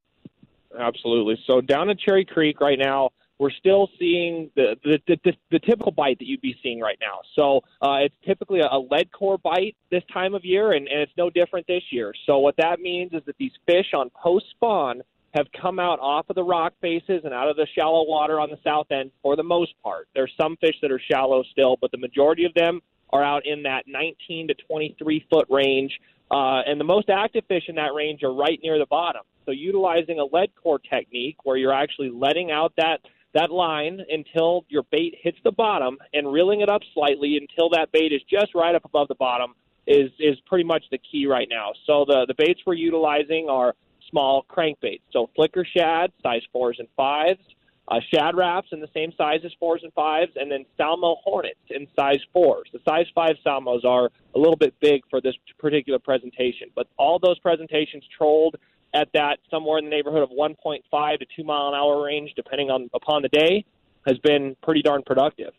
Absolutely. 0.80 1.38
So 1.45 1.60
down 1.60 1.89
at 1.89 1.99
Cherry 1.99 2.23
Creek 2.23 2.62
right 2.62 2.80
now, 2.80 3.10
we're 3.39 3.51
still 3.51 3.89
seeing 3.99 4.49
the 4.56 4.78
the, 4.86 4.99
the, 5.06 5.34
the 5.51 5.60
typical 5.60 5.91
bite 5.91 6.19
that 6.19 6.25
you'd 6.25 6.39
be 6.39 6.56
seeing 6.63 6.80
right 6.80 6.97
now. 7.01 7.19
So 7.36 7.60
uh, 7.82 7.97
it's 8.06 8.15
typically 8.25 8.62
a 8.62 8.78
lead 8.78 9.12
core 9.12 9.38
bite 9.38 9.75
this 9.91 10.04
time 10.13 10.34
of 10.34 10.45
year, 10.45 10.71
and, 10.71 10.88
and 10.88 11.01
it's 11.01 11.12
no 11.17 11.30
different 11.30 11.67
this 11.67 11.84
year. 11.91 12.13
So 12.25 12.39
what 12.39 12.56
that 12.56 12.80
means 12.80 13.12
is 13.12 13.21
that 13.25 13.36
these 13.38 13.51
fish 13.65 13.88
on 13.93 14.10
post 14.12 14.45
spawn 14.51 15.01
have 15.34 15.47
come 15.62 15.78
out 15.78 15.99
off 15.99 16.30
of 16.30 16.38
the 16.38 16.43
rock 16.43 16.71
faces 16.80 17.23
and 17.25 17.34
out 17.34 17.49
of 17.49 17.58
the 17.58 17.67
shallow 17.78 18.06
water 18.08 18.39
on 18.39 18.49
the 18.49 18.60
south 18.63 18.88
end 18.91 19.12
for 19.21 19.36
the 19.36 19.43
most 19.43 19.73
part. 19.84 20.08
There's 20.15 20.32
some 20.39 20.56
fish 20.62 20.75
that 20.82 20.89
are 20.89 21.01
shallow 21.12 21.43
still, 21.51 21.75
but 21.82 21.91
the 21.91 21.97
majority 21.97 22.45
of 22.45 22.54
them 22.54 22.80
are 23.12 23.24
out 23.24 23.46
in 23.46 23.63
that 23.63 23.84
19 23.88 24.50
to 24.50 24.54
23 24.54 25.26
foot 25.30 25.48
range. 25.50 25.91
Uh, 26.32 26.62
and 26.65 26.80
the 26.80 26.86
most 26.86 27.10
active 27.10 27.44
fish 27.48 27.63
in 27.68 27.76
that 27.76 27.94
range 27.94 28.24
are 28.24 28.34
right 28.34 28.60
near 28.63 28.80
the 28.80 28.86
bottom. 28.88 29.22
So 29.46 29.52
utilizing 29.52 30.20
a 30.20 30.26
lead 30.26 30.50
core 30.62 30.80
technique 30.80 31.38
where 31.44 31.56
you're 31.56 31.74
actually 31.74 32.10
letting 32.10 32.52
out 32.52 32.74
that 32.78 32.98
that 33.34 33.52
line 33.52 34.00
until 34.10 34.65
your 34.70 34.84
bait 34.91 35.13
hits 35.22 35.38
the 35.44 35.52
bottom 35.52 35.98
and 36.13 36.32
reeling 36.32 36.62
it 36.62 36.70
up 36.70 36.82
slightly 36.94 37.38
until 37.38 37.70
that 37.70 37.91
bait 37.91 38.13
is 38.13 38.22
just 38.30 38.56
right 38.56 38.74
up 38.74 38.86
above 38.86 39.10
the 39.10 39.15
bottom 39.15 39.54
is 39.86 40.10
is 40.20 40.38
pretty 40.48 40.63
much 40.63 40.84
the 40.89 40.98
key 40.98 41.28
right 41.28 41.48
now. 41.50 41.72
So 41.86 42.06
the 42.08 42.26
the 42.28 42.34
baits 42.34 42.62
we're 42.65 42.74
utilizing 42.74 43.48
are 43.50 43.76
small 44.10 44.46
crankbaits, 44.50 45.02
so 45.12 45.30
flicker 45.36 45.65
shad, 45.65 46.12
size 46.24 46.41
fours 46.52 46.78
and 46.80 46.88
fives, 46.96 47.41
uh, 47.88 48.00
shad 48.13 48.36
raps 48.36 48.69
in 48.71 48.80
the 48.80 48.89
same 48.93 49.12
size 49.17 49.41
as 49.45 49.52
fours 49.60 49.82
and 49.84 49.93
fives, 49.93 50.32
and 50.36 50.52
then 50.52 50.65
salmo 50.78 51.17
hornets 51.24 51.60
in 51.69 51.88
size 51.95 52.19
fours. 52.34 52.67
The 52.74 52.80
size 52.88 53.06
five 53.13 53.36
salmos 53.45 53.86
are 53.86 54.10
a 54.34 54.39
little 54.39 54.56
bit 54.56 54.74
big 54.80 55.04
for 55.10 55.21
this 55.21 55.36
particular 55.60 56.00
presentation, 56.00 56.69
but 56.76 56.88
all 56.98 57.19
those 57.19 57.38
presentations 57.39 58.04
trolled 58.17 58.56
at 58.93 59.10
that 59.13 59.38
somewhere 59.52 59.78
in 59.78 59.86
the 59.86 59.91
neighborhood 59.91 60.24
of 60.24 60.30
1.5 60.30 61.19
to 61.19 61.26
2 61.36 61.43
mile 61.43 61.67
an 61.67 61.76
hour 61.76 62.04
range, 62.04 62.32
depending 62.36 62.69
on 62.69 62.89
upon 62.93 63.21
the 63.21 63.30
day, 63.30 63.65
has 64.08 64.17
been 64.19 64.56
pretty 64.63 64.82
darn 64.82 65.04
productive. 65.06 65.52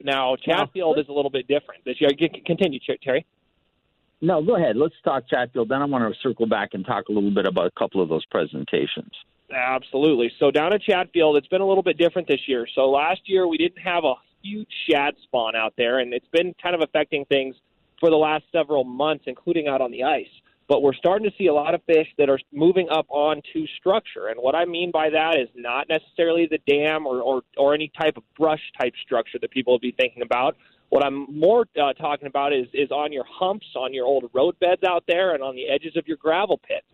Now, 0.00 0.36
Chatfield 0.36 0.96
wow. 0.96 1.02
is 1.02 1.08
a 1.08 1.12
little 1.12 1.30
bit 1.30 1.48
different 1.48 1.84
this 1.84 2.00
year. 2.00 2.10
Continue, 2.46 2.78
Terry. 3.02 3.26
No, 4.20 4.42
go 4.42 4.56
ahead. 4.56 4.76
Let's 4.76 4.94
talk 5.04 5.28
Chatfield. 5.28 5.68
Then 5.68 5.82
I 5.82 5.86
want 5.86 6.12
to 6.12 6.20
circle 6.20 6.46
back 6.46 6.70
and 6.74 6.84
talk 6.84 7.08
a 7.08 7.12
little 7.12 7.30
bit 7.30 7.46
about 7.46 7.66
a 7.66 7.70
couple 7.78 8.02
of 8.02 8.08
those 8.08 8.24
presentations. 8.26 9.12
Absolutely. 9.52 10.30
So 10.38 10.50
down 10.50 10.72
at 10.72 10.82
Chatfield, 10.82 11.36
it's 11.36 11.46
been 11.46 11.62
a 11.62 11.66
little 11.66 11.82
bit 11.82 11.96
different 11.96 12.28
this 12.28 12.46
year. 12.46 12.66
So 12.74 12.90
last 12.90 13.22
year 13.24 13.46
we 13.48 13.56
didn't 13.56 13.78
have 13.78 14.04
a 14.04 14.14
huge 14.42 14.68
shad 14.88 15.14
spawn 15.22 15.56
out 15.56 15.74
there, 15.76 15.98
and 15.98 16.12
it's 16.12 16.28
been 16.32 16.54
kind 16.62 16.74
of 16.74 16.82
affecting 16.82 17.24
things 17.26 17.56
for 17.98 18.10
the 18.10 18.16
last 18.16 18.44
several 18.52 18.84
months, 18.84 19.24
including 19.26 19.66
out 19.66 19.80
on 19.80 19.90
the 19.90 20.04
ice. 20.04 20.26
But 20.68 20.82
we're 20.82 20.94
starting 20.94 21.28
to 21.28 21.34
see 21.38 21.46
a 21.46 21.54
lot 21.54 21.74
of 21.74 21.82
fish 21.84 22.06
that 22.18 22.28
are 22.28 22.38
moving 22.52 22.88
up 22.90 23.06
onto 23.08 23.66
structure. 23.78 24.26
And 24.28 24.38
what 24.38 24.54
I 24.54 24.66
mean 24.66 24.90
by 24.90 25.08
that 25.08 25.36
is 25.38 25.48
not 25.56 25.88
necessarily 25.88 26.46
the 26.46 26.58
dam 26.66 27.06
or, 27.06 27.22
or, 27.22 27.42
or 27.56 27.72
any 27.72 27.90
type 27.98 28.18
of 28.18 28.22
brush 28.36 28.60
type 28.78 28.92
structure 29.02 29.38
that 29.40 29.50
people 29.50 29.72
will 29.72 29.80
be 29.80 29.92
thinking 29.92 30.22
about. 30.22 30.56
What 30.90 31.04
I'm 31.04 31.26
more 31.34 31.66
uh, 31.82 31.94
talking 31.94 32.28
about 32.28 32.52
is, 32.52 32.66
is 32.74 32.90
on 32.90 33.12
your 33.12 33.24
humps, 33.26 33.66
on 33.76 33.94
your 33.94 34.04
old 34.04 34.30
road 34.34 34.58
beds 34.58 34.82
out 34.86 35.04
there, 35.08 35.34
and 35.34 35.42
on 35.42 35.54
the 35.54 35.68
edges 35.68 35.96
of 35.96 36.06
your 36.06 36.18
gravel 36.18 36.58
pits. 36.58 36.86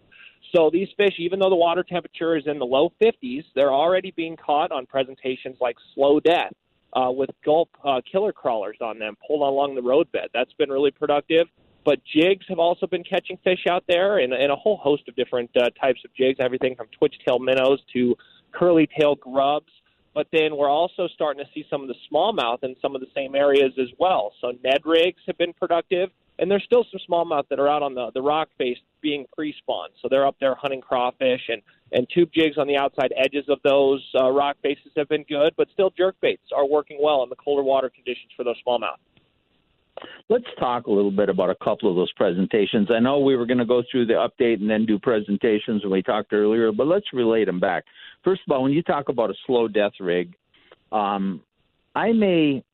So 0.55 0.71
these 0.73 0.89
fish, 0.97 1.15
even 1.19 1.41
though 1.41 1.51
the 1.51 1.57
water 1.57 1.83
temperature 1.83 2.37
is 2.37 2.45
in 2.47 2.59
the 2.59 2.67
low 2.67 2.93
50s, 3.03 3.45
they're 3.55 3.73
already 3.73 4.13
being 4.13 4.37
caught 4.37 4.71
on 4.71 4.87
presentations 4.87 5.57
like 5.61 5.77
slow 5.95 6.21
death 6.21 6.53
uh, 6.93 7.11
with 7.11 7.31
gulp 7.45 7.71
uh, 7.85 8.01
killer 8.11 8.33
crawlers 8.33 8.77
on 8.81 8.99
them 8.99 9.17
pulled 9.27 9.41
along 9.41 9.75
the 9.75 9.83
roadbed. 9.83 10.29
That's 10.33 10.53
been 10.53 10.71
really 10.71 10.93
productive. 10.93 11.49
But 11.85 11.99
jigs 12.05 12.47
have 12.49 12.59
also 12.59 12.87
been 12.87 13.05
catching 13.05 13.37
fish 13.45 13.67
out 13.69 13.85
there, 13.87 14.19
and, 14.19 14.33
and 14.33 14.51
a 14.51 14.57
whole 14.57 14.79
host 14.79 15.03
of 15.07 15.17
different 15.17 15.51
uh, 15.55 15.69
types 15.79 16.01
of 16.05 16.15
jigs, 16.15 16.39
everything 16.41 16.77
from 16.77 16.87
twitch 16.99 17.15
tail 17.27 17.39
minnows 17.39 17.81
to 17.93 18.17
curly 18.53 18.89
tail 18.99 19.17
grubs. 19.17 19.71
But 20.15 20.29
then 20.33 20.57
we're 20.57 20.71
also 20.71 21.09
starting 21.13 21.45
to 21.45 21.51
see 21.53 21.67
some 21.69 21.83
of 21.83 21.89
the 21.89 21.97
smallmouth 22.11 22.63
in 22.63 22.77
some 22.81 22.95
of 22.95 23.01
the 23.01 23.09
same 23.15 23.35
areas 23.35 23.73
as 23.79 23.89
well. 23.99 24.33
So 24.41 24.53
Ned 24.63 24.81
rigs 24.87 25.21
have 25.27 25.37
been 25.37 25.53
productive. 25.53 26.11
And 26.39 26.51
there's 26.51 26.65
still 26.65 26.85
some 26.91 27.01
smallmouth 27.09 27.49
that 27.49 27.59
are 27.59 27.69
out 27.69 27.83
on 27.83 27.95
the 27.95 28.11
the 28.15 28.23
rock 28.23 28.49
face 28.59 28.79
being 29.01 29.27
pre-spawn, 29.35 29.91
so 30.01 30.09
they're 30.09 30.27
up 30.27 30.37
there 30.41 30.55
hunting 30.55 30.81
crawfish 30.81 31.43
and 31.49 31.63
and 31.93 32.07
tube 32.13 32.31
jigs 32.35 32.59
on 32.59 32.67
the 32.67 32.77
outside 32.77 33.13
edges 33.17 33.45
of 33.49 33.59
those 33.63 34.05
uh, 34.21 34.31
rock 34.31 34.57
faces 34.63 34.91
have 34.97 35.09
been 35.09 35.25
good, 35.29 35.55
but 35.57 35.69
still 35.73 35.91
jerk 35.97 36.17
baits 36.21 36.43
are 36.55 36.67
working 36.67 36.99
well 37.01 37.23
in 37.23 37.29
the 37.29 37.37
colder 37.37 37.63
water 37.63 37.91
conditions 37.91 38.31
for 38.37 38.45
those 38.45 38.57
smallmouth. 38.67 38.97
Let's 40.29 40.47
talk 40.59 40.87
a 40.87 40.91
little 40.91 41.13
bit 41.13 41.29
about 41.29 41.51
a 41.51 41.55
couple 41.55 41.89
of 41.89 41.95
those 41.95 42.13
presentations. 42.15 42.89
I 42.91 42.99
know 42.99 43.21
we 43.21 43.37
were 43.37 43.47
going 43.47 43.59
to 43.59 43.65
go 43.65 43.83
through 43.89 44.07
the 44.07 44.15
update 44.15 44.61
and 44.61 44.69
then 44.69 44.87
do 44.87 44.99
presentations 44.99 45.85
when 45.85 45.93
we 45.93 46.03
talked 46.03 46.33
earlier, 46.33 46.73
but 46.73 46.89
let's 46.89 47.07
relate 47.13 47.45
them 47.45 47.61
back. 47.61 47.85
First 48.25 48.41
of 48.47 48.53
all, 48.53 48.65
when 48.65 48.73
you 48.73 48.83
talk 48.83 49.09
about 49.09 49.31
a 49.31 49.35
slow 49.47 49.69
death 49.69 49.93
rig, 50.01 50.35
um, 50.91 51.41
I 51.95 52.13
may 52.13 52.65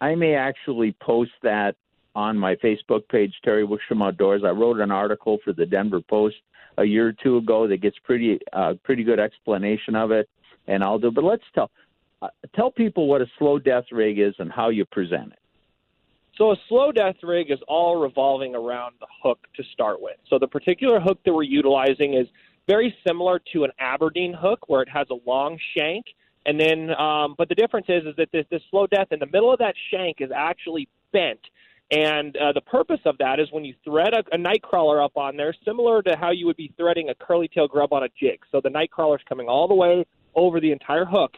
I 0.00 0.14
may 0.14 0.34
actually 0.34 0.96
post 1.02 1.32
that 1.42 1.76
on 2.14 2.36
my 2.36 2.54
Facebook 2.56 3.08
page, 3.08 3.32
Terry 3.44 3.66
Wickstrom 3.66 4.04
Outdoors. 4.04 4.42
I 4.44 4.50
wrote 4.50 4.80
an 4.80 4.90
article 4.90 5.38
for 5.44 5.52
the 5.52 5.66
Denver 5.66 6.00
Post 6.00 6.36
a 6.78 6.84
year 6.84 7.08
or 7.08 7.12
two 7.12 7.36
ago 7.36 7.66
that 7.68 7.80
gets 7.80 7.96
pretty 8.04 8.38
uh, 8.52 8.74
pretty 8.84 9.04
good 9.04 9.20
explanation 9.20 9.94
of 9.94 10.10
it, 10.10 10.28
and 10.66 10.82
I'll 10.82 10.98
do. 10.98 11.10
But 11.10 11.24
let's 11.24 11.44
tell 11.54 11.70
uh, 12.22 12.28
tell 12.54 12.70
people 12.70 13.06
what 13.06 13.20
a 13.20 13.26
slow 13.38 13.58
death 13.58 13.84
rig 13.92 14.18
is 14.18 14.34
and 14.38 14.50
how 14.50 14.70
you 14.70 14.84
present 14.84 15.32
it. 15.32 15.38
So 16.36 16.52
a 16.52 16.56
slow 16.68 16.90
death 16.90 17.16
rig 17.22 17.50
is 17.50 17.58
all 17.68 17.96
revolving 17.96 18.54
around 18.54 18.94
the 19.00 19.06
hook 19.22 19.38
to 19.56 19.62
start 19.72 20.00
with. 20.00 20.16
So 20.28 20.38
the 20.38 20.48
particular 20.48 20.98
hook 20.98 21.18
that 21.24 21.34
we're 21.34 21.42
utilizing 21.42 22.14
is 22.14 22.26
very 22.66 22.94
similar 23.06 23.40
to 23.52 23.64
an 23.64 23.70
Aberdeen 23.78 24.32
hook, 24.32 24.60
where 24.68 24.80
it 24.80 24.88
has 24.88 25.06
a 25.10 25.18
long 25.28 25.58
shank. 25.76 26.06
And 26.46 26.58
then, 26.58 26.90
um, 26.98 27.34
but 27.36 27.50
the 27.50 27.54
difference 27.54 27.86
is, 27.88 28.04
is 28.06 28.16
that 28.16 28.32
this, 28.32 28.46
this 28.50 28.62
slow 28.70 28.86
death 28.86 29.08
in 29.10 29.18
the 29.18 29.26
middle 29.26 29.52
of 29.52 29.58
that 29.58 29.74
shank 29.90 30.20
is 30.20 30.30
actually 30.34 30.88
bent. 31.12 31.40
And 31.90 32.36
uh, 32.36 32.52
the 32.52 32.60
purpose 32.60 33.00
of 33.04 33.18
that 33.18 33.40
is 33.40 33.48
when 33.50 33.64
you 33.64 33.74
thread 33.84 34.14
a, 34.14 34.22
a 34.32 34.38
night 34.38 34.62
crawler 34.62 35.02
up 35.02 35.16
on 35.16 35.36
there, 35.36 35.54
similar 35.64 36.02
to 36.02 36.16
how 36.16 36.30
you 36.30 36.46
would 36.46 36.56
be 36.56 36.72
threading 36.76 37.08
a 37.08 37.14
curly 37.14 37.48
tail 37.48 37.66
grub 37.66 37.92
on 37.92 38.04
a 38.04 38.08
jig. 38.20 38.40
So 38.52 38.60
the 38.62 38.68
nightcrawler 38.68 39.16
is 39.16 39.22
coming 39.28 39.48
all 39.48 39.66
the 39.66 39.74
way 39.74 40.04
over 40.36 40.60
the 40.60 40.70
entire 40.70 41.04
hook. 41.04 41.32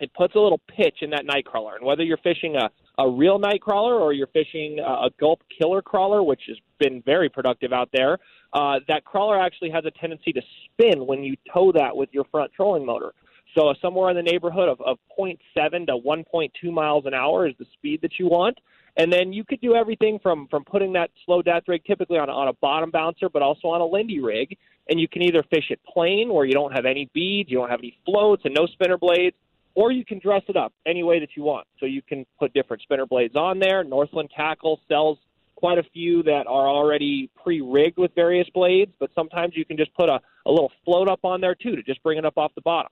It 0.00 0.12
puts 0.14 0.34
a 0.34 0.40
little 0.40 0.60
pitch 0.68 0.98
in 1.02 1.10
that 1.10 1.26
nightcrawler. 1.26 1.76
And 1.76 1.84
whether 1.84 2.02
you're 2.02 2.18
fishing 2.18 2.56
a, 2.56 2.70
a 3.00 3.08
real 3.08 3.38
nightcrawler 3.38 4.00
or 4.00 4.12
you're 4.12 4.28
fishing 4.28 4.78
a 4.80 5.10
gulp 5.18 5.42
killer 5.56 5.82
crawler, 5.82 6.22
which 6.22 6.42
has 6.48 6.56
been 6.78 7.02
very 7.02 7.28
productive 7.28 7.72
out 7.72 7.88
there, 7.92 8.18
uh, 8.52 8.80
that 8.88 9.04
crawler 9.04 9.40
actually 9.40 9.70
has 9.70 9.84
a 9.84 9.90
tendency 9.92 10.32
to 10.32 10.40
spin 10.64 11.06
when 11.06 11.22
you 11.22 11.36
tow 11.52 11.70
that 11.72 11.96
with 11.96 12.08
your 12.12 12.24
front 12.30 12.52
trolling 12.52 12.84
motor. 12.84 13.12
So 13.56 13.72
somewhere 13.80 14.10
in 14.10 14.16
the 14.16 14.22
neighborhood 14.22 14.68
of, 14.68 14.80
of 14.80 14.98
0.7 15.18 15.38
to 15.86 15.96
1.2 15.96 16.72
miles 16.72 17.06
an 17.06 17.14
hour 17.14 17.48
is 17.48 17.54
the 17.58 17.66
speed 17.74 18.00
that 18.02 18.18
you 18.18 18.26
want. 18.26 18.58
And 18.98 19.12
then 19.12 19.32
you 19.32 19.44
could 19.44 19.60
do 19.60 19.76
everything 19.76 20.18
from 20.20 20.48
from 20.48 20.64
putting 20.64 20.92
that 20.94 21.10
slow 21.24 21.40
death 21.40 21.62
rig 21.68 21.84
typically 21.84 22.18
on, 22.18 22.28
on 22.28 22.48
a 22.48 22.52
bottom 22.54 22.90
bouncer, 22.90 23.28
but 23.28 23.42
also 23.42 23.68
on 23.68 23.80
a 23.80 23.86
Lindy 23.86 24.20
rig. 24.20 24.56
And 24.88 24.98
you 24.98 25.06
can 25.06 25.22
either 25.22 25.44
fish 25.44 25.66
it 25.70 25.80
plain, 25.86 26.32
where 26.32 26.44
you 26.44 26.52
don't 26.52 26.72
have 26.72 26.84
any 26.84 27.08
beads, 27.14 27.50
you 27.50 27.58
don't 27.58 27.70
have 27.70 27.80
any 27.80 27.96
floats, 28.04 28.42
and 28.44 28.54
no 28.54 28.66
spinner 28.66 28.98
blades, 28.98 29.36
or 29.74 29.92
you 29.92 30.04
can 30.04 30.18
dress 30.18 30.42
it 30.48 30.56
up 30.56 30.72
any 30.84 31.02
way 31.02 31.20
that 31.20 31.30
you 31.36 31.44
want. 31.44 31.66
So 31.78 31.86
you 31.86 32.02
can 32.02 32.26
put 32.38 32.52
different 32.54 32.82
spinner 32.82 33.06
blades 33.06 33.36
on 33.36 33.58
there. 33.58 33.84
Northland 33.84 34.30
Tackle 34.34 34.80
sells 34.88 35.18
quite 35.54 35.78
a 35.78 35.82
few 35.92 36.22
that 36.22 36.46
are 36.46 36.68
already 36.68 37.30
pre-rigged 37.42 37.98
with 37.98 38.12
various 38.14 38.48
blades, 38.50 38.92
but 38.98 39.10
sometimes 39.14 39.56
you 39.56 39.64
can 39.64 39.76
just 39.76 39.92
put 39.94 40.08
a, 40.08 40.20
a 40.46 40.50
little 40.50 40.72
float 40.84 41.08
up 41.08 41.20
on 41.24 41.40
there 41.40 41.54
too 41.54 41.76
to 41.76 41.82
just 41.82 42.02
bring 42.02 42.16
it 42.16 42.24
up 42.24 42.38
off 42.38 42.52
the 42.54 42.60
bottom. 42.60 42.90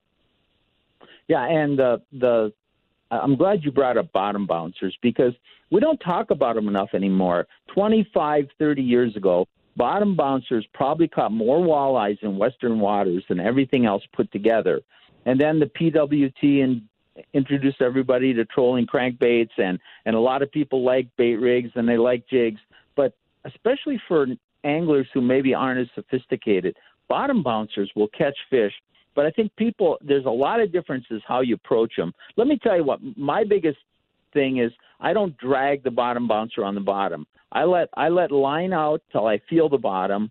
Yeah, 1.29 1.45
and 1.47 1.81
uh, 1.81 1.99
the 2.13 2.53
I'm 3.11 3.37
glad 3.37 3.63
you 3.63 3.71
brought 3.71 3.97
up 3.97 4.13
bottom 4.13 4.47
bouncers 4.47 4.97
because 5.03 5.33
we 5.71 5.81
don't 5.81 5.99
talk 5.99 6.31
about 6.31 6.57
them 6.57 6.69
enough 6.69 6.91
anymore. 6.95 7.47
25, 7.75 8.47
30 8.59 8.83
years 8.83 9.17
ago, 9.17 9.47
bottom 9.77 10.17
bouncers 10.17 10.67
probably 10.75 11.07
caught 11.09 11.33
more 11.33 11.59
walleyes 11.59 12.23
in 12.23 12.39
Western 12.39 12.81
waters 12.81 13.25
than 13.29 13.41
everything 13.41 13.87
else 13.87 14.03
put 14.15 14.31
together 14.33 14.81
and 15.27 15.41
then 15.41 15.59
the 15.59 15.67
PWT 15.67 16.65
and 16.65 16.83
introduced 17.35 17.83
everybody 17.83 18.33
to 18.33 18.45
trolling 18.47 18.87
crankbaits 18.87 19.51
and 19.59 19.79
and 20.07 20.15
a 20.17 20.21
lot 20.21 20.43
of 20.43 20.51
people 20.51 20.85
like 20.85 21.09
bait 21.17 21.37
rigs 21.37 21.71
and 21.75 21.89
they 21.89 21.97
like 21.97 22.27
jigs 22.29 22.61
but 22.95 23.13
especially 23.45 24.01
for 24.07 24.27
anglers 24.65 25.07
who 25.13 25.21
maybe 25.21 25.55
aren't 25.55 25.81
as 25.81 25.87
sophisticated 25.95 26.77
bottom 27.09 27.43
bouncers 27.43 27.91
will 27.97 28.09
catch 28.09 28.37
fish 28.51 28.73
but 29.17 29.27
i 29.27 29.31
think 29.31 29.51
people 29.57 29.99
there's 30.01 30.27
a 30.27 30.31
lot 30.31 30.61
of 30.61 30.73
differences 30.73 31.21
how 31.27 31.41
you 31.41 31.57
approach 31.57 31.95
them 31.97 32.13
let 32.37 32.47
me 32.47 32.59
tell 32.63 32.77
you 32.77 32.85
what 32.85 33.01
my 33.17 33.43
biggest 33.43 33.79
thing 34.33 34.59
is 34.59 34.71
i 35.01 35.13
don't 35.13 35.37
drag 35.39 35.83
the 35.83 35.91
bottom 35.91 36.29
bouncer 36.29 36.65
on 36.65 36.77
the 36.77 36.81
bottom 36.81 37.27
i 37.51 37.65
let 37.65 37.89
i 37.97 38.09
let 38.09 38.31
line 38.31 38.73
out 38.73 39.03
till 39.11 39.27
i 39.27 39.41
feel 39.49 39.69
the 39.69 39.79
bottom 39.79 40.31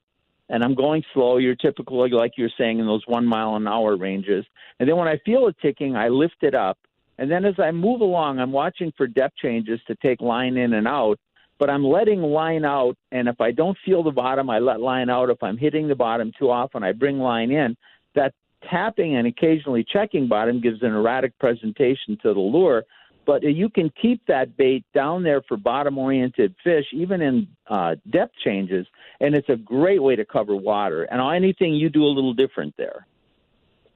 and 0.50 0.64
I'm 0.64 0.76
going 0.76 1.04
slow. 1.14 1.38
You're 1.38 1.56
typically 1.56 2.10
like 2.12 2.34
you're 2.38 2.50
saying 2.58 2.80
in 2.80 2.86
those 2.86 3.04
one 3.08 3.26
mile 3.26 3.56
an 3.56 3.68
hour 3.68 3.98
ranges. 3.98 4.46
And 4.80 4.88
then 4.88 4.98
when 4.98 5.08
I 5.08 5.18
feel 5.26 5.48
it 5.48 5.56
ticking, 5.62 5.96
I 5.96 6.10
lift 6.10 6.38
it 6.42 6.54
up. 6.54 6.78
And 7.18 7.32
then 7.32 7.46
as 7.46 7.56
I 7.58 7.72
move 7.72 8.02
along, 8.02 8.40
I'm 8.40 8.52
watching 8.52 8.92
for 8.98 9.08
depth 9.08 9.38
changes 9.38 9.80
to 9.88 9.96
take 9.96 10.22
line 10.22 10.58
in 10.58 10.74
and 10.74 10.88
out. 10.88 11.18
But 11.58 11.70
I'm 11.70 11.86
letting 11.86 12.22
line 12.22 12.66
out, 12.66 12.98
and 13.14 13.30
if 13.30 13.40
I 13.40 13.52
don't 13.52 13.78
feel 13.86 14.04
the 14.04 14.12
bottom, 14.12 14.50
I 14.50 14.60
let 14.60 14.82
line 14.82 15.10
out. 15.10 15.30
If 15.30 15.42
I'm 15.42 15.58
hitting 15.58 15.88
the 15.88 15.96
bottom 15.96 16.34
too 16.38 16.52
often, 16.52 16.84
I 16.84 16.92
bring 16.92 17.18
line 17.18 17.50
in. 17.50 17.78
That 18.14 18.34
tapping 18.70 19.16
and 19.16 19.28
occasionally 19.28 19.84
checking 19.84 20.28
bottom 20.28 20.62
gives 20.62 20.82
an 20.82 20.94
erratic 20.94 21.38
presentation 21.40 22.18
to 22.22 22.34
the 22.34 22.40
lure 22.40 22.84
but 23.26 23.44
you 23.44 23.70
can 23.70 23.92
keep 24.02 24.22
that 24.28 24.56
bait 24.56 24.86
down 24.94 25.24
there 25.24 25.42
for 25.42 25.58
bottom 25.58 25.98
oriented 25.98 26.56
fish, 26.64 26.86
even 26.94 27.22
in 27.22 27.48
uh, 27.68 27.96
depth 28.10 28.36
changes, 28.44 28.86
and 29.20 29.36
it's 29.36 29.50
a 29.50 29.56
great 29.56 30.02
way 30.02 30.16
to 30.16 30.26
cover 30.26 30.56
water. 30.56 31.04
And 31.04 31.22
anything 31.36 31.74
you 31.74 31.90
do 31.90 32.04
a 32.04 32.14
little 32.14 32.34
different 32.34 32.76
there. 32.78 33.08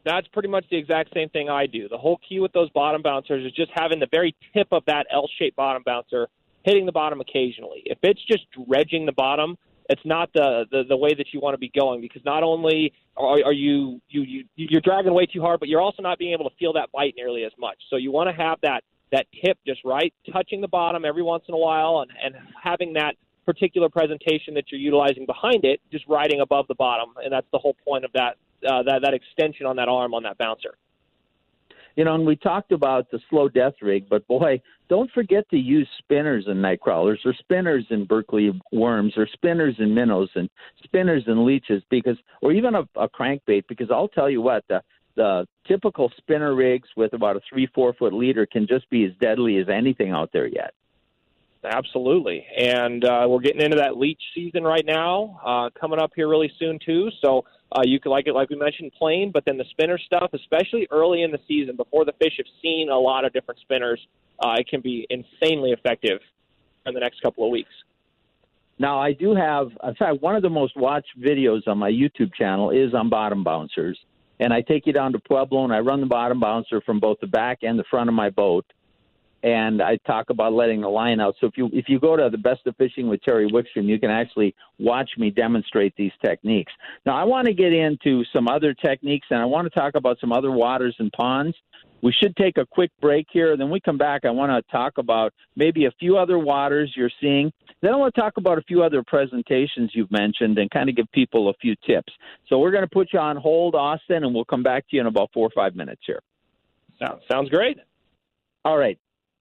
That's 0.06 0.28
pretty 0.30 0.50
much 0.50 0.66
the 0.72 0.78
exact 0.78 1.14
same 1.14 1.30
thing 1.30 1.50
I 1.50 1.68
do. 1.68 1.88
The 1.88 1.98
whole 1.98 2.20
key 2.28 2.40
with 2.40 2.54
those 2.54 2.70
bottom 2.72 3.02
bouncers 3.02 3.46
is 3.46 3.52
just 3.52 3.72
having 3.76 4.00
the 4.00 4.08
very 4.10 4.36
tip 4.54 4.68
of 4.72 4.84
that 4.88 5.06
L 5.12 5.30
shaped 5.38 5.56
bottom 5.56 5.84
bouncer 5.86 6.28
hitting 6.64 6.86
the 6.86 6.92
bottom 6.92 7.22
occasionally. 7.22 7.84
If 7.86 8.00
it's 8.02 8.24
just 8.26 8.44
dredging 8.68 9.06
the 9.06 9.12
bottom, 9.12 9.58
it's 9.90 10.06
not 10.06 10.32
the, 10.34 10.66
the 10.72 10.84
the 10.88 10.96
way 10.96 11.14
that 11.16 11.34
you 11.34 11.40
want 11.40 11.56
to 11.56 11.58
be 11.58 11.72
going 11.76 12.00
because 12.00 12.24
not 12.24 12.44
only 12.44 12.94
are, 13.18 13.44
are 13.44 13.54
you 13.54 14.00
you 14.08 14.22
you 14.22 14.44
you're 14.56 14.82
dragging 14.82 15.14
way 15.14 15.26
too 15.26 15.42
hard, 15.42 15.60
but 15.60 15.68
you're 15.68 15.82
also 15.82 16.02
not 16.02 16.20
being 16.20 16.34
able 16.34 16.48
to 16.50 16.56
feel 16.58 16.74
that 16.74 16.92
bite 16.94 17.16
nearly 17.18 17.44
as 17.44 17.52
much. 17.60 17.78
So 17.90 17.96
you 17.96 18.12
want 18.12 18.30
to 18.30 18.42
have 18.42 18.60
that 18.62 18.82
that 19.12 19.26
tip 19.44 19.58
just 19.66 19.82
right, 19.84 20.14
touching 20.32 20.62
the 20.62 20.68
bottom 20.68 21.04
every 21.04 21.24
once 21.24 21.44
in 21.48 21.56
a 21.56 21.58
while, 21.58 22.02
and, 22.02 22.12
and 22.24 22.36
having 22.62 22.94
that 22.94 23.16
particular 23.46 23.90
presentation 23.90 24.54
that 24.54 24.66
you're 24.72 24.80
utilizing 24.80 25.26
behind 25.26 25.66
it 25.66 25.82
just 25.92 26.06
riding 26.08 26.42
above 26.42 26.68
the 26.68 26.76
bottom, 26.76 27.10
and 27.24 27.34
that's 27.34 27.48
the 27.52 27.58
whole 27.58 27.76
point 27.84 28.06
of 28.06 28.12
that 28.14 28.38
uh, 28.70 28.84
that 28.84 29.02
that 29.02 29.14
extension 29.16 29.66
on 29.66 29.76
that 29.78 29.90
arm 29.90 30.14
on 30.14 30.24
that 30.24 30.38
bouncer. 30.38 30.76
You 32.00 32.06
know, 32.06 32.16
and 32.16 32.26
we 32.26 32.38
talked 32.38 32.72
about 32.72 33.12
the 33.12 33.20
slow 33.30 33.50
death 33.50 33.74
rig, 33.82 34.08
but 34.10 34.26
boy, 34.26 34.62
don't 34.88 35.12
forget 35.12 35.44
to 35.50 35.58
use 35.58 35.86
spinners 35.98 36.46
in 36.48 36.62
night 36.62 36.80
crawlers 36.80 37.20
or 37.26 37.34
spinners 37.34 37.86
in 37.90 38.06
Berkley 38.06 38.58
worms 38.72 39.16
or 39.18 39.28
spinners 39.34 39.76
in 39.80 39.94
minnows 39.94 40.30
and 40.36 40.50
spinners 40.82 41.24
in 41.28 41.46
leeches 41.46 41.84
because, 41.90 42.16
or 42.42 42.54
even 42.54 42.74
a, 42.74 42.84
a 42.96 43.10
crankbait 43.10 43.64
because 43.68 43.92
I'll 43.92 44.08
tell 44.08 44.30
you 44.30 44.42
what, 44.42 44.64
the 44.70 44.82
the 45.18 45.46
typical 45.68 46.10
spinner 46.16 46.56
rigs 46.56 46.88
with 46.96 47.12
about 47.12 47.36
a 47.36 47.42
three, 47.50 47.68
four 47.76 47.92
foot 47.92 48.14
leader 48.14 48.46
can 48.46 48.66
just 48.66 48.90
be 48.90 49.04
as 49.04 49.12
deadly 49.20 49.58
as 49.58 49.68
anything 49.68 50.12
out 50.12 50.30
there 50.32 50.48
yet. 50.48 50.74
Absolutely, 51.64 52.46
and 52.58 53.04
uh, 53.04 53.26
we're 53.28 53.42
getting 53.42 53.62
into 53.62 53.78
that 53.78 53.98
leech 53.98 54.22
season 54.34 54.64
right 54.64 54.86
now, 54.86 55.40
uh, 55.46 55.70
coming 55.80 56.00
up 56.00 56.12
here 56.16 56.30
really 56.30 56.52
soon 56.58 56.80
too. 56.86 57.10
So 57.22 57.44
uh, 57.74 57.82
you 57.84 58.00
could 58.00 58.12
like 58.12 58.28
it, 58.28 58.34
like 58.34 58.50
we 58.50 58.56
mentioned, 58.56 58.94
plain, 58.98 59.32
but 59.34 59.44
then 59.46 59.58
the 59.58 59.66
spinner 59.72 59.98
stuff, 59.98 60.32
especially 60.34 60.88
early 60.90 61.24
in 61.24 61.32
the 61.32 61.40
season 61.48 61.76
before 61.76 62.06
the 62.06 62.14
fish 62.14 62.34
have 62.38 62.46
seen 62.62 62.90
a 62.90 62.98
lot 62.98 63.26
of 63.26 63.34
different 63.34 63.60
spinners, 63.60 64.00
uh, 64.40 64.56
it 64.58 64.68
can 64.70 64.80
be 64.80 65.06
insanely 65.10 65.72
effective 65.72 66.20
in 66.86 66.94
the 66.94 67.00
next 67.00 67.22
couple 67.22 67.44
of 67.44 67.52
weeks. 67.52 67.70
Now, 68.80 68.98
I 68.98 69.12
do 69.12 69.36
have, 69.36 69.68
in 69.84 69.96
fact, 69.96 70.22
one 70.22 70.38
of 70.38 70.42
the 70.42 70.50
most 70.50 70.78
watched 70.78 71.20
videos 71.20 71.68
on 71.68 71.78
my 71.78 71.92
YouTube 71.92 72.34
channel 72.34 72.70
is 72.70 72.94
on 72.94 73.10
bottom 73.10 73.44
bouncers 73.44 74.00
and 74.40 74.54
I 74.54 74.62
take 74.62 74.88
you 74.88 74.94
down 74.94 75.12
to 75.12 75.20
Pueblo 75.20 75.66
and 75.66 75.74
I 75.74 75.80
run 75.80 76.00
the 76.00 76.08
bottom 76.08 76.40
bouncer 76.40 76.82
from 76.82 77.00
both 77.00 77.20
the 77.20 77.28
back 77.28 77.60
and 77.62 77.78
the 77.78 77.84
front 77.90 78.10
of 78.10 78.16
my 78.16 78.30
boat. 78.30 78.66
And 79.42 79.82
I 79.82 79.98
talk 80.06 80.30
about 80.30 80.54
letting 80.54 80.82
the 80.82 80.90
line 80.90 81.20
out. 81.22 81.36
So 81.40 81.48
if 81.48 81.58
you 81.58 81.70
if 81.72 81.86
you 81.88 82.00
go 82.00 82.18
to 82.18 82.30
the 82.30 82.38
best 82.38 82.68
of 82.68 82.76
fishing 82.76 83.08
with 83.08 83.22
Terry 83.22 83.50
Wickstrom, 83.50 83.86
you 83.86 84.00
can 84.00 84.10
actually 84.10 84.54
watch 84.80 85.10
me 85.18 85.30
demonstrate 85.30 85.96
these 85.96 86.12
techniques. 86.24 86.74
Now 87.06 87.16
I 87.16 87.24
want 87.24 87.48
to 87.48 87.54
get 87.54 87.72
into 87.72 88.24
some 88.34 88.50
other 88.50 88.74
techniques 88.74 89.28
and 89.30 89.40
I 89.40 89.46
want 89.46 89.72
to 89.72 89.80
talk 89.80 89.96
about 89.96 90.20
some 90.20 90.34
other 90.34 90.52
waters 90.52 90.96
and 91.00 91.12
ponds. 91.14 91.56
We 92.02 92.14
should 92.14 92.36
take 92.38 92.58
a 92.58 92.66
quick 92.66 92.92
break 93.02 93.28
here. 93.32 93.58
Then 93.58 93.70
we 93.70 93.80
come 93.80 93.98
back. 93.98 94.24
I 94.26 94.30
want 94.30 94.52
to 94.52 94.72
talk 94.72 94.98
about 94.98 95.34
maybe 95.56 95.86
a 95.86 95.92
few 96.00 96.18
other 96.18 96.40
waters 96.40 96.94
you're 96.96 97.12
seeing. 97.20 97.52
Then 97.82 97.94
I 97.94 97.98
want 97.98 98.14
to 98.16 98.22
talk 98.22 98.38
about 98.38 98.58
a 98.58 98.62
few 98.64 98.84
other 98.84 99.04
presentations 99.04 99.92
you've 99.94 100.12
mentioned 100.12 100.58
and 100.58 100.70
kind 100.70 100.90
of 100.90 100.96
give 100.96 101.12
people 101.14 101.50
a 101.50 101.54
few 101.62 101.76
tips. 101.86 102.12
So 102.48 102.60
we're 102.60 102.72
going 102.72 102.84
to 102.84 102.90
put 102.90 103.10
you 103.14 103.20
on 103.20 103.38
hold, 103.38 103.76
Austin, 103.76 104.24
and 104.24 104.34
we'll 104.34 104.46
come 104.46 104.64
back 104.64 104.88
to 104.90 104.96
you 104.96 105.02
in 105.02 105.08
about 105.08 105.30
four 105.34 105.48
or 105.48 105.52
five 105.56 105.76
minutes 105.76 106.02
here. 106.06 106.22
Sounds 107.00 107.22
sounds 107.32 107.50
great. 107.50 107.78
All 108.66 108.78
right. 108.78 109.00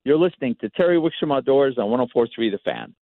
You're 0.09 0.17
listening 0.17 0.57
to 0.63 0.71
Terry 0.71 0.97
Wickstrom 0.97 1.37
Outdoors 1.37 1.77
on 1.77 1.91
104.3 1.91 2.51
The 2.51 2.59
Fan. 2.65 2.95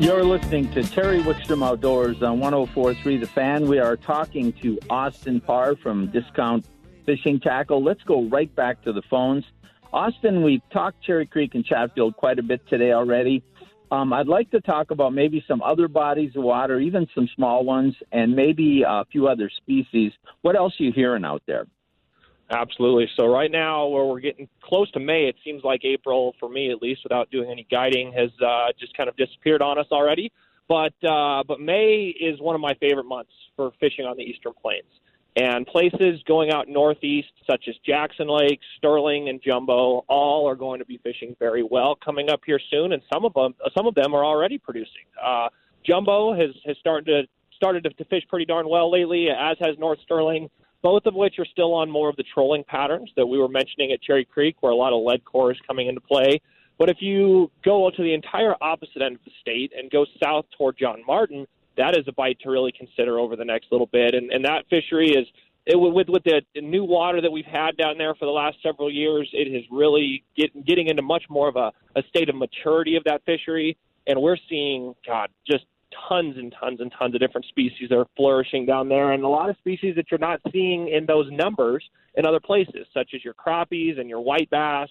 You're 0.00 0.24
listening 0.24 0.72
to 0.72 0.82
Terry 0.82 1.20
Wickstrom 1.20 1.62
Outdoors 1.62 2.22
on 2.22 2.40
104.3 2.40 3.20
The 3.20 3.26
Fan. 3.26 3.68
We 3.68 3.80
are 3.80 3.98
talking 3.98 4.54
to 4.62 4.78
Austin 4.88 5.42
Parr 5.42 5.76
from 5.76 6.10
Discount 6.10 6.64
Fishing 7.04 7.38
Tackle. 7.38 7.84
Let's 7.84 8.02
go 8.04 8.24
right 8.30 8.54
back 8.56 8.82
to 8.84 8.94
the 8.94 9.02
phones. 9.10 9.44
Austin, 9.92 10.42
we've 10.42 10.62
talked 10.72 11.02
Cherry 11.02 11.26
Creek 11.26 11.54
and 11.54 11.66
Chatfield 11.66 12.16
quite 12.16 12.38
a 12.38 12.42
bit 12.42 12.66
today 12.66 12.92
already. 12.92 13.44
Um, 13.90 14.12
I'd 14.12 14.26
like 14.26 14.50
to 14.50 14.60
talk 14.60 14.90
about 14.90 15.12
maybe 15.12 15.44
some 15.46 15.62
other 15.62 15.86
bodies 15.86 16.32
of 16.34 16.42
water, 16.42 16.80
even 16.80 17.06
some 17.14 17.28
small 17.34 17.64
ones, 17.64 17.94
and 18.10 18.34
maybe 18.34 18.82
a 18.86 19.04
few 19.12 19.28
other 19.28 19.48
species. 19.56 20.12
What 20.42 20.56
else 20.56 20.74
are 20.80 20.84
you 20.84 20.92
hearing 20.92 21.24
out 21.24 21.42
there? 21.46 21.66
Absolutely. 22.50 23.08
So 23.16 23.26
right 23.26 23.50
now, 23.50 23.86
where 23.86 24.04
we're 24.04 24.20
getting 24.20 24.48
close 24.62 24.90
to 24.92 25.00
May, 25.00 25.24
it 25.24 25.36
seems 25.44 25.64
like 25.64 25.84
April, 25.84 26.34
for 26.38 26.48
me 26.48 26.70
at 26.70 26.80
least, 26.80 27.00
without 27.04 27.30
doing 27.30 27.50
any 27.50 27.66
guiding, 27.70 28.12
has 28.12 28.30
uh, 28.44 28.68
just 28.78 28.96
kind 28.96 29.08
of 29.08 29.16
disappeared 29.16 29.62
on 29.62 29.78
us 29.78 29.86
already. 29.90 30.32
But 30.68 30.94
uh, 31.08 31.44
but 31.46 31.60
May 31.60 32.14
is 32.20 32.40
one 32.40 32.54
of 32.54 32.60
my 32.60 32.74
favorite 32.74 33.06
months 33.06 33.32
for 33.56 33.72
fishing 33.78 34.04
on 34.04 34.16
the 34.16 34.22
Eastern 34.22 34.52
Plains. 34.60 34.84
And 35.36 35.66
places 35.66 36.22
going 36.26 36.50
out 36.50 36.66
northeast, 36.66 37.28
such 37.46 37.64
as 37.68 37.74
Jackson 37.84 38.26
Lake, 38.26 38.60
Sterling, 38.78 39.28
and 39.28 39.40
Jumbo, 39.42 40.04
all 40.08 40.48
are 40.48 40.56
going 40.56 40.78
to 40.78 40.86
be 40.86 40.98
fishing 41.02 41.36
very 41.38 41.62
well 41.62 41.94
coming 42.02 42.30
up 42.30 42.40
here 42.46 42.60
soon. 42.70 42.92
And 42.92 43.02
some 43.12 43.24
of 43.26 43.34
them, 43.34 43.54
some 43.76 43.86
of 43.86 43.94
them 43.94 44.14
are 44.14 44.24
already 44.24 44.56
producing. 44.56 45.04
Uh, 45.22 45.48
Jumbo 45.84 46.34
has 46.34 46.50
has 46.64 46.76
started 46.78 47.06
to 47.06 47.22
started 47.54 47.84
to, 47.84 47.90
to 47.90 48.04
fish 48.06 48.22
pretty 48.28 48.46
darn 48.46 48.68
well 48.68 48.90
lately, 48.90 49.28
as 49.28 49.56
has 49.60 49.78
North 49.78 49.98
Sterling 50.04 50.48
both 50.86 51.06
of 51.06 51.14
which 51.14 51.38
are 51.40 51.44
still 51.46 51.74
on 51.74 51.90
more 51.90 52.08
of 52.08 52.14
the 52.14 52.24
trolling 52.32 52.62
patterns 52.62 53.10
that 53.16 53.26
we 53.26 53.38
were 53.38 53.48
mentioning 53.48 53.90
at 53.90 54.00
Cherry 54.00 54.24
Creek, 54.24 54.54
where 54.60 54.70
a 54.70 54.76
lot 54.76 54.92
of 54.92 55.02
lead 55.02 55.24
core 55.24 55.50
is 55.50 55.58
coming 55.66 55.88
into 55.88 56.00
play. 56.00 56.40
But 56.78 56.88
if 56.88 56.98
you 57.00 57.50
go 57.64 57.90
to 57.90 58.02
the 58.02 58.14
entire 58.14 58.54
opposite 58.60 59.02
end 59.02 59.16
of 59.16 59.24
the 59.24 59.32
state 59.40 59.72
and 59.76 59.90
go 59.90 60.06
south 60.22 60.44
toward 60.56 60.78
John 60.78 61.02
Martin, 61.04 61.44
that 61.76 61.96
is 61.96 62.04
a 62.08 62.12
bite 62.12 62.38
to 62.40 62.50
really 62.50 62.72
consider 62.72 63.18
over 63.18 63.36
the 63.36 63.44
next 63.44 63.66
little 63.70 63.86
bit. 63.86 64.14
And, 64.14 64.30
and 64.30 64.44
that 64.44 64.64
fishery 64.68 65.10
is 65.10 65.26
it, 65.66 65.76
with 65.76 66.08
with 66.08 66.22
the 66.24 66.42
new 66.60 66.84
water 66.84 67.20
that 67.20 67.30
we've 67.30 67.44
had 67.44 67.76
down 67.76 67.98
there 67.98 68.14
for 68.14 68.24
the 68.24 68.30
last 68.30 68.56
several 68.62 68.90
years, 68.90 69.28
it 69.32 69.48
is 69.48 69.64
really 69.70 70.24
get, 70.36 70.64
getting 70.64 70.86
into 70.88 71.02
much 71.02 71.24
more 71.28 71.48
of 71.48 71.56
a, 71.56 71.72
a 71.96 72.02
state 72.08 72.28
of 72.28 72.36
maturity 72.36 72.96
of 72.96 73.04
that 73.04 73.22
fishery. 73.26 73.76
And 74.06 74.22
we're 74.22 74.36
seeing, 74.48 74.94
God, 75.04 75.30
just 75.44 75.64
tons 76.08 76.36
and 76.36 76.54
tons 76.60 76.80
and 76.80 76.92
tons 76.96 77.14
of 77.14 77.20
different 77.20 77.46
species 77.46 77.88
that 77.88 77.98
are 77.98 78.06
flourishing 78.16 78.66
down 78.66 78.88
there, 78.88 79.12
and 79.12 79.24
a 79.24 79.28
lot 79.28 79.50
of 79.50 79.56
species 79.58 79.96
that 79.96 80.06
you're 80.10 80.18
not 80.18 80.40
seeing 80.52 80.88
in 80.88 81.06
those 81.06 81.26
numbers 81.32 81.84
in 82.14 82.26
other 82.26 82.40
places, 82.40 82.86
such 82.94 83.10
as 83.14 83.24
your 83.24 83.34
crappies 83.34 83.98
and 83.98 84.08
your 84.08 84.20
white 84.20 84.48
bass, 84.50 84.88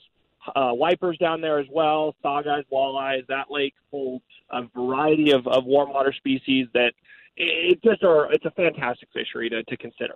uh, 0.56 0.72
wipers 0.74 1.18
down 1.18 1.42
there 1.42 1.60
as 1.60 1.68
well, 1.72 2.16
saugeyes, 2.24 2.64
walleyes. 2.72 3.26
That 3.28 3.50
lake 3.50 3.74
holds 3.92 4.24
a 4.52 4.64
variety 4.76 5.32
of, 5.32 5.48
of 5.48 5.66
warm 5.66 5.92
water 5.92 6.14
species 6.14 6.68
that 6.74 6.94
it 7.38 7.82
just 7.84 8.04
are. 8.04 8.32
It's 8.32 8.46
a 8.46 8.52
fantastic 8.52 9.10
fishery 9.14 9.50
to, 9.50 9.64
to 9.64 9.78
consider. 9.78 10.16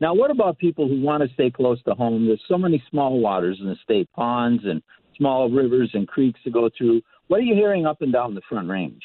Now, 0.00 0.14
what 0.14 0.30
about 0.30 0.58
people 0.58 0.88
who 0.88 1.00
want 1.00 1.22
to 1.22 1.32
stay 1.34 1.50
close 1.50 1.82
to 1.84 1.94
home? 1.94 2.26
There's 2.26 2.42
so 2.48 2.58
many 2.58 2.82
small 2.90 3.20
waters 3.20 3.58
in 3.60 3.68
the 3.68 3.76
state, 3.82 4.08
ponds 4.12 4.64
and 4.64 4.82
small 5.16 5.48
rivers 5.48 5.90
and 5.94 6.08
creeks 6.08 6.40
to 6.44 6.50
go 6.50 6.68
through. 6.76 7.02
What 7.28 7.38
are 7.38 7.44
you 7.44 7.54
hearing 7.54 7.86
up 7.86 8.02
and 8.02 8.12
down 8.12 8.34
the 8.34 8.42
Front 8.48 8.68
Range? 8.68 9.02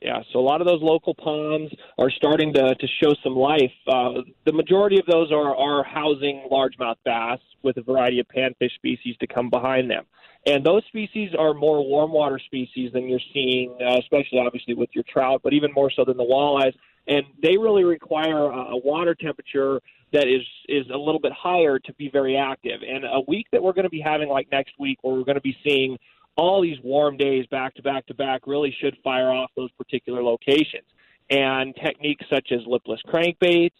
Yeah, 0.00 0.22
so 0.32 0.38
a 0.38 0.40
lot 0.40 0.62
of 0.62 0.66
those 0.66 0.80
local 0.80 1.14
ponds 1.14 1.72
are 1.98 2.10
starting 2.10 2.54
to, 2.54 2.74
to 2.74 2.86
show 3.02 3.14
some 3.22 3.36
life. 3.36 3.72
Uh, 3.86 4.22
the 4.46 4.52
majority 4.52 4.98
of 4.98 5.04
those 5.04 5.30
are, 5.30 5.54
are 5.54 5.84
housing 5.84 6.48
largemouth 6.50 6.96
bass 7.04 7.38
with 7.62 7.76
a 7.76 7.82
variety 7.82 8.18
of 8.18 8.26
panfish 8.28 8.74
species 8.76 9.14
to 9.20 9.26
come 9.26 9.50
behind 9.50 9.90
them. 9.90 10.06
And 10.46 10.64
those 10.64 10.82
species 10.88 11.32
are 11.38 11.52
more 11.52 11.86
warm 11.86 12.12
water 12.12 12.38
species 12.38 12.92
than 12.94 13.08
you're 13.08 13.20
seeing, 13.34 13.76
uh, 13.82 13.98
especially 13.98 14.38
obviously 14.38 14.72
with 14.72 14.88
your 14.94 15.04
trout, 15.04 15.42
but 15.44 15.52
even 15.52 15.70
more 15.74 15.90
so 15.90 16.04
than 16.06 16.16
the 16.16 16.24
walleyes. 16.24 16.72
And 17.06 17.24
they 17.42 17.58
really 17.58 17.84
require 17.84 18.44
a, 18.44 18.70
a 18.70 18.76
water 18.78 19.14
temperature 19.14 19.80
that 20.12 20.26
is 20.26 20.42
is 20.68 20.86
a 20.92 20.96
little 20.96 21.20
bit 21.20 21.32
higher 21.32 21.78
to 21.78 21.92
be 21.94 22.08
very 22.10 22.36
active. 22.36 22.80
And 22.86 23.04
a 23.04 23.20
week 23.28 23.48
that 23.52 23.62
we're 23.62 23.74
going 23.74 23.84
to 23.84 23.90
be 23.90 24.00
having 24.00 24.28
like 24.28 24.50
next 24.50 24.72
week, 24.78 24.98
where 25.02 25.14
we're 25.14 25.24
going 25.24 25.36
to 25.36 25.42
be 25.42 25.56
seeing 25.62 25.98
all 26.36 26.62
these 26.62 26.78
warm 26.82 27.16
days 27.16 27.46
back 27.46 27.74
to 27.74 27.82
back 27.82 28.06
to 28.06 28.14
back 28.14 28.42
really 28.46 28.74
should 28.80 28.96
fire 29.02 29.30
off 29.30 29.50
those 29.56 29.70
particular 29.72 30.22
locations. 30.22 30.86
And 31.30 31.74
techniques 31.76 32.24
such 32.28 32.50
as 32.50 32.60
lipless 32.66 33.00
crankbaits, 33.06 33.70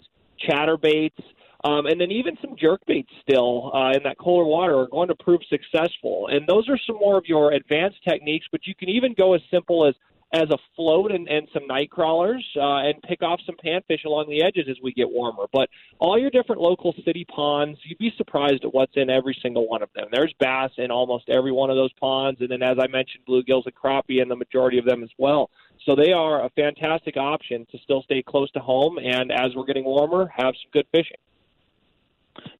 chatterbaits, 0.48 1.22
um, 1.64 1.86
and 1.86 2.00
then 2.00 2.10
even 2.10 2.36
some 2.40 2.56
jerk 2.56 2.80
baits 2.86 3.10
still 3.22 3.70
uh, 3.74 3.90
in 3.90 4.02
that 4.04 4.16
colder 4.18 4.46
water 4.46 4.78
are 4.78 4.88
going 4.88 5.08
to 5.08 5.14
prove 5.16 5.40
successful. 5.48 6.28
And 6.28 6.46
those 6.46 6.68
are 6.68 6.78
some 6.86 6.96
more 6.96 7.18
of 7.18 7.24
your 7.26 7.52
advanced 7.52 7.98
techniques, 8.08 8.46
but 8.50 8.66
you 8.66 8.74
can 8.74 8.88
even 8.88 9.14
go 9.14 9.34
as 9.34 9.42
simple 9.50 9.86
as 9.86 9.94
as 10.32 10.48
a 10.50 10.58
float 10.76 11.10
and, 11.10 11.28
and 11.28 11.48
some 11.52 11.66
night 11.66 11.90
crawlers 11.90 12.46
uh, 12.56 12.78
and 12.78 13.02
pick 13.02 13.20
off 13.22 13.40
some 13.44 13.56
panfish 13.64 14.04
along 14.04 14.28
the 14.28 14.42
edges 14.42 14.66
as 14.70 14.76
we 14.82 14.92
get 14.92 15.10
warmer. 15.10 15.44
But 15.52 15.68
all 15.98 16.18
your 16.18 16.30
different 16.30 16.60
local 16.60 16.94
city 17.04 17.24
ponds, 17.24 17.78
you'd 17.84 17.98
be 17.98 18.12
surprised 18.16 18.64
at 18.64 18.72
what's 18.72 18.92
in 18.94 19.10
every 19.10 19.36
single 19.42 19.68
one 19.68 19.82
of 19.82 19.88
them. 19.94 20.06
There's 20.12 20.32
bass 20.38 20.70
in 20.78 20.90
almost 20.92 21.28
every 21.28 21.50
one 21.50 21.68
of 21.68 21.76
those 21.76 21.92
ponds, 21.94 22.40
and 22.40 22.48
then 22.48 22.62
as 22.62 22.76
I 22.80 22.86
mentioned, 22.86 23.24
bluegills 23.28 23.64
and 23.66 23.74
crappie 23.74 24.22
in 24.22 24.28
the 24.28 24.36
majority 24.36 24.78
of 24.78 24.84
them 24.84 25.02
as 25.02 25.10
well. 25.18 25.50
So 25.84 25.96
they 25.96 26.12
are 26.12 26.44
a 26.44 26.50
fantastic 26.50 27.16
option 27.16 27.66
to 27.72 27.78
still 27.82 28.02
stay 28.02 28.22
close 28.22 28.50
to 28.52 28.60
home, 28.60 28.98
and 28.98 29.32
as 29.32 29.54
we're 29.56 29.64
getting 29.64 29.84
warmer, 29.84 30.30
have 30.36 30.54
some 30.62 30.70
good 30.72 30.86
fishing. 30.92 31.16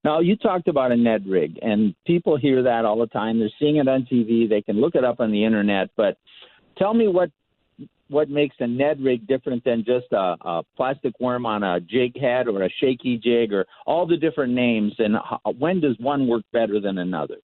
Now, 0.05 0.21
you 0.21 0.37
talked 0.37 0.67
about 0.67 0.91
a 0.91 0.97
Ned 0.97 1.27
rig, 1.27 1.59
and 1.63 1.95
people 2.05 2.37
hear 2.37 2.65
that 2.65 2.85
all 2.85 2.99
the 2.99 3.07
time. 3.07 3.39
They're 3.39 3.51
seeing 3.61 3.77
it 3.77 3.87
on 3.87 4.09
TV. 4.11 4.49
They 4.49 4.63
can 4.63 4.81
look 4.81 4.95
it 4.95 5.05
up 5.05 5.21
on 5.21 5.31
the 5.31 5.45
internet. 5.45 5.91
But 5.97 6.19
tell 6.77 6.95
me 6.95 7.07
what 7.07 7.31
what 8.11 8.29
makes 8.29 8.57
a 8.59 8.67
Ned 8.67 9.01
rig 9.01 9.27
different 9.27 9.65
than 9.65 9.85
just 9.85 10.07
a, 10.13 10.37
a 10.41 10.63
plastic 10.77 11.19
worm 11.21 11.47
on 11.47 11.63
a 11.63 11.81
jig 11.81 12.19
head 12.21 12.49
or 12.49 12.63
a 12.63 12.71
shaky 12.81 13.17
jig 13.17 13.53
or 13.53 13.67
all 13.87 14.07
the 14.07 14.17
different 14.17 14.53
names, 14.53 14.93
and 14.99 15.17
how, 15.17 15.41
when 15.59 15.81
does 15.81 15.97
one 15.99 16.27
work 16.27 16.43
better 16.53 16.81
than 16.81 16.99
another? 16.99 17.37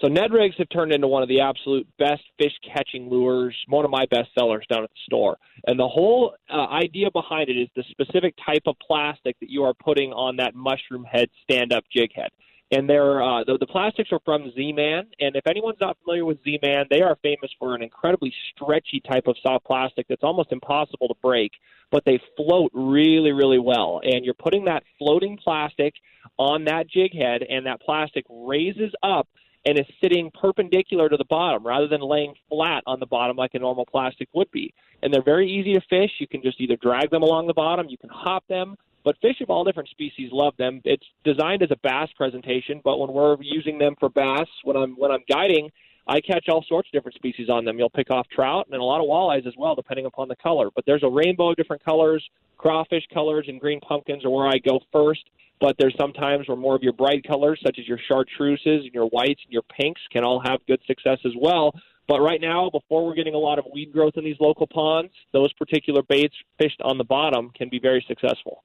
So 0.00 0.08
Ned 0.08 0.32
rigs 0.32 0.56
have 0.58 0.68
turned 0.70 0.92
into 0.92 1.06
one 1.06 1.22
of 1.22 1.28
the 1.28 1.40
absolute 1.40 1.86
best 1.98 2.22
fish 2.36 2.52
catching 2.72 3.08
lures, 3.08 3.56
one 3.68 3.84
of 3.84 3.90
my 3.90 4.06
best 4.10 4.30
sellers 4.36 4.66
down 4.68 4.82
at 4.82 4.90
the 4.90 4.96
store. 5.06 5.36
And 5.66 5.78
the 5.78 5.86
whole 5.86 6.34
uh, 6.52 6.66
idea 6.66 7.10
behind 7.12 7.48
it 7.48 7.56
is 7.56 7.68
the 7.76 7.84
specific 7.90 8.34
type 8.44 8.62
of 8.66 8.74
plastic 8.84 9.38
that 9.40 9.50
you 9.50 9.62
are 9.62 9.74
putting 9.74 10.12
on 10.12 10.36
that 10.36 10.54
mushroom 10.54 11.04
head 11.04 11.28
stand 11.44 11.72
up 11.72 11.84
jig 11.92 12.10
head 12.14 12.30
and 12.74 12.88
they're 12.88 13.22
uh, 13.22 13.44
the, 13.44 13.58
the 13.58 13.66
plastics 13.66 14.10
are 14.12 14.20
from 14.24 14.50
Z-Man. 14.54 15.06
And 15.20 15.36
if 15.36 15.46
anyone's 15.46 15.78
not 15.80 15.96
familiar 16.02 16.24
with 16.24 16.42
Z-Man, 16.44 16.86
they 16.90 17.02
are 17.02 17.16
famous 17.22 17.50
for 17.58 17.74
an 17.74 17.82
incredibly 17.82 18.32
stretchy 18.50 19.00
type 19.00 19.26
of 19.26 19.36
soft 19.42 19.64
plastic 19.64 20.06
that's 20.08 20.22
almost 20.22 20.52
impossible 20.52 21.08
to 21.08 21.14
break, 21.22 21.52
but 21.90 22.04
they 22.04 22.20
float 22.36 22.70
really, 22.74 23.32
really 23.32 23.58
well. 23.58 24.00
And 24.02 24.24
you're 24.24 24.34
putting 24.34 24.64
that 24.66 24.82
floating 24.98 25.36
plastic 25.36 25.94
on 26.38 26.64
that 26.64 26.88
jig 26.88 27.14
head, 27.14 27.42
and 27.48 27.66
that 27.66 27.80
plastic 27.80 28.24
raises 28.28 28.92
up 29.02 29.28
and 29.66 29.78
is 29.78 29.86
sitting 30.02 30.30
perpendicular 30.38 31.08
to 31.08 31.16
the 31.16 31.24
bottom 31.24 31.66
rather 31.66 31.88
than 31.88 32.00
laying 32.00 32.34
flat 32.48 32.82
on 32.86 33.00
the 33.00 33.06
bottom 33.06 33.36
like 33.36 33.54
a 33.54 33.58
normal 33.58 33.86
plastic 33.86 34.28
would 34.34 34.50
be. 34.50 34.74
And 35.02 35.12
they're 35.12 35.22
very 35.22 35.50
easy 35.50 35.74
to 35.74 35.80
fish. 35.88 36.10
You 36.18 36.26
can 36.26 36.42
just 36.42 36.60
either 36.60 36.76
drag 36.76 37.10
them 37.10 37.22
along 37.22 37.46
the 37.46 37.54
bottom, 37.54 37.86
you 37.88 37.98
can 37.98 38.10
hop 38.10 38.46
them, 38.46 38.76
but 39.04 39.16
fish 39.20 39.40
of 39.42 39.50
all 39.50 39.64
different 39.64 39.88
species 39.90 40.30
love 40.32 40.54
them. 40.56 40.80
It's 40.84 41.04
designed 41.24 41.62
as 41.62 41.70
a 41.70 41.76
bass 41.82 42.08
presentation, 42.16 42.80
but 42.82 42.98
when 42.98 43.12
we're 43.12 43.36
using 43.40 43.78
them 43.78 43.94
for 44.00 44.08
bass, 44.08 44.48
when 44.64 44.76
I'm 44.76 44.94
when 44.96 45.10
I'm 45.10 45.24
guiding, 45.28 45.70
I 46.06 46.20
catch 46.20 46.48
all 46.48 46.64
sorts 46.68 46.88
of 46.88 46.92
different 46.92 47.14
species 47.14 47.48
on 47.48 47.64
them. 47.64 47.78
You'll 47.78 47.90
pick 47.90 48.10
off 48.10 48.26
trout 48.28 48.66
and 48.70 48.80
a 48.80 48.84
lot 48.84 49.00
of 49.00 49.06
walleyes 49.06 49.46
as 49.46 49.54
well, 49.56 49.74
depending 49.74 50.06
upon 50.06 50.28
the 50.28 50.36
color. 50.36 50.68
But 50.74 50.84
there's 50.86 51.02
a 51.02 51.08
rainbow 51.08 51.50
of 51.50 51.56
different 51.56 51.84
colors. 51.84 52.22
Crawfish 52.58 53.04
colors 53.12 53.46
and 53.48 53.60
green 53.60 53.80
pumpkins 53.80 54.24
are 54.24 54.30
where 54.30 54.46
I 54.46 54.58
go 54.58 54.80
first. 54.92 55.22
But 55.60 55.76
there's 55.78 55.94
sometimes 55.98 56.48
where 56.48 56.56
more 56.56 56.74
of 56.74 56.82
your 56.82 56.92
bright 56.92 57.24
colors, 57.26 57.60
such 57.64 57.78
as 57.78 57.86
your 57.86 57.98
chartreuses 58.10 58.84
and 58.84 58.92
your 58.92 59.06
whites 59.06 59.40
and 59.44 59.52
your 59.52 59.62
pinks, 59.62 60.00
can 60.12 60.24
all 60.24 60.42
have 60.44 60.58
good 60.66 60.80
success 60.86 61.18
as 61.24 61.32
well. 61.40 61.72
But 62.06 62.20
right 62.20 62.40
now, 62.40 62.68
before 62.70 63.06
we're 63.06 63.14
getting 63.14 63.34
a 63.34 63.38
lot 63.38 63.58
of 63.58 63.64
weed 63.72 63.92
growth 63.92 64.14
in 64.16 64.24
these 64.24 64.36
local 64.40 64.66
ponds, 64.66 65.12
those 65.32 65.52
particular 65.54 66.02
baits 66.02 66.34
fished 66.58 66.82
on 66.82 66.98
the 66.98 67.04
bottom 67.04 67.50
can 67.56 67.70
be 67.70 67.78
very 67.78 68.04
successful. 68.06 68.62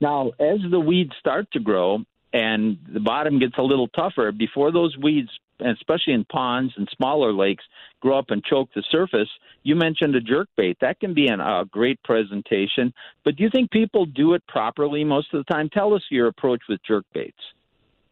Now, 0.00 0.32
as 0.38 0.58
the 0.70 0.80
weeds 0.80 1.12
start 1.18 1.50
to 1.52 1.60
grow 1.60 2.00
and 2.32 2.78
the 2.92 3.00
bottom 3.00 3.38
gets 3.38 3.54
a 3.58 3.62
little 3.62 3.88
tougher, 3.88 4.32
before 4.32 4.70
those 4.70 4.96
weeds, 4.98 5.30
especially 5.60 6.12
in 6.12 6.24
ponds 6.24 6.74
and 6.76 6.88
smaller 6.96 7.32
lakes, 7.32 7.64
grow 8.00 8.18
up 8.18 8.26
and 8.28 8.44
choke 8.44 8.68
the 8.74 8.82
surface, 8.90 9.28
you 9.62 9.74
mentioned 9.74 10.14
a 10.14 10.20
jerk 10.20 10.48
bait. 10.56 10.76
That 10.80 11.00
can 11.00 11.14
be 11.14 11.28
a 11.28 11.64
great 11.70 12.02
presentation. 12.02 12.92
But 13.24 13.36
do 13.36 13.42
you 13.42 13.50
think 13.50 13.70
people 13.70 14.04
do 14.04 14.34
it 14.34 14.46
properly 14.46 15.02
most 15.02 15.32
of 15.32 15.44
the 15.44 15.52
time? 15.52 15.70
Tell 15.70 15.94
us 15.94 16.02
your 16.10 16.26
approach 16.26 16.60
with 16.68 16.80
jerk 16.86 17.06
baits. 17.14 17.38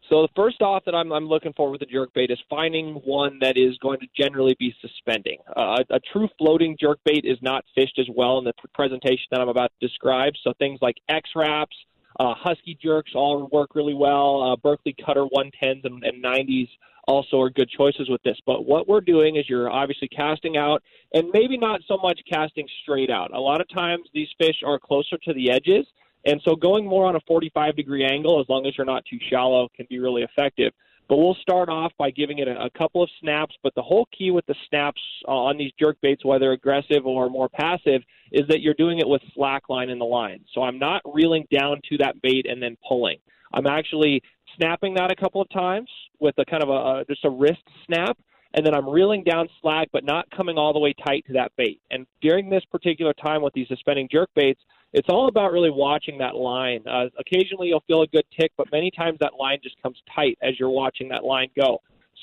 So 0.09 0.21
the 0.21 0.29
first 0.35 0.61
off 0.61 0.85
that 0.85 0.93
I'm, 0.93 1.11
I'm 1.11 1.27
looking 1.27 1.53
for 1.53 1.71
with 1.71 1.81
a 1.81 1.85
jerk 1.85 2.13
bait 2.13 2.29
is 2.29 2.39
finding 2.49 2.95
one 3.05 3.39
that 3.41 3.57
is 3.57 3.77
going 3.79 3.99
to 4.01 4.07
generally 4.15 4.55
be 4.59 4.73
suspending. 4.79 5.39
Uh, 5.55 5.77
a, 5.89 5.95
a 5.95 5.99
true 6.11 6.29
floating 6.37 6.77
jerk 6.79 6.99
bait 7.05 7.25
is 7.25 7.39
not 7.41 7.65
fished 7.73 7.97
as 7.99 8.07
well 8.15 8.37
in 8.37 8.43
the 8.45 8.53
presentation 8.73 9.25
that 9.31 9.41
I'm 9.41 9.49
about 9.49 9.71
to 9.79 9.87
describe. 9.87 10.33
So 10.43 10.53
things 10.59 10.79
like 10.81 10.95
X-Raps, 11.09 11.75
uh, 12.19 12.33
Husky 12.37 12.77
jerks 12.81 13.11
all 13.15 13.49
work 13.51 13.73
really 13.73 13.95
well. 13.95 14.43
Uh, 14.43 14.55
Berkley 14.55 14.95
Cutter 15.03 15.25
110s 15.25 15.83
and, 15.85 16.03
and 16.03 16.23
90s 16.23 16.69
also 17.07 17.39
are 17.39 17.49
good 17.49 17.69
choices 17.69 18.09
with 18.09 18.21
this. 18.23 18.37
But 18.45 18.65
what 18.65 18.87
we're 18.87 19.01
doing 19.01 19.35
is 19.35 19.49
you're 19.49 19.69
obviously 19.69 20.07
casting 20.07 20.57
out 20.57 20.83
and 21.13 21.29
maybe 21.33 21.57
not 21.57 21.81
so 21.87 21.97
much 21.97 22.19
casting 22.31 22.67
straight 22.83 23.09
out. 23.09 23.33
A 23.33 23.39
lot 23.39 23.61
of 23.61 23.69
times 23.69 24.07
these 24.13 24.29
fish 24.37 24.57
are 24.65 24.79
closer 24.79 25.17
to 25.23 25.33
the 25.33 25.51
edges. 25.51 25.85
And 26.25 26.41
so 26.43 26.55
going 26.55 26.85
more 26.85 27.05
on 27.05 27.15
a 27.15 27.19
45 27.27 27.75
degree 27.75 28.03
angle, 28.03 28.39
as 28.39 28.49
long 28.49 28.65
as 28.65 28.77
you're 28.77 28.85
not 28.85 29.05
too 29.05 29.19
shallow, 29.29 29.69
can 29.75 29.85
be 29.89 29.99
really 29.99 30.23
effective. 30.23 30.73
But 31.07 31.17
we'll 31.17 31.37
start 31.39 31.69
off 31.69 31.91
by 31.99 32.09
giving 32.09 32.39
it 32.39 32.47
a, 32.47 32.63
a 32.63 32.69
couple 32.71 33.03
of 33.03 33.09
snaps. 33.21 33.55
But 33.61 33.75
the 33.75 33.83
whole 33.83 34.07
key 34.17 34.31
with 34.31 34.45
the 34.47 34.55
snaps 34.67 35.01
uh, 35.27 35.31
on 35.31 35.57
these 35.57 35.71
jerk 35.79 35.97
baits, 36.01 36.25
whether 36.25 36.51
aggressive 36.51 37.05
or 37.05 37.29
more 37.29 37.47
passive, 37.47 38.01
is 38.31 38.47
that 38.49 38.61
you're 38.61 38.73
doing 38.73 38.97
it 38.97 39.07
with 39.07 39.21
slack 39.35 39.69
line 39.69 39.89
in 39.89 39.99
the 39.99 40.05
line. 40.05 40.43
So 40.53 40.63
I'm 40.63 40.79
not 40.79 41.01
reeling 41.05 41.45
down 41.51 41.79
to 41.89 41.97
that 41.99 42.19
bait 42.21 42.47
and 42.49 42.61
then 42.61 42.75
pulling. 42.87 43.17
I'm 43.53 43.67
actually 43.67 44.23
snapping 44.57 44.95
that 44.95 45.11
a 45.11 45.15
couple 45.15 45.41
of 45.41 45.49
times 45.49 45.89
with 46.19 46.35
a 46.39 46.45
kind 46.45 46.63
of 46.63 46.69
a, 46.69 46.73
a 46.73 47.05
just 47.07 47.23
a 47.23 47.29
wrist 47.29 47.61
snap 47.85 48.17
and 48.55 48.65
then 48.65 48.73
I'm 48.73 48.89
reeling 48.89 49.23
down 49.23 49.49
slack, 49.61 49.89
but 49.91 50.05
not 50.05 50.29
coming 50.31 50.57
all 50.57 50.71
the 50.71 50.79
way 50.79 50.93
tight 51.05 51.25
to 51.27 51.33
that 51.33 51.51
bait. 51.57 51.81
And 51.91 52.07
during 52.21 52.49
this 52.49 52.63
particular 52.71 53.13
time 53.13 53.41
with 53.41 53.53
these 53.53 53.67
suspending 53.67 54.07
jerk 54.09 54.29
baits, 54.33 54.61
it's 54.95 55.09
all 55.09 55.27
about 55.27 55.51
really 55.51 55.69
watching 55.69 56.17
that 56.19 56.35
line. 56.35 56.81
Uh, 56.87 57.07
occasionally 57.19 57.67
you'll 57.67 57.83
feel 57.85 58.01
a 58.01 58.07
good 58.07 58.23
tick, 58.39 58.51
but 58.57 58.71
many 58.71 58.89
times 58.89 59.17
that 59.19 59.33
line 59.37 59.59
just 59.61 59.75
comes 59.83 59.97
tight 60.13 60.37
as 60.41 60.57
you're 60.57 60.69
watching 60.69 61.09
that 61.09 61.25
line 61.25 61.49
go. 61.55 61.81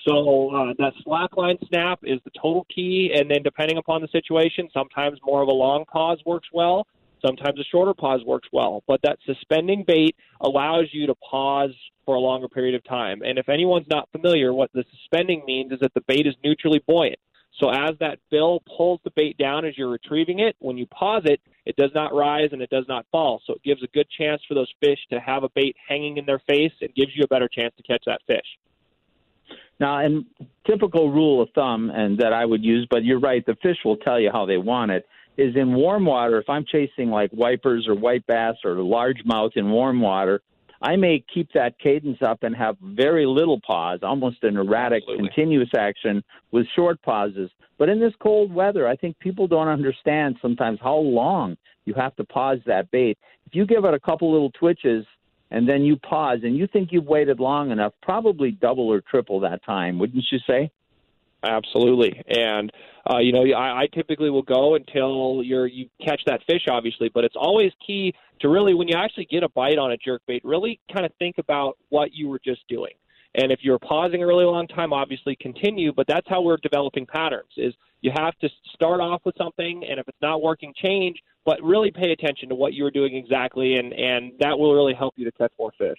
So 0.09 0.51
uh, 0.51 0.73
that 0.79 0.95
slack 1.05 1.37
line 1.37 1.59
snap 1.69 2.01
is 2.03 2.19
the 2.25 2.31
total 2.31 2.67
key, 2.75 3.13
and 3.15 3.31
then 3.31 3.43
depending 3.43 3.77
upon 3.77 4.01
the 4.01 4.09
situation, 4.09 4.69
sometimes 4.73 5.19
more 5.23 5.43
of 5.43 5.49
a 5.49 5.53
long 5.53 5.85
pause 5.85 6.19
works 6.25 6.49
well. 6.53 6.87
Sometimes 7.25 7.61
a 7.61 7.65
shorter 7.65 7.95
pause 7.95 8.23
works 8.27 8.49
well, 8.53 8.83
but 8.89 9.01
that 9.03 9.19
suspending 9.27 9.85
bait 9.87 10.17
allows 10.41 10.87
you 10.93 11.07
to 11.07 11.15
pause 11.17 11.71
for 12.05 12.17
a 12.17 12.21
longer 12.21 12.49
period 12.49 12.75
of 12.75 12.83
time. 12.83 13.23
And 13.23 13.39
if 13.39 13.49
anyone's 13.49 13.87
not 13.89 14.09
familiar, 14.11 14.53
what 14.53 14.71
the 14.73 14.85
suspending 14.91 15.45
means 15.47 15.71
is 15.73 15.79
that 15.81 15.95
the 15.95 16.01
bait 16.09 16.27
is 16.27 16.35
neutrally 16.43 16.83
buoyant. 16.89 17.21
So 17.61 17.69
as 17.71 17.93
that 18.01 18.19
bill 18.31 18.63
pulls 18.77 19.01
the 19.05 19.11
bait 19.11 19.37
down 19.39 19.65
as 19.65 19.77
you're 19.77 19.91
retrieving 19.91 20.41
it, 20.41 20.57
when 20.59 20.79
you 20.79 20.87
pause 20.87 21.23
it, 21.27 21.41
it 21.65 21.77
does 21.77 21.91
not 21.95 22.15
rise 22.15 22.49
and 22.53 22.63
it 22.63 22.71
does 22.71 22.87
not 22.89 23.07
fall. 23.13 23.41
So 23.47 23.55
it 23.55 23.63
gives 23.63 23.83
a 23.83 23.87
good 23.89 24.07
chance 24.19 24.43
for 24.49 24.55
those 24.55 24.73
fish 24.81 24.99
to 25.11 25.21
have 25.21 25.45
a 25.45 25.49
bait 25.55 25.77
hanging 25.89 26.17
in 26.17 26.27
their 26.27 26.41
face 26.49 26.73
and 26.81 26.95
gives 26.95 27.13
you 27.15 27.25
a 27.25 27.29
better 27.29 27.49
chance 27.49 27.75
to 27.77 27.83
catch 27.83 28.03
that 28.07 28.21
fish. 28.27 29.59
Now, 29.79 29.99
and 29.99 30.25
typical 30.67 31.11
rule 31.11 31.43
of 31.43 31.51
thumb, 31.55 31.91
and 31.91 32.19
that 32.19 32.33
I 32.33 32.45
would 32.45 32.65
use, 32.65 32.87
but 32.91 33.05
you're 33.05 33.21
right, 33.21 33.45
the 33.45 33.57
fish 33.63 33.79
will 33.85 33.97
tell 33.97 34.21
you 34.21 34.31
how 34.33 34.47
they 34.47 34.59
want 34.59 34.93
it 34.93 35.07
is 35.37 35.57
in 35.57 35.75
warm 35.75 36.05
water. 36.05 36.39
If 36.39 36.49
I'm 36.49 36.65
chasing 36.71 37.11
like 37.11 37.31
wipers 37.33 37.87
or 37.89 37.95
white 37.95 38.27
bass 38.27 38.57
or 38.65 38.77
largemouth 38.77 39.57
in 39.57 39.71
warm 39.71 40.01
water, 40.01 40.43
I 40.83 40.97
may 40.97 41.25
keep 41.33 41.53
that 41.53 41.79
cadence 41.79 42.19
up 42.23 42.43
and 42.43 42.57
have 42.57 42.77
very 42.83 43.25
little 43.25 43.61
pause, 43.61 44.01
almost 44.03 44.43
an 44.43 44.57
erratic, 44.57 45.05
Absolutely. 45.05 45.29
continuous 45.29 45.71
action 45.77 46.25
with 46.51 46.67
short 46.75 47.01
pauses. 47.03 47.51
But 47.79 47.89
in 47.89 48.01
this 48.01 48.13
cold 48.21 48.53
weather, 48.53 48.89
I 48.89 48.97
think 48.97 49.19
people 49.19 49.47
don't 49.47 49.69
understand 49.69 50.37
sometimes 50.43 50.79
how 50.83 50.97
long 50.97 51.57
you 51.85 51.95
have 51.95 52.15
to 52.17 52.25
pause 52.25 52.59
that 52.67 52.91
bait. 52.91 53.19
If 53.47 53.55
you 53.55 53.67
give 53.67 53.85
it 53.85 53.95
a 53.95 54.01
couple 54.01 54.33
little 54.33 54.51
twitches 54.51 55.05
and 55.51 55.69
then 55.69 55.83
you 55.83 55.97
pause 55.97 56.41
and 56.43 56.57
you 56.57 56.67
think 56.67 56.91
you've 56.93 57.07
waited 57.07 57.41
long 57.41 57.71
enough, 57.71 57.93
probably 58.03 58.51
double 58.51 58.89
or 58.89 59.01
triple 59.01 59.41
that 59.41 59.65
time, 59.65 59.99
wouldn't 59.99 60.25
you 60.31 60.39
say? 60.47 60.71
Absolutely, 61.45 62.23
and 62.29 62.71
uh, 63.11 63.19
you 63.19 63.33
know, 63.33 63.43
I, 63.57 63.83
I 63.83 63.87
typically 63.93 64.31
will 64.31 64.43
go 64.43 64.77
until 64.77 65.43
you're 65.43 65.67
you 65.67 65.89
catch 66.05 66.23
that 66.27 66.41
fish, 66.47 66.67
obviously. 66.71 67.11
But 67.13 67.25
it's 67.25 67.35
always 67.37 67.73
key 67.85 68.15
to 68.41 68.49
really, 68.49 68.75
when 68.75 68.87
you 68.87 68.95
actually 68.97 69.27
get 69.27 69.43
a 69.43 69.49
bite 69.49 69.79
on 69.79 69.93
a 69.93 69.97
jerk 69.97 70.23
bait, 70.27 70.43
really 70.45 70.79
kind 70.93 71.05
of 71.05 71.13
think 71.19 71.39
about 71.39 71.79
what 71.89 72.13
you 72.13 72.29
were 72.29 72.41
just 72.45 72.61
doing. 72.69 72.93
And 73.35 73.51
if 73.51 73.61
you're 73.63 73.79
pausing 73.79 74.23
a 74.23 74.27
really 74.27 74.45
long 74.45 74.69
time, 74.69 74.93
obviously 74.93 75.37
continue. 75.41 75.93
But 75.93 76.07
that's 76.07 76.29
how 76.29 76.43
we're 76.43 76.59
developing 76.59 77.07
patterns: 77.07 77.51
is 77.57 77.75
you 78.03 78.13
have 78.15 78.39
to 78.39 78.49
start 78.73 79.01
off 79.01 79.23
with 79.25 79.35
something, 79.37 79.85
and 79.89 79.99
if 79.99 80.07
it's 80.07 80.23
not 80.23 80.43
working, 80.43 80.73
change. 80.81 81.21
But 81.45 81.61
really 81.61 81.91
pay 81.91 82.13
attention 82.13 82.49
to 82.51 82.55
what 82.55 82.73
you 82.73 82.85
were 82.85 82.93
doing 82.93 83.17
exactly, 83.17 83.79
and 83.79 83.93
and 83.93 84.33
that 84.39 84.57
will 84.57 84.75
really 84.75 84.95
help 84.95 85.15
you 85.17 85.25
to 85.25 85.33
catch 85.33 85.53
more 85.59 85.73
fish. 85.77 85.99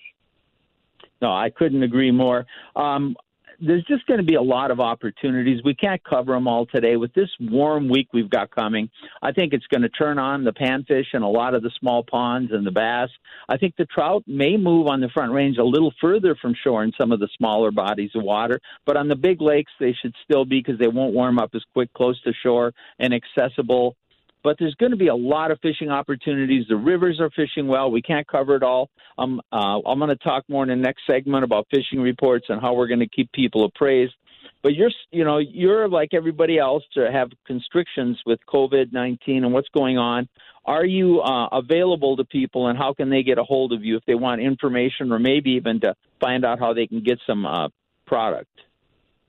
No, 1.21 1.33
I 1.33 1.49
couldn't 1.49 1.83
agree 1.83 2.11
more. 2.11 2.45
Um, 2.77 3.17
there's 3.65 3.83
just 3.85 4.05
going 4.07 4.19
to 4.19 4.25
be 4.25 4.35
a 4.35 4.41
lot 4.41 4.71
of 4.71 4.79
opportunities. 4.79 5.61
We 5.63 5.73
can't 5.73 6.03
cover 6.03 6.33
them 6.33 6.47
all 6.47 6.65
today. 6.65 6.97
With 6.97 7.13
this 7.13 7.29
warm 7.39 7.89
week 7.89 8.09
we've 8.13 8.29
got 8.29 8.51
coming, 8.51 8.89
I 9.21 9.31
think 9.31 9.53
it's 9.53 9.65
going 9.67 9.83
to 9.83 9.89
turn 9.89 10.19
on 10.19 10.43
the 10.43 10.51
panfish 10.51 11.05
and 11.13 11.23
a 11.23 11.27
lot 11.27 11.53
of 11.53 11.63
the 11.63 11.71
small 11.79 12.03
ponds 12.03 12.51
and 12.51 12.65
the 12.65 12.71
bass. 12.71 13.09
I 13.47 13.57
think 13.57 13.75
the 13.77 13.85
trout 13.85 14.23
may 14.27 14.57
move 14.57 14.87
on 14.87 14.99
the 14.99 15.09
front 15.09 15.31
range 15.31 15.57
a 15.57 15.63
little 15.63 15.93
further 16.01 16.35
from 16.35 16.55
shore 16.63 16.83
in 16.83 16.91
some 16.99 17.11
of 17.11 17.19
the 17.19 17.29
smaller 17.37 17.71
bodies 17.71 18.11
of 18.15 18.23
water, 18.23 18.59
but 18.85 18.97
on 18.97 19.07
the 19.07 19.15
big 19.15 19.41
lakes 19.41 19.71
they 19.79 19.93
should 20.01 20.13
still 20.23 20.45
be 20.45 20.59
because 20.59 20.79
they 20.79 20.87
won't 20.87 21.13
warm 21.13 21.39
up 21.39 21.51
as 21.55 21.63
quick 21.73 21.91
close 21.93 22.21
to 22.23 22.33
shore 22.43 22.73
and 22.99 23.13
accessible 23.13 23.95
but 24.43 24.57
there's 24.59 24.75
going 24.75 24.91
to 24.91 24.97
be 24.97 25.07
a 25.07 25.15
lot 25.15 25.51
of 25.51 25.59
fishing 25.61 25.89
opportunities. 25.89 26.65
The 26.67 26.75
rivers 26.75 27.19
are 27.19 27.29
fishing 27.29 27.67
well. 27.67 27.89
We 27.89 28.01
can't 28.01 28.27
cover 28.27 28.55
it 28.55 28.63
all. 28.63 28.89
Um, 29.17 29.41
uh, 29.51 29.79
I'm 29.85 29.99
going 29.99 30.09
to 30.09 30.15
talk 30.15 30.43
more 30.49 30.63
in 30.63 30.69
the 30.69 30.75
next 30.75 31.03
segment 31.09 31.43
about 31.43 31.67
fishing 31.71 31.99
reports 31.99 32.45
and 32.49 32.61
how 32.61 32.73
we're 32.73 32.87
going 32.87 32.99
to 32.99 33.07
keep 33.07 33.31
people 33.31 33.63
appraised. 33.65 34.13
But 34.61 34.75
you're, 34.75 34.91
you 35.11 35.23
know, 35.23 35.37
you're 35.37 35.89
like 35.89 36.13
everybody 36.13 36.57
else 36.57 36.83
to 36.93 37.11
have 37.11 37.29
constrictions 37.45 38.19
with 38.25 38.39
COVID-19 38.47 39.17
and 39.27 39.53
what's 39.53 39.69
going 39.69 39.97
on. 39.97 40.27
Are 40.65 40.85
you 40.85 41.19
uh, 41.19 41.47
available 41.51 42.15
to 42.15 42.23
people, 42.23 42.67
and 42.67 42.77
how 42.77 42.93
can 42.93 43.09
they 43.09 43.23
get 43.23 43.37
a 43.37 43.43
hold 43.43 43.73
of 43.73 43.83
you 43.83 43.97
if 43.97 44.05
they 44.05 44.15
want 44.15 44.41
information, 44.41 45.11
or 45.11 45.19
maybe 45.19 45.51
even 45.51 45.81
to 45.81 45.95
find 46.21 46.45
out 46.45 46.59
how 46.59 46.73
they 46.73 46.87
can 46.87 47.03
get 47.03 47.19
some 47.27 47.45
uh, 47.45 47.67
product? 48.05 48.47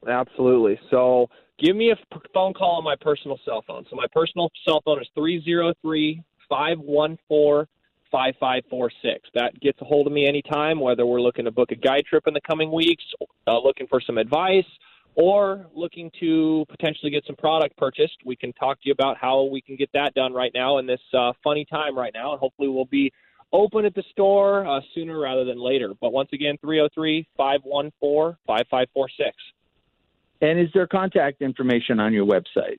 Absolutely. 0.07 0.79
So 0.91 1.31
give 1.59 1.77
me 1.77 1.91
a 1.91 1.97
phone 2.33 2.55
call 2.55 2.77
on 2.77 2.85
my 2.85 2.97
personal 3.01 3.39
cell 3.45 3.63
phone. 3.67 3.85
So 3.91 3.97
my 3.97 4.07
personal 4.13 4.51
cell 4.65 4.83
phone 4.85 5.01
is 5.01 5.09
303 5.15 6.23
514 6.49 7.67
5546. 8.11 9.29
That 9.35 9.59
gets 9.61 9.81
a 9.81 9.85
hold 9.85 10.07
of 10.07 10.13
me 10.13 10.27
anytime, 10.27 10.79
whether 10.79 11.05
we're 11.05 11.21
looking 11.21 11.45
to 11.47 11.51
book 11.51 11.73
a 11.73 11.75
guide 11.75 12.05
trip 12.09 12.25
in 12.27 12.35
the 12.35 12.41
coming 12.41 12.71
weeks, 12.71 13.05
uh, 13.49 13.59
looking 13.59 13.89
for 13.89 14.01
some 14.01 14.19
advice, 14.19 14.67
or 15.17 15.67
looking 15.75 16.11
to 16.21 16.65
potentially 16.69 17.11
get 17.11 17.25
some 17.27 17.37
product 17.37 17.77
purchased. 17.77 18.17
We 18.25 18.37
can 18.37 18.53
talk 18.53 18.81
to 18.83 18.89
you 18.89 18.93
about 18.93 19.17
how 19.17 19.45
we 19.45 19.61
can 19.61 19.77
get 19.77 19.91
that 19.95 20.15
done 20.15 20.33
right 20.33 20.53
now 20.55 20.79
in 20.79 20.87
this 20.87 21.01
uh, 21.13 21.33
funny 21.43 21.65
time 21.65 21.97
right 21.99 22.13
now, 22.15 22.33
and 22.33 22.41
hopefully 22.41 22.69
we'll 22.69 22.85
be 22.85 23.13
open 23.53 23.85
at 23.85 23.95
the 23.95 24.05
store 24.11 24.67
uh, 24.67 24.81
sooner 24.95 25.19
rather 25.19 25.45
than 25.45 25.59
later. 25.59 25.93
But 26.01 26.13
once 26.13 26.29
again, 26.33 26.57
303 26.61 27.27
514 27.37 28.37
5546. 28.47 29.37
And 30.45 30.61
is 30.61 30.69
there 30.75 30.87
contact 30.87 31.41
information 31.41 31.99
on 32.01 32.13
your 32.13 32.27
website? 32.27 32.79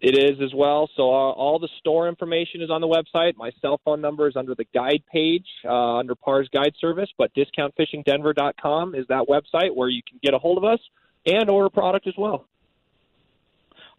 It 0.00 0.16
is 0.16 0.40
as 0.42 0.54
well. 0.54 0.88
So 0.96 1.02
uh, 1.02 1.32
all 1.32 1.58
the 1.58 1.68
store 1.80 2.08
information 2.08 2.62
is 2.62 2.70
on 2.70 2.80
the 2.80 2.88
website. 2.88 3.36
My 3.36 3.50
cell 3.60 3.78
phone 3.84 4.00
number 4.00 4.26
is 4.26 4.36
under 4.36 4.54
the 4.54 4.64
guide 4.72 5.02
page 5.12 5.44
uh, 5.66 5.96
under 5.96 6.14
Parr's 6.14 6.48
guide 6.48 6.72
service, 6.80 7.10
but 7.18 7.30
discountfishingdenver.com 7.34 8.94
is 8.94 9.04
that 9.08 9.26
website 9.28 9.76
where 9.76 9.90
you 9.90 10.00
can 10.08 10.18
get 10.22 10.32
a 10.32 10.38
hold 10.38 10.56
of 10.56 10.64
us 10.64 10.78
and 11.26 11.50
order 11.50 11.68
product 11.68 12.06
as 12.06 12.14
well. 12.16 12.46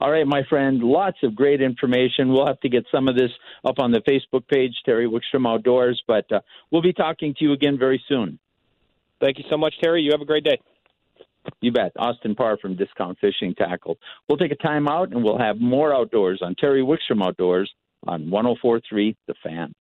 All 0.02 0.10
right, 0.10 0.26
my 0.26 0.42
friend, 0.50 0.82
lots 0.82 1.18
of 1.22 1.36
great 1.36 1.62
information. 1.62 2.30
We'll 2.30 2.48
have 2.48 2.62
to 2.62 2.70
get 2.70 2.86
some 2.92 3.08
of 3.08 3.16
this 3.16 3.32
up 3.64 3.78
on 3.78 3.92
the 3.92 4.00
Facebook 4.00 4.48
page, 4.48 4.74
Terry 4.84 5.08
Wickstrom 5.08 5.48
Outdoors, 5.48 6.02
but 6.08 6.32
uh, 6.32 6.40
we'll 6.72 6.82
be 6.82 6.94
talking 6.94 7.36
to 7.38 7.44
you 7.46 7.52
again 7.52 7.78
very 7.78 8.04
soon. 8.08 8.40
Thank 9.22 9.38
you 9.38 9.44
so 9.48 9.58
much, 9.58 9.76
Terry. 9.84 10.02
You 10.02 10.12
have 10.12 10.22
a 10.22 10.26
great 10.26 10.46
day. 10.46 10.58
You 11.62 11.72
bet. 11.72 11.92
Austin 11.98 12.36
Parr 12.36 12.58
from 12.58 12.76
Discount 12.76 13.18
Fishing 13.20 13.56
Tackle. 13.56 13.98
We'll 14.28 14.38
take 14.38 14.52
a 14.52 14.56
time 14.56 14.88
out 14.88 15.12
and 15.12 15.24
we'll 15.24 15.38
have 15.38 15.60
more 15.60 15.94
outdoors 15.94 16.42
on 16.44 16.56
Terry 16.56 16.82
Wickstrom 16.82 17.26
Outdoors 17.26 17.72
on 18.08 18.30
1043 18.30 19.16
The 19.28 19.34
Fan. 19.44 19.74